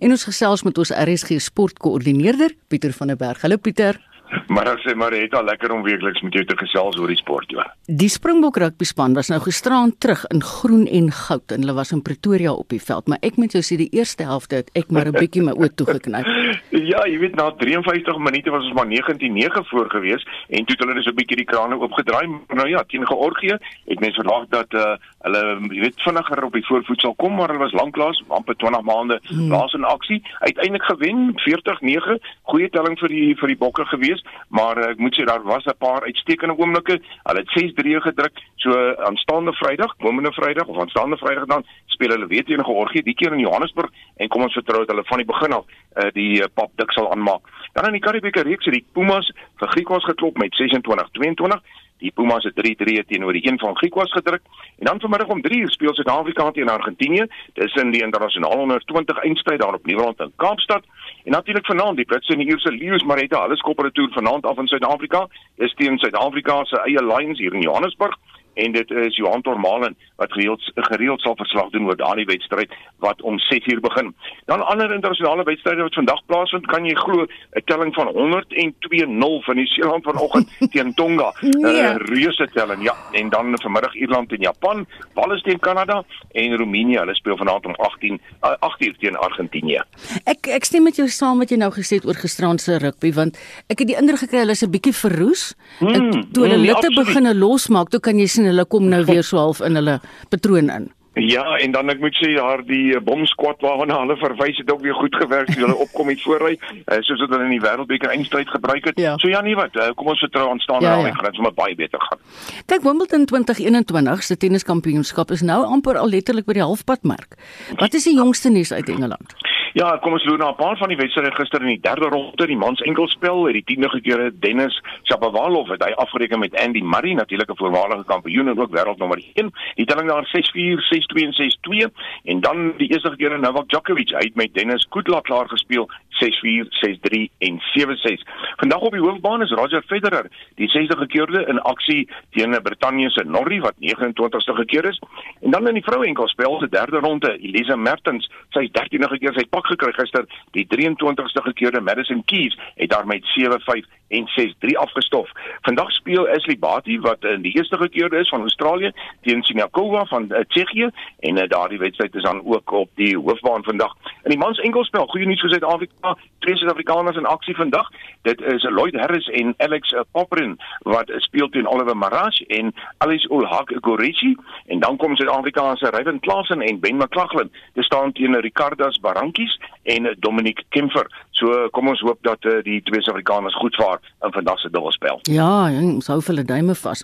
en 0.00 0.10
ons 0.10 0.24
gesels 0.24 0.62
met 0.62 0.78
ons 0.78 0.90
RSG 0.90 1.40
sportkoördineerder 1.40 2.54
Pieter 2.68 2.92
van 2.92 3.08
der 3.08 3.16
Berg. 3.16 3.42
Hallo 3.42 3.56
Pieter. 3.56 4.11
Maar 4.54 4.72
ek 4.74 4.82
sê 4.84 4.94
maar 4.98 5.14
het 5.16 5.34
al 5.34 5.44
lekker 5.44 5.72
om 5.72 5.82
weekliks 5.82 6.22
met 6.22 6.34
jou 6.36 6.44
te 6.44 6.56
gesels 6.56 6.98
oor 7.00 7.08
die 7.08 7.20
sport, 7.20 7.50
ja. 7.50 7.66
Die 7.86 8.10
Springbok 8.12 8.56
rugby 8.60 8.84
span 8.88 9.14
was 9.14 9.30
nou 9.32 9.40
gisteraan 9.44 9.94
terug 9.98 10.24
in 10.32 10.42
groen 10.42 10.86
en 10.86 11.10
goud 11.12 11.52
en 11.52 11.64
hulle 11.64 11.76
was 11.76 11.92
in 11.92 12.02
Pretoria 12.02 12.52
op 12.52 12.68
die 12.72 12.80
veld, 12.82 13.08
maar 13.08 13.22
ek 13.22 13.36
moet 13.40 13.52
jou 13.56 13.62
sê 13.64 13.78
die 13.80 13.90
eerste 13.92 14.26
helfte 14.28 14.62
het 14.62 14.70
ek 14.78 14.90
maar 14.90 15.08
'n 15.08 15.16
bietjie 15.16 15.42
my 15.42 15.52
oë 15.52 15.72
toegeknyp. 15.76 16.26
ja, 16.92 17.04
jy 17.06 17.18
weet 17.18 17.36
na 17.36 17.50
53 17.60 18.18
minute 18.18 18.50
was 18.50 18.64
ons 18.64 18.76
maar 18.76 18.88
19-9 18.88 19.68
voor 19.70 19.90
gewees 19.90 20.24
en 20.48 20.64
toe 20.64 20.76
het 20.76 20.84
hulle 20.84 21.02
so 21.02 21.10
'n 21.10 21.20
bietjie 21.20 21.36
die 21.36 21.48
krane 21.48 21.78
oopgedraai. 21.78 22.26
Nou 22.54 22.68
ja, 22.68 22.84
teen 22.88 23.06
Georgië 23.06 23.56
het 23.86 24.00
mense 24.00 24.22
verwag 24.22 24.48
dat 24.48 24.72
uh, 24.74 24.96
hulle 25.26 25.42
jy 25.70 25.80
weet 25.86 26.02
vinniger 26.04 26.44
op 26.44 26.52
die 26.52 26.66
voorvoet 26.66 27.00
sal 27.00 27.14
kom, 27.14 27.34
maar 27.36 27.52
hulle 27.52 27.64
was 27.64 27.76
lanklaas 27.76 28.22
amper 28.28 28.56
20 28.56 28.82
maande 28.82 29.20
hmm. 29.28 29.50
laas 29.50 29.72
in 29.72 29.84
aksie. 29.84 30.22
Uiteindelik 30.38 30.86
gewen 30.90 31.34
40-9, 31.44 32.18
goeie 32.52 32.68
telling 32.70 32.98
vir 32.98 33.08
die 33.08 33.34
vir 33.40 33.52
die 33.52 33.60
bokke 33.64 33.84
gewees 33.92 34.21
maar 34.48 34.78
ek 34.90 34.98
moet 34.98 35.14
sê 35.16 35.24
daar 35.24 35.42
was 35.42 35.64
'n 35.64 35.78
paar 35.78 36.02
uitstekende 36.02 36.58
oomblikke. 36.58 37.00
Hulle 37.22 37.40
het 37.40 37.50
6-3 37.50 38.00
gedruk. 38.00 38.34
So 38.56 38.70
aanstaande 39.08 39.52
Vrydag, 39.52 39.96
komende 39.98 40.32
Vrydag 40.32 40.66
of 40.66 40.78
aanstaande 40.78 41.16
Vrydag 41.16 41.46
dan 41.46 41.64
speel 41.86 42.10
hulle 42.10 42.26
weer 42.26 42.44
teen 42.44 42.64
Georgië, 42.64 43.02
die 43.02 43.14
keer 43.14 43.32
in 43.32 43.38
Johannesburg 43.38 43.90
en 44.16 44.28
kom 44.28 44.42
ons 44.42 44.52
vertrou 44.52 44.84
dat 44.84 44.88
hulle 44.88 45.04
van 45.04 45.18
die 45.18 45.26
begin 45.26 45.52
af 45.52 45.64
uh, 45.66 46.10
die 46.12 46.40
uh, 46.40 46.48
pap 46.54 46.70
dik 46.76 46.92
sal 46.92 47.10
aanmaak. 47.10 47.48
Dan 47.72 47.86
in 47.86 47.92
die 47.92 48.04
Karibieke 48.06 48.42
reeks 48.42 48.64
het 48.64 48.74
die 48.74 48.86
Pumas 48.92 49.30
vir 49.60 49.68
Griekwas 49.68 50.04
geklop 50.04 50.36
met 50.38 50.54
26-22. 50.60 51.60
Die 52.02 52.10
Pumas 52.10 52.44
het 52.44 52.58
3-3 52.58 53.04
teenoor 53.06 53.32
die 53.32 53.46
een 53.46 53.58
van 53.58 53.76
Griekwas 53.76 54.12
gedruk. 54.12 54.42
En 54.78 54.86
dan 54.86 55.00
vanmiddag 55.00 55.28
om 55.28 55.42
3 55.42 55.60
uur 55.60 55.70
speel 55.70 55.94
Suid-Afrika 55.94 56.50
teen 56.50 56.68
Argentinië. 56.68 57.26
Dis 57.52 57.74
in 57.74 57.90
die 57.90 58.02
internasionale 58.02 58.56
onder 58.56 58.80
20 58.84 59.18
eindstryd 59.18 59.60
daar 59.60 59.74
op 59.74 59.86
Nieuweland 59.86 60.20
in 60.20 60.32
Kaapstad. 60.36 60.84
En 61.24 61.30
natuurlik 61.30 61.66
vanaand 61.66 61.96
die 61.96 62.04
Britse 62.04 62.32
en 62.32 62.38
die 62.38 62.48
Ierse 62.48 62.72
Lions 62.72 63.04
Marita, 63.04 63.42
hulle 63.42 63.56
skop 63.56 63.78
'n 63.78 63.82
retour 63.82 64.10
vanaand 64.12 64.46
af 64.46 64.58
in 64.58 64.66
Suid-Afrika. 64.66 65.28
Dis 65.56 65.74
teen 65.74 65.98
Suid-Afrika 65.98 66.64
se 66.64 66.80
eie 66.80 67.04
Lions 67.04 67.38
hier 67.38 67.54
in 67.54 67.60
Johannesburg 67.60 68.18
en 68.54 68.72
dit 68.72 68.90
is 68.90 69.16
Johan 69.16 69.42
Tormalen 69.42 69.96
wat 70.16 70.32
gereeld 70.32 70.70
gereeld 70.74 71.20
sal 71.20 71.36
verslag 71.36 71.70
doen 71.70 71.86
oor 71.86 71.96
daardie 71.96 72.26
wedstryd 72.26 72.72
wat 72.98 73.22
om 73.22 73.38
6uur 73.38 73.80
begin. 73.80 74.14
Dan 74.44 74.66
ander 74.66 74.92
internasionale 74.94 75.42
wedstryde 75.42 75.82
wat 75.82 75.94
vandag 75.94 76.20
plaasvind, 76.26 76.66
kan 76.66 76.84
jy 76.84 76.94
glo 76.94 77.26
'n 77.26 77.62
telling 77.64 77.94
van 77.94 78.08
102-0 78.08 79.42
van 79.46 79.56
die 79.56 79.66
Seeland 79.66 80.04
vanoggend 80.04 80.48
teen 80.72 80.94
Tonga. 80.94 81.32
'n 81.40 81.48
nee. 81.48 81.82
uh, 81.82 81.94
Reuse 81.96 82.48
telling, 82.52 82.82
ja. 82.82 82.94
En 83.12 83.28
dan 83.28 83.58
vanmiddag 83.60 83.94
Ierland 83.94 84.32
en 84.32 84.40
Japan, 84.40 84.86
Wales 85.14 85.42
teen 85.42 85.58
Kanada 85.58 86.04
en 86.32 86.56
Roemenië. 86.56 86.98
Hulle 86.98 87.14
speel 87.14 87.36
vanaand 87.36 87.66
om 87.66 87.74
18 87.74 88.20
uh, 88.42 88.50
8uur 88.50 88.98
teen 88.98 89.16
Argentinië. 89.16 89.82
Ek 90.24 90.46
ek 90.46 90.64
stem 90.64 90.82
met 90.82 90.96
jou 90.96 91.08
saam 91.08 91.38
wat 91.38 91.50
jy 91.50 91.56
nou 91.56 91.70
gesê 91.72 91.98
het 91.98 92.06
oor 92.06 92.18
gisterand 92.18 92.60
se 92.60 92.78
rugby 92.78 93.12
want 93.12 93.38
ek 93.68 93.82
het 93.82 93.88
die 93.88 93.98
indruk 93.98 94.22
gekry 94.24 94.42
hulle 94.44 94.56
is 94.56 94.62
'n 94.62 94.70
bietjie 94.70 94.94
verroes. 94.94 95.54
Hmm, 95.78 95.88
en 95.88 96.10
toe 96.32 96.44
hulle 96.44 96.58
mm, 96.58 96.66
litte 96.66 96.90
begine 96.94 97.34
losmaak, 97.34 97.90
toe 97.90 98.00
kan 98.00 98.18
jy 98.18 98.26
sien 98.26 98.41
hulle 98.50 98.64
kom 98.64 98.88
nou 98.88 99.04
weer 99.04 99.24
so 99.24 99.38
half 99.38 99.60
in 99.60 99.78
hulle 99.80 100.00
patroon 100.30 100.70
in. 100.70 100.90
Ja, 101.14 101.44
en 101.60 101.74
dan 101.74 101.92
ek 101.92 101.98
moet 102.00 102.16
sê 102.16 102.30
daar 102.38 102.62
die 102.64 102.94
eh, 102.96 103.00
bomskwad 103.04 103.60
waarna 103.60 103.98
hulle 104.00 104.16
verwys 104.16 104.56
het 104.56 104.70
ook 104.72 104.80
weer 104.80 104.94
goed 104.96 105.14
gewerk. 105.20 105.50
Hulle 105.52 105.76
opkom 105.76 106.08
met 106.08 106.22
voorry, 106.24 106.54
uh, 106.56 107.00
soos 107.04 107.20
wat 107.20 107.34
hulle 107.34 107.44
in 107.50 107.52
die 107.52 107.60
wêreldbeker 107.60 108.14
eindstryd 108.14 108.48
gebruik 108.48 108.88
het. 108.88 109.00
Ja. 109.00 109.18
So 109.20 109.28
ja, 109.28 109.42
nee 109.44 109.56
wat, 109.58 109.76
uh, 109.76 109.90
kom 109.96 110.08
ons 110.14 110.24
vertrou 110.24 110.48
aan 110.48 110.62
staan 110.64 110.80
ja, 110.80 110.96
ja. 110.96 111.10
en 111.10 111.18
gaan 111.18 111.36
sommer 111.36 111.52
baie 111.54 111.76
beter 111.76 112.00
gaan. 112.00 112.22
Kyk, 112.64 112.80
Wimbledon 112.86 113.26
2021 113.28 114.24
se 114.24 114.36
tenniskampioenskap 114.40 115.30
is 115.36 115.44
nou 115.44 115.60
amper 115.68 116.00
al 116.00 116.08
letterlik 116.08 116.48
by 116.48 116.56
die 116.56 116.64
halfpadmerk. 116.64 117.36
Wat 117.76 117.92
is 117.94 118.08
die 118.08 118.16
jongste 118.16 118.48
nuus 118.48 118.72
uit 118.72 118.88
Engeland? 118.88 119.36
Ja, 119.72 119.94
kom 120.04 120.12
ons 120.12 120.24
loop 120.28 120.36
na 120.36 120.50
'n 120.50 120.54
paar 120.54 120.76
van 120.76 120.88
die 120.88 120.96
wedstryde 120.96 121.32
gister 121.32 121.60
in 121.62 121.66
die 121.66 121.80
derde 121.80 122.08
ronde, 122.08 122.46
die 122.46 122.56
mans 122.56 122.80
enkelspel, 122.80 123.46
het 123.46 123.54
die 123.54 123.64
10de 123.64 123.88
gekeerde 123.88 124.38
Dennis 124.38 124.82
Shapovalov 125.02 125.68
het 125.68 125.84
hy 125.84 125.92
afgereken 125.92 126.38
met 126.38 126.56
Andy 126.60 126.80
Murray, 126.80 127.12
natuurlik 127.12 127.50
'n 127.50 127.56
voormalige 127.56 128.04
kampioen 128.04 128.48
en 128.48 128.60
ook 128.60 128.70
wêreldnommer 128.70 129.18
1. 129.34 129.50
Die 129.74 129.86
telling 129.86 130.08
daar 130.08 130.26
6-4, 130.26 130.80
6-2 130.80 131.24
en 131.24 131.32
6-2 131.32 131.90
en 132.24 132.40
dan 132.40 132.72
die 132.76 132.92
eerste 132.92 133.16
keer 133.16 133.38
Novak 133.38 133.68
Djokovic, 133.68 134.10
hy 134.10 134.24
het 134.28 134.34
met 134.34 134.54
Dennis 134.54 134.88
Kudla 134.88 135.20
klaar 135.20 135.48
gespeel 135.48 135.88
6-4, 136.20 136.66
6-3 136.70 137.30
en 137.38 137.60
7-6. 137.60 138.22
Vandag 138.56 138.80
op 138.80 138.92
die 138.92 139.00
hoofbaan 139.00 139.42
is 139.42 139.50
Roger 139.50 139.82
Federer, 139.86 140.26
die 140.54 140.68
60 140.68 140.98
gekeerde 140.98 141.44
in 141.48 141.60
aksie 141.60 142.08
teen 142.30 142.62
Brittanje 142.62 143.10
se 143.10 143.24
Norrie 143.24 143.60
wat 143.60 143.74
29ste 143.80 144.54
gekeer 144.54 144.84
is. 144.84 145.00
En 145.40 145.50
dan 145.50 145.68
in 145.68 145.74
die 145.74 145.84
vroue 145.84 146.06
enkelspel 146.06 146.58
se 146.60 146.68
derde 146.68 146.98
ronde, 146.98 147.38
Elise 147.38 147.76
Mertens, 147.76 148.30
sy 148.50 148.68
13de 148.78 149.08
gekeer 149.08 149.34
sy 149.34 149.46
pak 149.50 149.61
gekry 149.66 149.92
gister, 149.92 150.26
die 150.50 150.66
23ste 150.66 151.42
gekeerde 151.42 151.80
Madison 151.80 152.24
Keys 152.24 152.58
het 152.74 152.90
daar 152.90 153.06
met 153.06 153.24
7-5 153.38 153.86
en 154.12 154.28
6-3 154.28 154.76
afgestof. 154.78 155.30
Vandag 155.60 155.90
speel 155.92 156.28
Ashley 156.28 156.58
Barty 156.58 157.00
wat 157.00 157.24
in 157.24 157.42
die 157.42 157.54
eerste 157.56 157.76
gekeerde 157.76 158.16
is 158.16 158.28
van 158.28 158.40
Australië 158.40 158.92
teen 159.20 159.42
Siniakova 159.42 160.04
van 160.04 160.26
uh, 160.28 160.38
Tsjechië 160.48 160.90
en 161.18 161.36
uh, 161.36 161.48
daardie 161.48 161.78
wedstryd 161.78 162.14
is 162.14 162.22
dan 162.22 162.44
ook 162.44 162.70
op 162.70 162.90
die 162.94 163.16
hoofbaan 163.16 163.64
vandag. 163.64 163.94
In 164.22 164.30
die 164.30 164.38
mans 164.38 164.58
enkelspel, 164.58 165.06
goeie 165.06 165.26
nuus 165.26 165.40
vir 165.40 165.50
Suid-Afrika, 165.50 166.16
twee 166.38 166.56
Suid-Afrikaners 166.56 167.16
in 167.16 167.26
aksie 167.26 167.56
vandag. 167.56 167.88
Dit 168.22 168.40
is 168.40 168.62
Lloyd 168.62 168.94
Harris 168.94 169.28
en 169.28 169.54
Alex 169.56 169.94
Popperin 170.12 170.58
wat 170.78 171.12
speel 171.16 171.48
teen 171.48 171.68
Oliver 171.68 171.96
Maraj 171.96 172.44
en 172.46 172.74
Alice 172.98 173.28
Ulhak 173.30 173.72
Gorici 173.80 174.36
en 174.66 174.80
dan 174.80 174.96
kom 174.96 175.16
Suid-Afrika 175.16 175.76
se 175.76 175.90
Ryan 175.90 176.20
Klassen 176.20 176.60
en 176.60 176.80
Ben 176.80 176.96
McLaughlin. 176.96 177.52
Dit 177.72 177.84
staan 177.84 178.12
teen 178.12 178.40
Ricardas 178.40 179.00
Barranquis 179.00 179.51
en 179.84 180.08
Dominic 180.18 180.64
Kemfer. 180.70 181.06
So 181.42 181.50
kom 181.74 181.90
ons 181.90 182.00
hoop 182.06 182.20
dat 182.22 182.44
uh, 182.46 182.60
die 182.62 182.78
twee 182.86 183.02
Suid-Afrikaners 183.02 183.56
goed 183.58 183.74
vaar 183.80 183.98
in 184.22 184.34
vandag 184.36 184.60
se 184.62 184.70
dubbelspel. 184.70 185.18
Ja, 185.26 185.66
ons 185.82 186.06
hou 186.12 186.20
hulle 186.28 186.44
duime 186.46 186.76
vas. 186.78 187.02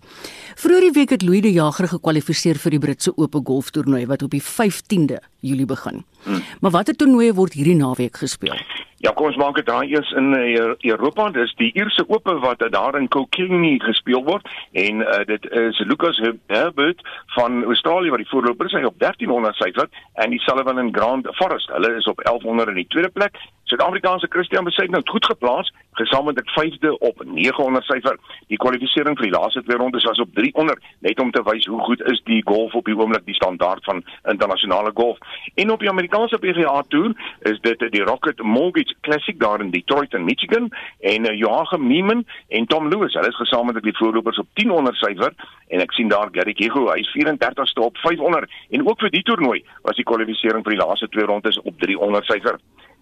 Vroeger 0.62 0.86
die 0.86 0.94
week 1.00 1.14
het 1.16 1.26
Louis 1.26 1.42
de 1.42 1.50
Jager 1.56 1.90
gekwalifiseer 1.90 2.60
vir 2.62 2.76
die 2.76 2.82
Britse 2.86 3.14
Ope 3.16 3.42
golftoernooi 3.50 4.04
wat 4.06 4.22
op 4.22 4.36
die 4.36 4.44
15de 4.44 5.18
Julie 5.42 5.66
begin. 5.66 6.04
Hmm. 6.22 6.44
Maar 6.62 6.78
watter 6.78 6.94
toernooie 6.94 7.34
word 7.34 7.58
hierdie 7.58 7.78
naweek 7.78 8.22
gespeel? 8.22 8.54
Ja, 8.98 9.12
kom 9.14 9.28
ons 9.28 9.36
maak 9.38 9.54
dit 9.54 9.66
daai 9.66 9.92
eers 9.92 10.08
in 10.18 10.32
uh, 10.34 10.72
Europa. 10.90 11.28
Dis 11.34 11.52
die 11.60 11.68
Ierse 11.78 12.02
Ope 12.10 12.34
wat 12.42 12.62
uh, 12.66 12.70
daar 12.74 12.96
in 12.98 13.06
Kilkenny 13.14 13.76
gespeel 13.84 14.24
word 14.26 14.46
en 14.74 15.04
uh, 15.04 15.20
dit 15.28 15.46
is 15.60 15.78
Lucas 15.86 16.18
Herbert 16.50 17.04
van 17.36 17.62
Australië 17.62 18.10
wat 18.10 18.24
die 18.24 18.30
voorloper 18.32 18.66
is. 18.66 18.74
Hy 18.74 18.82
op 18.88 18.98
1300 18.98 19.60
syfer 19.60 19.86
en 20.18 20.34
die 20.34 20.42
Sullivan 20.42 20.82
in 20.82 20.90
Grand 20.96 21.30
Forest. 21.38 21.70
Hulle 21.76 21.92
is 22.00 22.10
op 22.10 22.18
1100 22.26 22.74
in 22.74 22.82
die 22.82 22.88
tweede 22.90 23.12
plek. 23.14 23.38
Suid-Afrikaanse 23.70 24.27
Christian 24.28 24.64
Besaid 24.64 24.90
nou 24.90 25.02
goed 25.04 25.26
geplaas, 25.26 25.72
gesamentlik 25.98 26.50
5de 26.54 26.90
op 26.98 27.24
900 27.24 27.84
syfer. 27.84 28.18
Die 28.46 28.56
kwalifikasie 28.56 29.04
vir 29.08 29.26
die 29.26 29.32
laaste 29.34 29.62
twee 29.66 29.78
rondes 29.78 30.04
was 30.04 30.20
op 30.22 30.30
300, 30.34 30.78
net 31.06 31.20
om 31.20 31.30
te 31.34 31.42
wys 31.46 31.66
hoe 31.66 31.80
goed 31.86 32.02
is 32.12 32.20
die 32.24 32.40
golf 32.46 32.74
op 32.78 32.86
die 32.86 32.96
oomblik 32.96 33.26
die 33.26 33.34
standaard 33.34 33.84
van 33.84 34.04
internasionale 34.30 34.90
golf. 34.94 35.18
En 35.54 35.70
op 35.70 35.80
die 35.80 35.90
Amerikaanse 35.90 36.38
PGA 36.38 36.82
Tour 36.88 37.14
is 37.50 37.60
dit 37.60 37.84
die 37.92 38.02
Rocket 38.02 38.42
Mortgage 38.42 38.94
Classic 39.00 39.40
daar 39.40 39.60
in 39.60 39.70
Detroit 39.70 40.14
in 40.14 40.24
Michigan 40.24 40.70
en 41.00 41.26
uh, 41.26 41.36
Joachim 41.38 41.86
Neiman 41.86 42.24
en 42.48 42.66
Tom 42.66 42.88
Lewis, 42.88 43.14
hulle 43.14 43.28
is 43.28 43.42
gesamentlik 43.42 43.84
die 43.84 43.96
voorlopers 43.96 44.38
op 44.38 44.48
1000 44.54 44.96
syfer 44.96 45.34
en 45.68 45.84
ek 45.84 45.92
sien 45.92 46.08
daar 46.08 46.28
Gary 46.32 46.54
Kego, 46.56 46.88
hy 46.92 47.00
is 47.02 47.12
34ste 47.16 47.84
op 47.84 47.96
500 48.04 48.50
en 48.70 48.86
ook 48.88 49.00
vir 49.00 49.14
die 49.14 49.22
toernooi 49.22 49.60
was 49.82 49.96
die 49.96 50.06
kwalifikasie 50.08 50.56
vir 50.68 50.74
die 50.74 50.80
laaste 50.80 51.08
twee 51.12 51.26
rondes 51.26 51.60
op 51.64 51.80
300 51.80 52.24
syfer. 52.28 52.58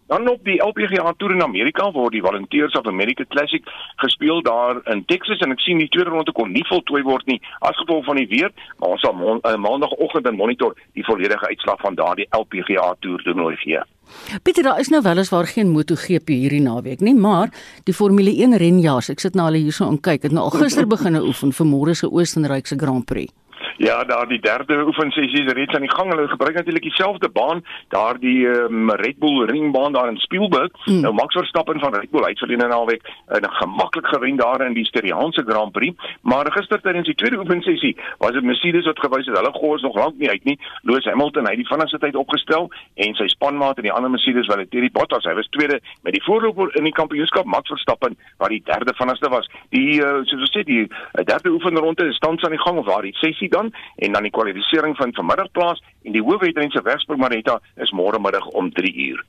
Dan 0.07 0.29
op 0.31 0.45
die 0.45 0.63
LPGA 0.63 1.13
Tour 1.17 1.35
in 1.35 1.43
Amerika 1.43 1.91
waar 1.91 2.11
die 2.11 2.23
Volunteers 2.23 2.75
of 2.79 2.87
America 2.87 3.25
Classic 3.29 3.63
gespeel 3.97 4.43
daar 4.43 4.79
in 4.93 5.05
Texas 5.05 5.43
en 5.43 5.51
ek 5.51 5.61
sien 5.61 5.79
die 5.83 5.89
tweede 5.89 6.11
ronde 6.11 6.33
kon 6.33 6.53
nie 6.55 6.63
voltooi 6.69 7.03
word 7.03 7.27
nie 7.27 7.41
as 7.59 7.77
gevolg 7.81 8.05
van 8.07 8.21
die 8.21 8.29
weer, 8.31 8.53
maar 8.79 8.95
ons 8.95 9.03
sal 9.03 9.17
uh, 9.17 9.57
maandagooggend 9.57 10.29
in 10.31 10.39
monitor 10.39 10.77
die 10.95 11.05
volledige 11.05 11.47
uitslag 11.47 11.81
van 11.83 11.99
daardie 11.99 12.29
LPGA 12.31 12.93
Tour 13.01 13.23
toernooi 13.27 13.57
gee. 13.65 13.83
Pieter, 14.43 14.63
daar 14.63 14.79
is 14.79 14.93
nou 14.95 15.03
weliswaar 15.03 15.49
geen 15.51 15.73
MotoGP 15.75 16.31
hierdie 16.39 16.63
naweek 16.63 17.03
nie, 17.03 17.15
maar 17.15 17.51
die 17.91 17.95
Formule 17.95 18.31
1 18.31 18.55
renjaars, 18.63 19.11
ek 19.11 19.25
sit 19.25 19.35
nou 19.35 19.49
al 19.51 19.59
hierso 19.59 19.89
en 19.91 19.99
kyk, 19.99 20.29
het 20.29 20.37
nou 20.37 20.47
al 20.47 20.55
gister 20.55 20.87
begine 20.87 21.25
oefen 21.27 21.51
vir 21.57 21.67
môre 21.67 21.97
se 21.99 22.07
Oostenryk 22.07 22.71
se 22.71 22.79
Grand 22.79 23.07
Prix. 23.11 23.35
Ja, 23.77 24.05
daar 24.05 24.29
die 24.29 24.41
derde 24.41 24.85
oefensessie 24.87 25.45
is 25.45 25.53
reeds 25.53 25.75
aan 25.75 25.87
die 25.87 25.95
gang. 25.95 26.11
Hulle 26.13 26.29
gebruik 26.29 26.55
natuurlik 26.55 26.83
dieselfde 26.83 27.29
baan, 27.29 27.65
daar 27.89 28.19
die 28.19 28.47
um, 28.47 28.91
Red 28.91 29.19
Bull 29.19 29.45
ringbaan 29.45 29.93
daar 29.93 30.09
in 30.09 30.19
Spielberg. 30.19 30.71
Mm. 30.85 31.01
Nou 31.01 31.15
Max 31.15 31.35
Verstappen 31.35 31.81
van 31.81 31.95
Red 31.95 32.11
Bull 32.11 32.29
het 32.29 32.39
vir 32.39 32.49
die 32.49 32.57
naweek 32.57 33.03
'n 33.03 33.45
uh, 33.45 33.51
gemaklik 33.61 34.07
gewen 34.07 34.37
daar 34.37 34.67
in 34.67 34.75
die 34.75 34.85
Styriaanse 34.85 35.43
Grand 35.47 35.73
Prix, 35.73 35.97
maar 36.21 36.53
gister 36.53 36.81
tydens 36.81 37.07
die 37.07 37.15
tweede 37.15 37.39
oefensessie 37.39 37.97
was 38.19 38.33
dit 38.33 38.43
Mercedes 38.43 38.85
wat 38.85 38.99
gewys 38.99 39.27
het 39.27 39.37
hulle 39.37 39.53
gooi 39.53 39.75
is 39.77 39.83
nog 39.83 39.97
lank 39.97 40.17
nie 40.19 40.31
uit 40.31 40.45
nie. 40.45 40.59
Lewis 40.83 41.05
Hamilton 41.05 41.47
het 41.49 41.57
die 41.57 41.67
vinnigste 41.67 41.99
tyd 41.99 42.17
opgestel 42.17 42.71
en 42.95 43.15
sy 43.15 43.27
spanmaat 43.27 43.77
en 43.77 43.83
die 43.83 43.93
ander 43.93 44.11
Mercedes 44.11 44.47
Valtteri 44.47 44.91
Bottas, 44.91 45.25
hy 45.25 45.35
was 45.35 45.49
tweede 45.49 45.81
met 46.03 46.13
die 46.13 46.23
voorloper 46.23 46.77
in 46.77 46.85
die 46.85 46.93
kampioenskap 46.93 47.45
Max 47.45 47.69
Verstappen 47.69 48.17
wat 48.39 48.49
die 48.49 48.63
derde 48.65 48.95
vinnigste 48.95 49.29
was. 49.29 49.49
Die 49.71 50.01
uh, 50.03 50.23
soos 50.25 50.41
ons 50.47 50.55
sê 50.55 50.65
die 50.67 50.85
uh, 50.87 51.25
derde 51.25 51.51
oefenronde 51.51 52.09
is 52.09 52.19
tans 52.19 52.45
aan 52.45 52.55
die 52.57 52.63
gang 52.63 52.79
of 52.79 52.87
waar 52.87 53.03
die 53.03 53.17
sessie 53.21 53.49
dan 53.57 53.73
en 53.97 54.13
dan 54.17 54.29
die 54.29 54.35
kwalifikasie 54.35 54.95
van 55.01 55.17
vanmiddag 55.17 55.51
plaas 55.57 55.83
en 56.05 56.13
die 56.17 56.25
hoofwedrense 56.25 56.83
Wegsburg 56.85 57.21
Marita 57.21 57.59
is 57.83 57.95
môre 57.97 58.21
middag 58.21 58.47
om 58.53 58.71
3 58.73 58.95
uur. 59.09 59.25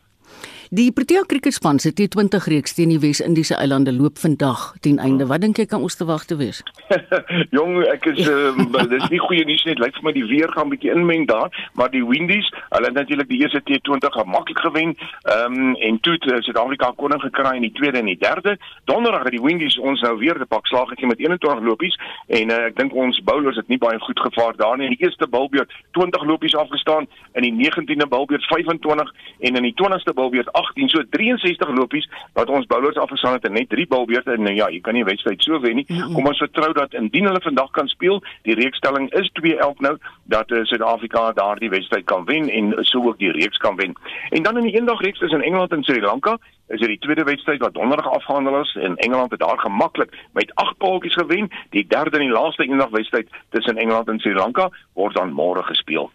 Die 0.69 0.91
Protea 0.91 1.21
kriketspan 1.23 1.79
se 1.79 1.93
T20 1.95 2.43
reeks 2.51 2.73
teen 2.75 2.89
die 2.91 2.99
Wes-Indiese 2.99 3.55
eilande 3.55 3.93
loop 3.95 4.17
vandag 4.19 4.73
ten 4.83 4.97
einde. 4.99 5.23
Wat 5.27 5.39
dink 5.39 5.55
jy 5.61 5.65
kan 5.65 5.79
ons 5.79 5.95
te 5.95 6.03
wag 6.03 6.25
te 6.27 6.35
wees? 6.35 6.59
Jong, 7.55 7.85
ek 7.87 8.09
is 8.11 8.27
uh, 8.27 8.81
dis 8.91 9.05
nie 9.07 9.21
goeie 9.23 9.45
nuus 9.47 9.63
nie. 9.63 9.77
Dit 9.77 9.79
lyk 9.79 9.95
vir 9.95 10.07
my 10.09 10.13
die 10.17 10.25
weer 10.27 10.51
gaan 10.51 10.67
bietjie 10.73 10.91
inmeng 10.91 11.23
daar, 11.29 11.55
maar 11.79 11.93
die 11.93 12.03
Windies, 12.03 12.49
hulle 12.73 12.89
het 12.89 12.97
natuurlik 12.97 13.29
die 13.29 13.39
eerste 13.45 13.61
T20 13.63 14.11
gemaklik 14.17 14.59
gewen. 14.65 14.91
Ehm 15.23 15.55
um, 15.55 15.77
en 15.87 16.01
toe 16.03 16.17
het 16.17 16.27
uh, 16.27 16.41
Suid-Afrika 16.43 16.91
koning 16.99 17.23
gekry 17.23 17.55
in 17.55 17.69
die 17.69 17.71
tweede 17.79 18.01
en 18.03 18.11
die 18.11 18.17
derde. 18.19 18.57
Donderdag 18.91 19.23
het 19.29 19.37
die 19.37 19.43
Windies 19.45 19.79
ons 19.79 20.03
nou 20.03 20.17
weer 20.19 20.35
te 20.35 20.49
pak 20.51 20.67
slag 20.67 20.91
gegee 20.91 21.07
met 21.07 21.23
21 21.23 21.63
lopies 21.63 21.95
en 22.27 22.51
uh, 22.51 22.59
ek 22.67 22.75
dink 22.81 22.91
ons 22.91 23.21
bowlers 23.23 23.55
het 23.55 23.71
nie 23.71 23.79
baie 23.79 24.03
goed 24.03 24.19
gevaar 24.19 24.59
daar 24.59 24.75
nie. 24.75 24.91
In 24.91 24.97
die 24.97 25.07
eerste 25.07 25.31
bowlbeurt 25.31 25.71
20 25.95 26.27
lopies 26.27 26.59
afgestaan, 26.59 27.07
in 27.39 27.47
die 27.47 27.55
19de 27.55 28.11
bowlbeurt 28.11 28.43
25 28.51 29.15
en 29.47 29.61
in 29.63 29.71
die 29.71 29.75
20ste 29.79 30.11
bowlbeurt 30.11 30.51
18, 30.59 30.89
so 30.89 31.03
63 31.15 31.73
lopies 31.77 32.07
wat 32.37 32.49
ons 32.49 32.67
bowlers 32.69 32.99
afgeslaan 33.01 33.37
het 33.37 33.45
en 33.45 33.55
net 33.57 33.69
3 33.69 33.87
balbeurte 33.91 34.33
en 34.33 34.43
nou 34.47 34.55
ja, 34.55 34.69
jy 34.73 34.81
kan 34.85 34.97
nie 34.97 35.05
wedstryd 35.07 35.43
so 35.43 35.59
wen 35.63 35.81
nie. 35.81 35.85
Kom 36.15 36.27
ons 36.29 36.41
vertrou 36.41 36.71
dat 36.77 36.93
indien 36.97 37.29
hulle 37.29 37.41
vandag 37.43 37.71
kan 37.77 37.89
speel, 37.91 38.21
die 38.47 38.57
reeksstelling 38.57 39.09
is 39.19 39.31
2-11 39.39 39.83
nou 39.85 39.95
dat 40.33 40.51
uh, 40.51 40.63
Suid-Afrika 40.69 41.31
daardie 41.37 41.71
wedstryd 41.73 42.05
kan 42.09 42.25
wen 42.29 42.49
en 42.49 42.73
so 42.89 43.03
ook 43.05 43.19
die 43.21 43.31
reeks 43.31 43.57
kan 43.63 43.77
wen. 43.79 43.95
En 44.29 44.43
dan 44.43 44.57
in 44.57 44.69
die 44.69 44.75
eendagreeks 44.79 45.19
tussen 45.19 45.41
Engeland 45.41 45.71
en 45.71 45.83
Sri 45.83 46.01
Lanka 46.01 46.37
is 46.67 46.79
dit 46.79 46.89
die 46.89 46.99
tweede 46.99 47.23
wedstryd 47.23 47.61
wat 47.63 47.73
donderdag 47.73 48.11
afgehandel 48.11 48.59
is 48.61 48.75
en 48.75 48.95
Engeland 48.95 49.31
het 49.31 49.39
daar 49.39 49.59
gemaklik 49.59 50.15
met 50.33 50.55
8 50.55 50.77
paaltjies 50.77 51.13
gewen. 51.13 51.49
Die 51.69 51.85
derde 51.87 52.17
en 52.17 52.25
die 52.25 52.35
laaste 52.39 52.63
eendagwedstryd 52.63 53.29
tussen 53.49 53.77
Engeland 53.77 54.07
en 54.07 54.19
Sri 54.19 54.33
Lanka 54.33 54.69
word 54.93 55.15
dan 55.15 55.33
môre 55.33 55.63
gespeel. 55.63 56.11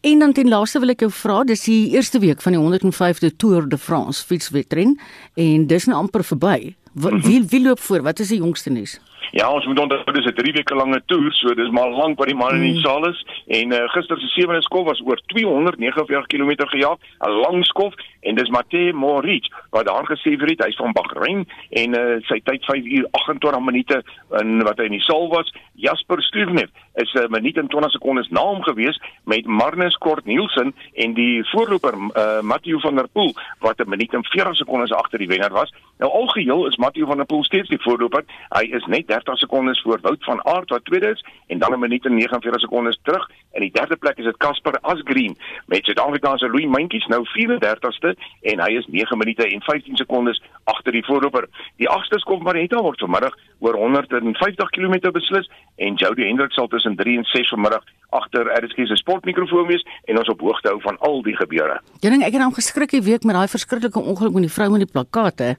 En 0.00 0.18
dan 0.18 0.32
ten 0.32 0.48
laaste 0.48 0.80
wil 0.82 0.94
ek 0.94 1.04
jou 1.04 1.10
vra, 1.12 1.42
dis 1.44 1.64
die 1.66 1.94
eerste 1.96 2.18
week 2.22 2.42
van 2.42 2.56
die 2.56 2.60
105de 2.60 3.32
Tour 3.36 3.68
de 3.68 3.78
France 3.78 4.24
fietswedren 4.26 4.96
en 5.34 5.66
dis 5.66 5.88
nou 5.90 5.98
amper 5.98 6.24
verby. 6.24 6.74
Wie 7.26 7.40
wie 7.48 7.62
loop 7.62 7.80
voor? 7.80 8.02
Wat 8.02 8.20
is 8.20 8.28
die 8.28 8.38
jongste 8.38 8.70
nuus? 8.70 8.98
Ja, 9.32 9.46
ons 9.48 9.64
moet 9.64 9.78
onthou 9.80 10.12
dis 10.12 10.26
'n 10.26 10.34
3 10.34 10.52
weke 10.52 10.74
lange 10.74 11.00
toer, 11.06 11.32
so 11.32 11.54
dis 11.54 11.70
maar 11.70 11.88
lank 11.88 12.18
wat 12.18 12.28
die 12.28 12.36
man 12.36 12.54
in 12.54 12.60
die 12.60 12.74
mm. 12.76 12.84
saal 12.84 13.08
is 13.08 13.24
en 13.46 13.72
uh, 13.72 13.88
gister 13.88 14.20
se 14.20 14.26
sewende 14.26 14.62
skof 14.62 14.84
was 14.84 15.00
oor 15.00 15.20
249 15.32 16.26
km 16.26 16.52
gejaag, 16.68 16.98
'n 17.24 17.30
lang 17.30 17.64
skof 17.64 17.94
en 18.20 18.34
dis 18.34 18.50
Matej 18.50 18.92
Moric 18.92 19.48
wat 19.70 19.86
daar 19.86 20.04
gesê 20.04 20.36
het 20.36 20.64
hy's 20.64 20.76
van 20.76 20.92
Bahrein 20.92 21.48
en 21.70 21.94
uh, 21.96 22.20
sy 22.28 22.40
tyd 22.44 22.64
5 22.64 22.84
uur 22.84 23.06
28 23.10 23.60
minute 23.64 24.02
in 24.40 24.62
wat 24.62 24.78
hy 24.78 24.84
in 24.84 24.98
die 24.98 25.00
saal 25.00 25.28
was. 25.28 25.52
Jasper 25.74 26.22
Stuyvnev 26.22 26.68
is 26.94 27.12
'n 27.14 27.24
uh, 27.24 27.28
minuut 27.28 27.56
en 27.56 27.68
20 27.68 27.90
sekondes 27.90 28.28
na 28.28 28.40
hom 28.40 28.62
gewees 28.62 29.00
met 29.24 29.46
Magnus 29.46 29.96
Kort 29.96 30.24
Nielsen 30.24 30.74
en 30.94 31.14
die 31.14 31.44
voorloper 31.50 31.94
uh, 31.94 32.40
Matthew 32.40 32.80
van 32.80 32.94
der 32.94 33.08
Poel 33.08 33.32
wat 33.58 33.80
'n 33.80 33.88
minuut 33.88 34.12
en 34.14 34.24
40 34.24 34.56
sekondes 34.56 34.92
agter 34.92 35.18
die 35.18 35.28
wenner 35.28 35.52
was. 35.52 35.72
Nou 35.98 36.12
algeheel 36.12 36.66
is 36.66 36.76
Matthew 36.76 37.06
van 37.06 37.16
der 37.16 37.26
Poel 37.26 37.44
steeds 37.44 37.68
die 37.68 37.82
voorloper. 37.82 38.24
Hy 38.48 38.64
is 38.70 38.84
net 38.84 39.08
30 39.24 39.38
sekondes 39.38 39.80
voor 39.80 39.98
Wout 40.02 40.24
van 40.24 40.44
Aert 40.44 40.70
wat 40.70 40.84
tweede 40.84 41.10
is 41.10 41.24
en 41.46 41.58
dan 41.58 41.72
'n 41.72 41.78
minuut 41.78 42.04
en 42.04 42.14
49 42.14 42.60
sekondes 42.60 42.98
terug. 43.02 43.30
In 43.52 43.60
die 43.60 43.72
derde 43.72 43.96
plek 43.96 44.18
is 44.18 44.24
dit 44.24 44.36
Casper 44.36 44.78
Asgreen 44.80 45.36
met 45.66 45.84
Suid-Afrikaanse 45.84 46.46
Louis 46.46 46.66
Mentjes 46.66 47.06
nou 47.06 47.24
34ste 47.24 48.14
en 48.42 48.60
hy 48.60 48.72
is 48.76 48.86
9 48.86 49.18
minute 49.18 49.48
en 49.48 49.62
15 49.62 49.96
sekondes 49.96 50.42
agter 50.64 50.92
die 50.92 51.04
voorloper. 51.04 51.48
Die 51.76 51.88
agste 51.88 52.18
skop 52.18 52.42
Marita 52.42 52.82
word 52.82 53.00
vanmiddag 53.00 53.34
oor 53.58 53.74
150 53.74 54.70
km 54.70 55.12
beslis 55.12 55.50
en 55.76 55.94
Jody 55.94 56.26
Hendrik 56.26 56.52
sal 56.52 56.68
tussen 56.68 56.96
3 56.96 57.16
en 57.16 57.24
6 57.24 57.48
vanmiddag 57.48 57.84
agter 58.10 58.64
RSG 58.64 58.86
se 58.86 58.96
sportmikrofoon 58.96 59.66
wees 59.66 59.86
en 60.04 60.18
ons 60.18 60.28
op 60.28 60.40
hoogte 60.40 60.68
hou 60.68 60.80
van 60.80 60.98
al 60.98 61.22
die 61.22 61.36
gebeure. 61.36 61.80
Jong, 62.00 62.22
ek 62.22 62.32
het 62.32 62.42
hom 62.42 62.54
geskrik 62.54 62.90
die 62.90 63.02
week 63.02 63.24
met 63.24 63.36
daai 63.36 63.48
verskriklike 63.48 64.00
ongeluk 64.00 64.32
met 64.32 64.42
die 64.42 64.52
vrou 64.52 64.70
met 64.70 64.84
die 64.84 64.92
plakate. 64.92 65.56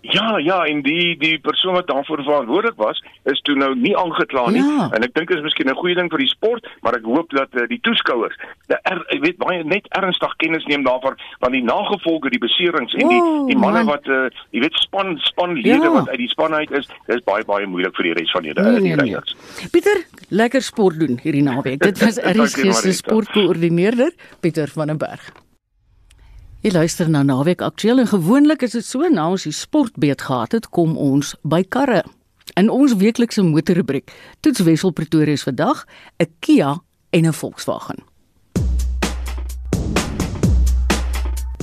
Ja, 0.00 0.38
ja, 0.38 0.64
en 0.64 0.80
die 0.82 1.16
die 1.18 1.38
persoon 1.38 1.74
wat 1.76 1.86
daarvoor 1.86 2.22
verantwoordelik 2.22 2.76
was, 2.76 3.02
is 3.22 3.40
toe 3.40 3.54
nou 3.54 3.74
nie 3.76 3.96
aangekla 3.96 4.50
nie. 4.50 4.62
Ja. 4.64 4.88
En 4.96 5.04
ek 5.04 5.12
dink 5.14 5.30
is 5.30 5.42
miskien 5.44 5.68
'n 5.68 5.76
goeie 5.76 5.94
ding 5.94 6.08
vir 6.10 6.22
die 6.24 6.28
sport, 6.28 6.68
maar 6.80 6.96
ek 6.96 7.04
hoop 7.04 7.28
dat 7.36 7.52
uh, 7.52 7.66
die 7.68 7.80
toeskouers, 7.84 8.36
er, 8.66 9.04
ek 9.12 9.20
weet 9.20 9.36
baie 9.36 9.64
net 9.64 9.84
ernstig 10.00 10.32
kennis 10.36 10.64
neem 10.64 10.86
daarvan 10.88 11.18
van 11.44 11.52
die 11.52 11.62
nagevolge, 11.62 12.32
die 12.32 12.40
beserings 12.40 12.94
en 12.94 13.12
die 13.12 13.20
die 13.52 13.58
manne 13.58 13.84
wat 13.84 14.08
uh, 14.08 14.32
jy 14.56 14.64
weet 14.64 14.80
span 14.80 15.18
spanlede 15.18 15.84
ja. 15.84 15.92
wat 15.92 16.08
uit 16.08 16.22
die 16.24 16.32
span 16.32 16.54
uit 16.54 16.70
is, 16.70 16.88
dis 17.06 17.22
baie 17.28 17.44
baie 17.44 17.66
moeilik 17.66 17.94
vir 17.96 18.10
die 18.10 18.16
res 18.22 18.32
van 18.32 18.48
die 18.48 18.56
nee, 18.56 18.80
nee, 18.80 18.96
nee. 18.96 19.68
Pieter, 19.70 20.04
lekker 20.28 20.62
sport 20.62 20.98
doen 21.00 21.20
hierdie 21.20 21.44
naweek. 21.44 21.80
Dit 21.84 22.00
was 22.00 22.16
RSG 22.32 22.72
se 22.72 22.96
sportkoördineerder, 23.04 24.16
Pieter 24.40 24.68
van 24.72 24.86
den 24.86 24.98
Berg. 24.98 25.28
Jy 26.60 26.74
luister 26.74 27.08
na 27.08 27.22
Naweek 27.24 27.62
Aktueel 27.64 28.02
en 28.02 28.08
gewoonlik 28.10 28.60
is 28.66 28.74
dit 28.76 28.84
so 28.84 29.08
na 29.08 29.22
ons 29.32 29.46
die 29.46 29.52
sportbeet 29.56 30.20
gehad 30.28 30.52
het, 30.52 30.66
kom 30.68 30.92
ons 31.00 31.30
by 31.40 31.62
karre. 31.64 32.02
In 32.60 32.68
ons 32.68 32.92
weeklikse 33.00 33.40
motorrubriek 33.40 34.12
toets 34.44 34.60
Wessel 34.66 34.92
Pretoria 34.92 35.40
se 35.40 35.48
vandag 35.48 35.86
'n 36.20 36.28
Kia 36.40 36.76
en 37.16 37.24
'n 37.26 37.32
Volkswagen. 37.32 38.04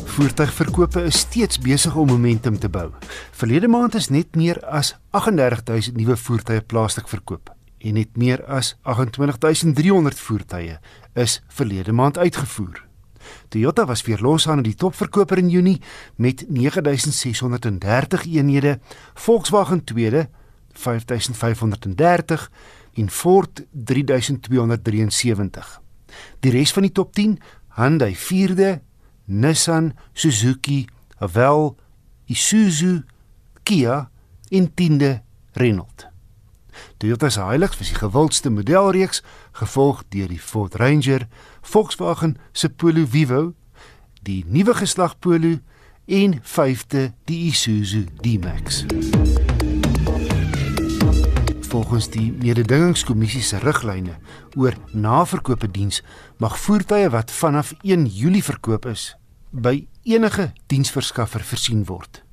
Voertuigverkope 0.05 1.03
is 1.03 1.19
steeds 1.19 1.59
besig 1.59 1.95
om 1.95 2.07
momentum 2.07 2.59
te 2.59 2.69
bou. 2.69 2.89
Verlede 3.31 3.67
maand 3.67 3.95
is 3.95 4.09
net 4.09 4.35
meer 4.35 4.65
as 4.65 4.95
38000 5.11 5.95
nuwe 5.95 6.17
voertuie 6.17 6.61
plaaslik 6.61 7.07
verkoop 7.07 7.55
en 7.77 7.93
net 7.93 8.17
meer 8.17 8.45
as 8.45 8.75
28300 8.81 10.19
voertuie 10.19 10.79
is 11.13 11.41
verlede 11.47 11.91
maand 11.91 12.17
uitgevoer. 12.17 12.86
Toyota 13.47 13.85
was 13.85 14.01
weer 14.01 14.21
los 14.21 14.47
aan 14.47 14.61
die 14.61 14.75
topverkoper 14.75 15.37
in 15.37 15.49
Junie 15.49 15.81
met 16.15 16.45
9630 16.47 18.25
eenhede, 18.25 18.79
Volkswagen 19.13 19.83
tweede 19.83 20.29
5530 20.71 22.51
en 22.93 23.09
Ford 23.09 23.65
3273. 23.71 25.81
Die 26.39 26.51
res 26.51 26.73
van 26.73 26.87
die 26.87 26.91
top 26.91 27.13
10, 27.13 27.37
Hyundai 27.77 28.15
vierde, 28.15 28.81
Nissan, 29.25 29.93
Suzuki, 30.13 30.87
Haval, 31.17 31.75
Isuzu, 32.25 33.03
Kia 33.63 34.09
en 34.49 34.71
10de 34.73 35.21
Renault. 35.53 36.06
Toyota 36.97 37.29
se 37.29 37.41
Hilux 37.41 37.77
was 37.77 37.87
die 37.91 37.95
gewildste 37.99 38.49
modelreeks, 38.49 39.21
gevolg 39.51 40.01
deur 40.09 40.31
die 40.33 40.39
Ford 40.41 40.75
Ranger, 40.75 41.27
Volkswagen 41.61 42.37
se 42.51 42.69
Polo 42.69 43.05
Vivo, 43.05 43.53
die 44.25 44.41
nuwe 44.49 44.73
geslag 44.73 45.13
Polo 45.19 45.59
en 46.05 46.39
vyfde 46.41 47.11
die 47.29 47.43
Isuzu 47.51 48.07
D-Max. 48.23 48.85
Volgens 51.69 52.09
die 52.09 52.31
mededingingskommissie 52.31 53.45
se 53.45 53.61
riglyne 53.61 54.17
oor 54.55 54.73
naverkope 54.91 55.69
diens 55.69 56.01
mag 56.41 56.57
voertuie 56.57 57.11
wat 57.13 57.31
vanaf 57.31 57.75
1 57.83 58.07
Julie 58.09 58.43
verkoop 58.43 58.89
is 58.89 59.11
by 59.51 59.83
enige 60.01 60.49
diensverskaffer 60.65 61.45
versien 61.45 61.85
word. 61.85 62.23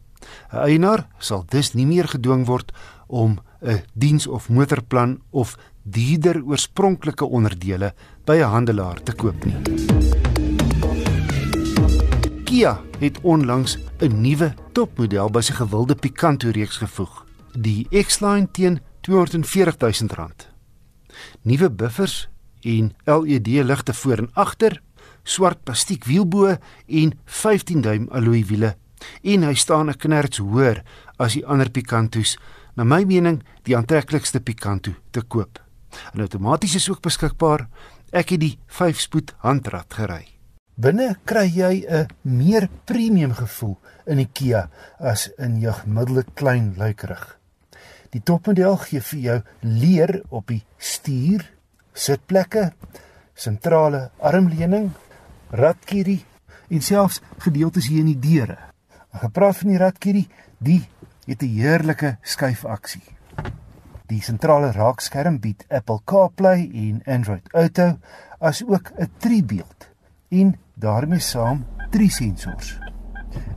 'n 0.52 0.64
Eienaar 0.64 1.04
sal 1.18 1.44
dus 1.52 1.74
nie 1.74 1.86
meer 1.86 2.08
gedwing 2.08 2.46
word 2.46 2.72
om 3.06 3.38
'n 3.64 3.82
diens 3.92 4.26
of 4.26 4.48
motorplan 4.48 5.20
of 5.30 5.56
dierder 5.82 6.42
oorspronklike 6.44 7.24
onderdele 7.24 7.94
by 8.24 8.36
'n 8.36 8.50
handelaar 8.54 9.02
te 9.02 9.12
koop 9.12 9.44
nie. 9.44 9.56
Kia 12.44 12.80
het 12.98 13.20
onlangs 13.20 13.78
'n 13.98 14.20
nuwe 14.20 14.54
topmodel 14.72 15.30
by 15.30 15.40
sy 15.40 15.52
gewilde 15.52 15.94
Picanto 15.94 16.50
reeks 16.50 16.76
gevoeg, 16.76 17.24
die 17.52 17.86
X-Line 17.90 18.48
teen 18.50 18.80
R240 19.08 19.76
000. 19.78 20.28
Nuwe 21.42 21.70
buffers 21.70 22.28
en 22.60 22.94
LED 23.04 23.46
ligte 23.46 23.94
voor 23.94 24.18
en 24.18 24.30
agter, 24.32 24.82
swart 25.22 25.64
plastiek 25.64 26.04
wielbo 26.04 26.56
en 26.86 27.18
15 27.24 27.80
duim 27.80 28.08
alloy 28.10 28.44
wiele 28.44 28.76
en 29.22 29.42
hy 29.42 29.54
staan 29.54 29.90
'n 29.90 29.98
knerts 29.98 30.38
hoër 30.38 30.82
as 31.16 31.32
die 31.32 31.46
ander 31.46 31.70
Picantos 31.70 32.38
na 32.76 32.84
my 32.84 33.04
mening 33.04 33.42
die 33.64 33.76
aantreklikste 33.76 34.40
Picanto 34.40 34.92
te 35.10 35.22
koop. 35.22 35.60
'n 36.14 36.20
Outomaties 36.20 36.74
is 36.74 36.90
ook 36.90 37.00
beskikbaar. 37.00 37.68
Ek 38.12 38.30
het 38.30 38.40
die 38.40 38.58
5-spoed 38.66 39.34
handrat 39.38 39.94
gery. 39.94 40.28
Binne 40.74 41.16
kry 41.24 41.46
jy 41.46 41.86
'n 41.86 42.08
meer 42.22 42.68
premium 42.84 43.32
gevoel 43.32 43.78
in 44.06 44.16
die 44.16 44.30
Kia 44.32 44.68
as 44.98 45.30
in 45.38 45.60
jou 45.60 45.72
gemiddelde 45.72 46.24
klein 46.34 46.74
luikerig. 46.76 47.38
Die 48.10 48.22
topmodel 48.22 48.76
gee 48.76 49.00
vir 49.00 49.20
jou 49.20 49.42
leer 49.60 50.22
op 50.28 50.46
die 50.46 50.64
stuur, 50.78 51.42
sitplekke, 51.92 52.72
sentrale 53.34 54.10
armleuning, 54.18 54.90
radkierie 55.50 56.24
en 56.68 56.82
selfs 56.82 57.20
gedeeltes 57.38 57.86
hier 57.86 58.00
in 58.00 58.12
die 58.12 58.18
deure. 58.18 58.58
En 59.12 59.18
gepraat 59.18 59.56
van 59.56 59.68
die 59.68 59.78
radkierie, 59.78 60.28
die 60.58 60.82
het 61.26 61.42
'n 61.42 61.56
heerlike 61.56 62.16
skuifaksie. 62.22 63.02
Die 64.06 64.22
sentrale 64.22 64.72
raakskerm 64.72 65.40
bied 65.40 65.64
Apple 65.68 66.00
CarPlay 66.04 66.70
en 66.74 67.02
Android 67.04 67.48
Auto 67.52 67.98
as 68.38 68.64
ook 68.66 68.92
'n 68.96 69.10
driebeeld 69.18 69.88
en 70.28 70.58
daarmee 70.74 71.18
saam 71.18 71.66
drie 71.90 72.10
sensors. 72.10 72.78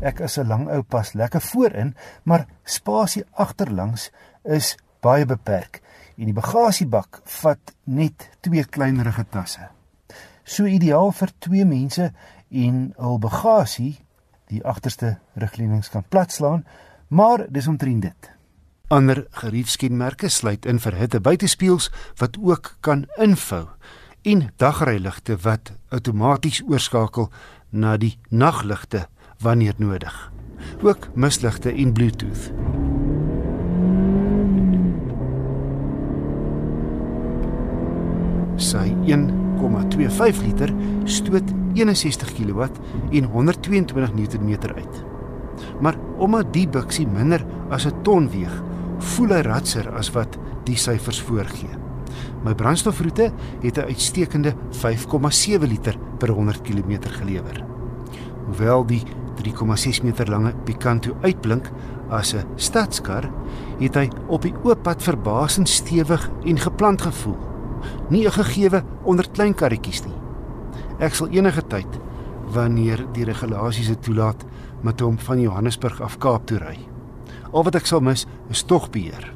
Ek 0.02 0.20
is 0.20 0.38
'n 0.38 0.48
lang 0.48 0.70
ou 0.70 0.82
pas 0.82 1.14
lekker 1.14 1.42
voorin, 1.42 1.96
maar 2.24 2.48
spasie 2.64 3.26
agterlangs 3.32 4.12
is 4.44 4.78
baie 5.00 5.26
beperk 5.26 5.82
en 6.18 6.26
die 6.26 6.34
bagasiebak 6.34 7.22
vat 7.24 7.74
net 7.84 8.30
twee 8.40 8.66
kleinerige 8.66 9.26
tasse. 9.30 9.70
So 10.44 10.66
ideaal 10.66 11.12
vir 11.12 11.32
twee 11.40 11.66
mense 11.66 12.12
en 12.50 12.94
hul 12.98 13.20
bagasie, 13.20 13.98
die 14.48 14.64
agterste 14.64 15.18
rugleunings 15.36 15.90
kan 15.90 16.06
platslaan, 16.10 16.66
maar 17.08 17.46
dis 17.50 17.68
omtrent 17.68 18.02
dit. 18.02 18.32
Ander 18.88 19.26
geriefskenmerke 19.32 20.30
sluit 20.30 20.66
in 20.66 20.80
vir 20.80 20.96
hitte 20.96 21.20
buitespieëls 21.20 21.90
wat 22.20 22.38
ook 22.40 22.76
kan 22.80 23.06
invou 23.20 23.66
en 24.28 24.50
dagryligte 24.56 25.38
wat 25.44 25.72
outomaties 25.90 26.62
oorskakel 26.68 27.30
na 27.70 27.98
die 27.98 28.18
nagligte 28.30 29.08
wanneer 29.44 29.76
nodig. 29.78 30.16
Ook 30.82 31.08
misligte 31.16 31.72
en 31.72 31.94
Bluetooth. 31.94 32.52
Sy 38.58 38.88
1,25 39.06 40.42
liter 40.48 40.74
stoot 41.06 41.54
61 41.78 42.34
kW 42.34 42.72
en 43.12 43.24
122 43.24 44.14
Nm 44.14 44.58
uit. 44.76 45.07
Maar 45.82 45.96
omdat 46.18 46.54
die 46.54 46.68
biksie 46.68 47.08
minder 47.08 47.46
as 47.70 47.86
'n 47.86 48.02
ton 48.02 48.30
weeg, 48.30 48.64
voel 48.98 49.30
hy 49.30 49.42
ratser 49.42 49.92
as 49.96 50.12
wat 50.12 50.38
die 50.64 50.78
syfers 50.78 51.22
voorgee. 51.22 51.78
My 52.44 52.56
brandstofroete 52.56 53.32
het 53.62 53.78
'n 53.78 53.88
uitstekende 53.88 54.54
5,7 54.72 55.68
liter 55.68 55.98
per 56.18 56.30
100 56.30 56.62
km 56.62 57.00
gelewer. 57.02 57.66
Hoewel 58.46 58.86
die 58.86 59.04
3,6 59.36 60.02
meter 60.02 60.30
lange 60.30 60.54
Picanto 60.64 61.16
uitblink 61.22 61.72
as 62.10 62.34
'n 62.34 62.46
stadskar, 62.56 63.30
het 63.80 63.96
hy 63.96 64.10
op 64.28 64.42
die 64.42 64.54
oop 64.64 64.84
pad 64.84 65.04
verbasend 65.04 65.70
stewig 65.70 66.30
en 66.46 66.60
geplant 66.60 67.02
gevoel. 67.02 67.38
Nie 68.10 68.26
'n 68.26 68.32
gegewe 68.32 68.84
onder 69.04 69.30
klein 69.32 69.54
karretjies 69.54 70.04
nie. 70.06 70.16
Ek 71.00 71.14
sal 71.14 71.28
enige 71.28 71.68
tyd 71.68 72.00
wanneer 72.52 73.06
die 73.14 73.24
regulasies 73.24 73.88
dit 73.88 74.04
toelaat 74.04 74.46
met 74.82 75.00
hom 75.00 75.20
van 75.20 75.42
Johannesburg 75.42 76.02
af 76.02 76.18
Kaap 76.18 76.46
toe 76.48 76.58
ry. 76.58 76.78
Al 77.52 77.64
wat 77.64 77.76
ek 77.76 77.86
sal 77.86 78.02
mis 78.04 78.26
is 78.50 78.64
tog 78.64 78.90
beheer. 78.90 79.34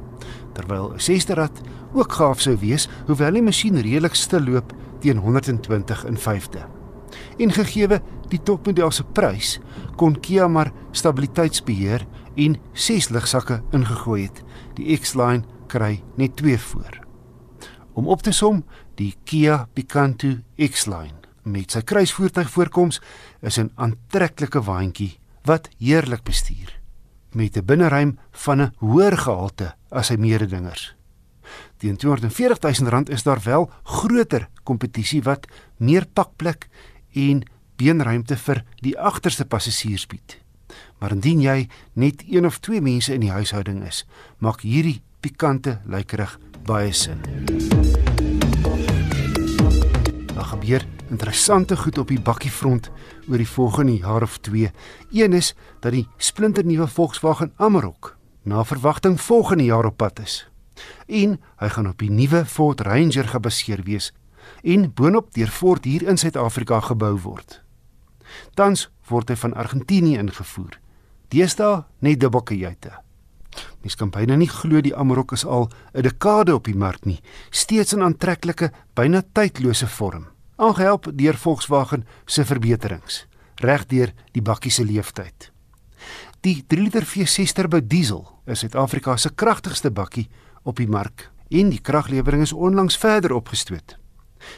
Terwyl 0.54 0.94
'n 0.94 1.00
sesde 1.00 1.34
rad 1.34 1.62
ook 1.94 2.12
gaaf 2.12 2.42
sou 2.42 2.58
wees, 2.58 2.90
hoewel 3.08 3.34
die 3.34 3.42
masjien 3.42 3.76
redelik 3.76 4.16
stil 4.16 4.44
loop 4.44 4.74
teen 5.00 5.18
120 5.18 6.06
in 6.06 6.18
5de. 6.18 6.64
En 7.38 7.52
gegee 7.52 7.88
die 8.30 8.40
topmodel 8.44 8.92
se 8.92 9.04
prys, 9.04 9.60
kon 9.96 10.20
Kia 10.20 10.48
maar 10.48 10.72
stabiliteitsbeheer 10.92 12.06
en 12.36 12.58
6 12.74 13.10
ligsakke 13.10 13.62
ingegooi 13.72 14.24
het. 14.24 14.44
Die 14.76 14.98
X-Line 14.98 15.44
kry 15.68 16.04
net 16.16 16.36
2 16.36 16.60
voor. 16.60 17.00
Om 17.94 18.08
op 18.08 18.22
te 18.22 18.32
som, 18.32 18.64
die 18.96 19.16
Kia 19.24 19.68
Picanto 19.74 20.38
X-Line 20.56 21.20
met 21.44 21.72
sy 21.72 21.82
kruisvoertuigvoorkoms 21.82 23.02
is 23.42 23.58
'n 23.58 23.72
aantreklike 23.76 24.62
waantjie 24.62 25.21
wat 25.44 25.70
heerlik 25.78 26.24
bestuur 26.24 26.80
met 27.32 27.58
'n 27.58 27.66
binneruim 27.66 28.20
van 28.32 28.62
'n 28.62 28.74
hoër 28.78 29.18
gehalte 29.18 29.76
as 29.90 30.08
sy 30.08 30.16
mededingers. 30.16 30.96
Teen 31.78 31.98
240 31.98 32.80
000 32.80 32.90
rand 32.90 33.10
is 33.10 33.24
daar 33.24 33.42
wel 33.44 33.72
groter 33.84 34.50
kompetisie 34.64 35.22
wat 35.22 35.48
meer 35.78 36.06
pakplek 36.14 36.68
en 37.12 37.44
beenruimte 37.76 38.38
vir 38.38 38.64
die 38.76 39.00
agterste 39.00 39.46
passasiers 39.46 40.08
bied. 40.08 40.40
Maar 41.00 41.12
indien 41.12 41.42
jy 41.42 41.70
net 41.94 42.24
een 42.30 42.46
of 42.46 42.60
twee 42.60 42.82
mense 42.82 43.14
in 43.14 43.20
die 43.20 43.32
huishouding 43.32 43.84
is, 43.88 44.06
maak 44.38 44.62
hierdie 44.62 45.02
pikante 45.20 45.80
lykerig 45.86 46.40
baie 46.66 46.94
sin. 46.94 47.22
Daar 50.34 50.46
gebeur 50.46 50.86
interessante 51.10 51.78
goed 51.78 51.98
op 51.98 52.08
die 52.08 52.22
bakkiefront 52.22 52.92
oor 53.32 53.40
die 53.40 53.48
volgende 53.48 53.96
jaar 53.98 54.22
of 54.22 54.38
2. 54.38 54.72
Een 55.12 55.34
is 55.34 55.54
dat 55.80 55.96
die 55.96 56.08
splinternuwe 56.18 56.88
Volkswagen 56.88 57.54
Amarok 57.56 58.18
na 58.44 58.64
verwagting 58.64 59.22
volgende 59.22 59.64
jaar 59.64 59.86
op 59.86 59.98
pad 59.98 60.20
is. 60.20 60.48
En 61.08 61.40
hy 61.62 61.70
gaan 61.70 61.88
op 61.88 62.00
die 62.02 62.12
nuwe 62.12 62.46
Ford 62.46 62.82
Ranger 62.82 63.28
gebaseer 63.28 63.84
wees 63.86 64.12
en 64.64 64.90
boonop 64.94 65.34
deur 65.34 65.48
Ford 65.48 65.86
hier 65.86 66.04
in 66.08 66.18
Suid-Afrika 66.18 66.80
gebou 66.80 67.14
word. 67.22 67.62
Tans 68.56 68.90
word 69.08 69.30
hy 69.30 69.38
van 69.38 69.54
Argentinië 69.54 70.18
ingevoer. 70.18 70.80
Deesdae 71.32 71.86
net 72.00 72.20
dubbelkajuite. 72.20 72.92
Mens 73.82 73.96
kan 73.96 74.12
byna 74.12 74.36
nie 74.36 74.50
glo 74.50 74.82
die 74.82 74.96
Amarok 74.96 75.32
is 75.38 75.46
al 75.46 75.70
'n 75.94 76.02
dekade 76.02 76.56
op 76.56 76.66
die 76.66 76.76
mark 76.76 77.06
nie, 77.06 77.22
steeds 77.50 77.94
in 77.94 78.02
aantreklike, 78.02 78.72
byna 78.94 79.24
tydlose 79.34 79.88
vorm 79.88 80.28
aangehelp 80.56 81.12
deur 81.14 81.38
Volkswagen 81.38 82.06
se 82.26 82.46
verbeterings 82.46 83.26
regdeur 83.62 84.14
die 84.34 84.42
bakkie 84.42 84.72
se 84.72 84.86
lewensyd. 84.86 85.52
Die 86.42 86.64
3 86.68 86.82
liter 86.82 87.06
V6 87.06 87.54
turbo 87.54 87.82
diesel 87.82 88.24
is 88.50 88.64
Suid-Afrika 88.64 89.18
se 89.18 89.30
kragtigste 89.30 89.92
bakkie 89.92 90.28
op 90.64 90.82
die 90.82 90.90
mark 90.90 91.30
en 91.52 91.70
die 91.70 91.82
kraglewering 91.82 92.42
is 92.42 92.54
onlangs 92.54 92.98
verder 92.98 93.36
opgestoot. 93.38 93.98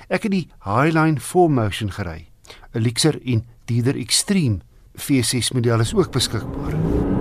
Ek 0.08 0.24
het 0.24 0.32
die 0.32 0.48
Highline 0.64 1.20
4Motion 1.20 1.92
gery. 1.92 2.30
'n 2.74 2.82
Lexer 2.82 3.20
en 3.26 3.44
Dieder 3.66 3.96
Extreme 3.96 4.60
V6 4.96 5.54
model 5.54 5.80
is 5.80 5.94
ook 5.94 6.12
beskikbaar. 6.12 7.13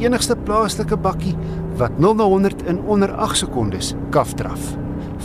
Enigste 0.00 0.36
plaaslike 0.36 0.96
bakkie 0.96 1.34
wat 1.76 1.98
0 1.98 2.14
na 2.14 2.24
100 2.24 2.62
in 2.68 2.80
onder 2.80 3.12
8 3.12 3.36
sekondes 3.36 3.94
kafdraf. 4.10 4.74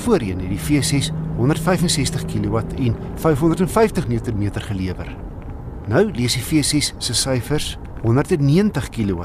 Voorheen 0.06 0.40
het 0.40 0.50
die 0.50 0.60
V6 0.60 1.12
165 1.38 2.26
kW 2.26 2.58
en 2.78 2.96
550 3.16 4.08
Nm 4.08 4.52
gelewer. 4.54 5.16
Nou 5.88 6.12
lees 6.12 6.36
die 6.36 6.44
V6 6.44 6.96
se 6.98 7.14
syfers 7.14 7.78
190 8.04 8.90
kW 8.90 9.24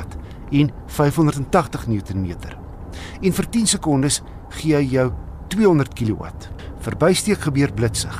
en 0.50 0.70
580 0.86 1.86
Nm. 1.86 2.36
En 3.20 3.32
vir 3.32 3.48
10 3.48 3.66
sekondes 3.66 4.22
gee 4.48 4.76
hy 4.76 4.86
jou 4.94 5.10
200 5.48 5.94
kW. 5.94 6.30
Verbysteek 6.80 7.46
gebeur 7.46 7.72
blitsig. 7.72 8.18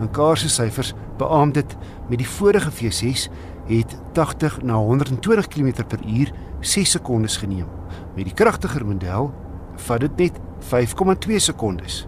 In 0.00 0.10
Kaar 0.10 0.38
se 0.38 0.48
syfers 0.48 0.94
beamoed 1.18 1.54
dit 1.54 1.76
met 2.08 2.18
die 2.18 2.28
vorige 2.28 2.70
V6 2.70 3.28
het 3.66 3.96
80 4.12 4.62
na 4.62 4.74
120 4.74 5.48
km/h 5.48 6.30
6 6.60 6.90
sekondes 6.90 7.36
geneem. 7.36 7.66
Met 8.14 8.24
die 8.24 8.34
kragtiger 8.34 8.86
model 8.86 9.32
vat 9.76 10.00
dit 10.00 10.16
net 10.16 10.40
5,2 10.62 11.36
sekondes. 11.36 12.06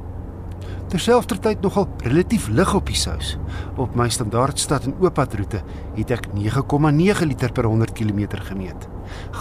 Terselfdertyd 0.89 1.63
nogal 1.65 1.89
relatief 2.05 2.49
lig 2.49 2.75
op 2.75 2.87
die 2.87 2.99
sous. 2.99 3.37
Op 3.81 3.97
my 3.99 4.09
standaardstad 4.09 4.85
en 4.87 4.95
ooppadroete 5.01 5.63
het 5.97 6.11
ek 6.15 6.29
9,9 6.37 7.27
liter 7.27 7.53
per 7.53 7.67
100 7.67 7.95
km 7.97 8.37
gemeet. 8.51 8.89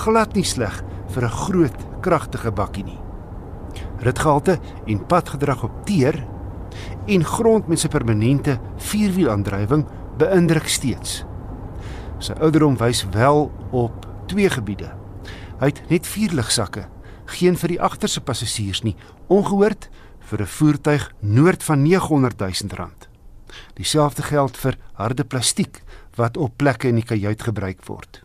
Glad 0.04 0.34
nie 0.34 0.48
sleg 0.48 0.84
vir 1.14 1.24
'n 1.26 1.38
groot, 1.44 1.78
kragtige 2.02 2.52
bakkie 2.52 2.84
nie. 2.84 3.00
Ritgehalte 4.00 4.60
en 4.86 5.06
padgedrag 5.06 5.64
op 5.64 5.86
teer 5.86 6.26
en 7.06 7.26
grond 7.26 7.68
met 7.68 7.80
sy 7.80 7.88
permanente 7.88 8.60
vierwielaandrywing 8.78 9.86
beïndruk 10.18 10.68
steeds. 10.68 11.26
Sy 12.24 12.38
ouderdom 12.40 12.78
wys 12.80 13.02
wel 13.12 13.50
op 13.76 14.06
twee 14.32 14.48
gebiede. 14.50 14.94
Hy 15.60 15.68
het 15.74 15.82
net 15.92 16.08
vier 16.08 16.32
ligsakke, 16.32 16.86
geen 17.36 17.58
vir 17.60 17.74
die 17.74 17.80
agterste 17.84 18.22
passasiers 18.24 18.80
nie, 18.86 18.96
ongehoord 19.28 19.90
vir 20.30 20.42
'n 20.42 20.48
voertuig 20.48 21.12
noord 21.20 21.64
van 21.64 21.84
900 21.84 22.40
000 22.40 22.76
rand. 22.80 23.10
Dieselfde 23.76 24.24
geld 24.24 24.58
vir 24.58 24.78
harde 24.94 25.24
plastiek 25.24 25.84
wat 26.16 26.38
op 26.38 26.58
plekke 26.58 26.88
in 26.88 26.96
die 26.96 27.06
kajuit 27.06 27.44
gebruik 27.44 27.86
word. 27.86 28.24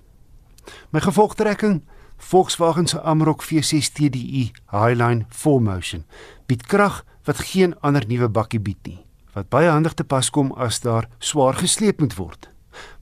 My 0.91 1.01
gevolgtrekking 1.01 1.83
Volkswagen 2.17 2.87
se 2.87 3.03
Amarok 3.03 3.43
V6 3.43 3.93
TDI 3.93 4.53
Highline 4.71 5.27
4Motion 5.31 6.05
bied 6.47 6.67
krag 6.67 7.05
wat 7.25 7.39
geen 7.39 7.75
ander 7.81 8.05
nuwe 8.07 8.29
bakkie 8.29 8.61
bied 8.61 8.87
nie, 8.87 9.05
wat 9.35 9.49
baie 9.49 9.69
handig 9.69 9.95
te 9.95 10.05
pas 10.05 10.31
kom 10.31 10.53
as 10.53 10.81
daar 10.81 11.09
swaar 11.19 11.55
gesleep 11.55 12.01
moet 12.01 12.15
word. 12.15 12.49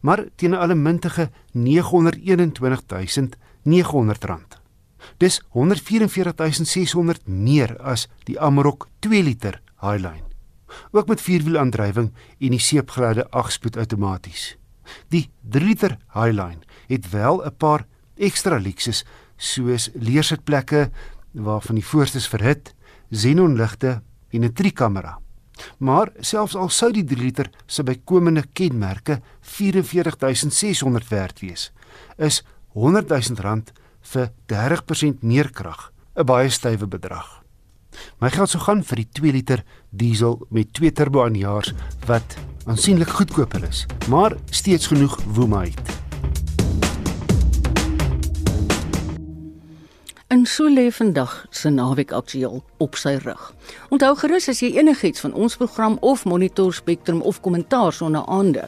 Maar 0.06 0.22
teen 0.34 0.50
'n 0.50 0.54
allemintige 0.54 1.30
921900 1.52 4.24
rand. 4.24 4.60
Dis 5.16 5.42
144600 5.52 7.26
meer 7.26 7.78
as 7.78 8.08
die 8.22 8.40
Amarok 8.40 8.88
2 8.98 9.22
liter 9.22 9.62
Highline. 9.80 10.24
Ook 10.90 11.06
met 11.06 11.20
vierwielaandrywing 11.20 12.12
en 12.38 12.50
die 12.50 12.58
seepglade 12.58 13.26
8-spoed 13.30 13.76
outomaties. 13.76 14.56
Die 15.08 15.30
3 15.40 15.64
liter 15.64 15.98
Highline 16.12 16.58
het 16.86 17.10
wel 17.10 17.44
'n 17.44 17.56
paar 17.56 17.86
ekstra 18.14 18.56
luksus 18.56 19.04
soos 19.36 19.90
leersitplekke 19.94 20.90
waarvan 21.32 21.74
die 21.74 21.86
voorstes 21.86 22.28
verhit, 22.28 22.74
xenonligte 23.10 24.02
en 24.28 24.44
'n 24.44 24.52
trikamera. 24.52 25.18
Maar 25.78 26.12
selfs 26.20 26.56
al 26.56 26.68
sou 26.68 26.92
die 26.92 27.04
3 27.04 27.22
liter 27.22 27.50
se 27.66 27.82
bykomende 27.82 28.44
kenmerke 28.52 29.20
44600 29.40 31.08
werd 31.08 31.40
wees, 31.40 31.72
is 32.16 32.42
100 32.76 33.08
000 33.08 33.40
rand 33.40 33.72
vir 34.12 34.30
30% 34.52 35.22
meer 35.22 35.50
krag 35.50 35.92
'n 36.16 36.24
baie 36.24 36.50
stywe 36.50 36.86
bedrag. 36.86 37.42
My 38.20 38.30
geld 38.30 38.50
sou 38.50 38.60
gaan 38.60 38.82
vir 38.84 38.96
die 38.96 39.08
2 39.20 39.32
liter 39.32 39.64
diesel 39.90 40.46
met 40.50 40.72
2 40.72 40.92
turbo 40.92 41.24
aanjaars 41.24 41.72
wat 42.06 42.36
aansienlik 42.66 43.08
goedkoper 43.08 43.68
is, 43.68 43.86
maar 44.08 44.36
steeds 44.50 44.86
genoeg 44.86 45.20
woema 45.24 45.64
het. 45.64 46.05
En 50.26 50.46
so 50.46 50.68
lê 50.68 50.90
vandag 50.90 51.46
se 51.50 51.68
naweek 51.68 52.12
aktueel 52.12 52.64
op 52.76 52.96
sy 52.98 53.14
rug. 53.22 53.52
Onthou 53.94 54.16
gerus 54.18 54.48
as 54.50 54.58
jy 54.58 54.72
enigiets 54.74 55.22
van 55.22 55.34
ons 55.38 55.54
program 55.56 55.98
of 56.00 56.24
Monitor 56.26 56.74
Spectrum 56.74 57.20
of 57.22 57.38
kommentaar 57.40 57.92
sonder 57.94 58.26
aande 58.26 58.64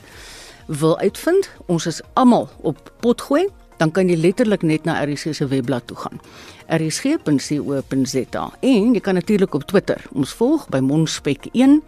wil 0.68 0.98
uitvind, 0.98 1.50
ons 1.66 1.86
is 1.86 2.00
almal 2.12 2.48
op 2.62 2.92
potgooi, 3.00 3.48
dan 3.76 3.90
kan 3.90 4.08
jy 4.10 4.16
letterlik 4.20 4.62
net 4.62 4.84
na 4.86 5.00
RSG 5.02 5.34
se 5.34 5.46
webblad 5.50 5.86
toe 5.86 5.96
gaan. 5.96 6.20
rsg.co.za 6.68 8.46
en 8.60 8.94
jy 8.94 9.00
kan 9.00 9.14
natuurlik 9.14 9.54
op 9.54 9.66
Twitter 9.66 10.04
ons 10.12 10.34
volg 10.38 10.68
by 10.68 10.78
Monspek1 10.78 11.80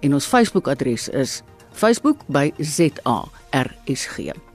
en 0.00 0.14
ons 0.14 0.32
is 1.12 1.42
Facebook 1.72 2.22
by 2.28 2.52
ZARSG. 2.58 4.45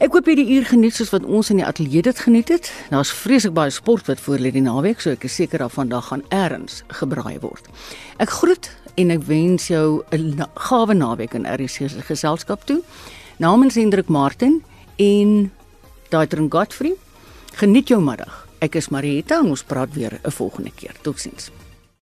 Ek 0.00 0.14
hoop 0.16 0.30
jy 0.30 0.32
die 0.38 0.54
uur 0.56 0.64
geniet 0.64 0.94
soos 0.96 1.10
wat 1.12 1.26
ons 1.28 1.50
in 1.52 1.58
die 1.60 1.66
ateljee 1.68 2.00
dit 2.06 2.20
geniet 2.24 2.48
het. 2.48 2.70
Daar's 2.88 3.10
vreeslik 3.12 3.52
baie 3.52 3.72
sport 3.74 4.06
wat 4.08 4.22
voor 4.24 4.40
lê 4.40 4.48
die 4.54 4.62
naweek, 4.64 5.02
so 5.04 5.12
ek 5.12 5.26
is 5.28 5.36
seker 5.36 5.60
dat 5.60 5.74
vandag 5.74 6.08
gaan 6.08 6.22
erns 6.32 6.78
gebraai 7.02 7.36
word. 7.42 7.68
Ek 8.16 8.32
groet 8.32 8.70
en 8.96 9.12
ek 9.12 9.26
wens 9.28 9.68
jou 9.68 10.00
'n 10.08 10.40
na 10.40 10.48
gawe 10.56 10.94
naweek 10.96 11.34
in 11.36 11.44
RC 11.44 11.92
se 11.92 12.00
geselskap 12.08 12.64
toe. 12.64 12.80
Namens 13.36 13.74
Hendrik 13.74 14.08
Martin 14.08 14.64
en 14.96 15.52
Daitron 16.08 16.48
Godfrey. 16.50 16.94
Geniet 17.60 17.88
jou 17.88 18.00
middag. 18.00 18.48
Ek 18.60 18.74
is 18.76 18.88
Marieta 18.88 19.40
en 19.40 19.50
ons 19.50 19.62
praat 19.62 19.92
weer 19.92 20.18
'n 20.24 20.30
volgende 20.30 20.70
keer. 20.74 20.94
Totsiens. 21.02 21.50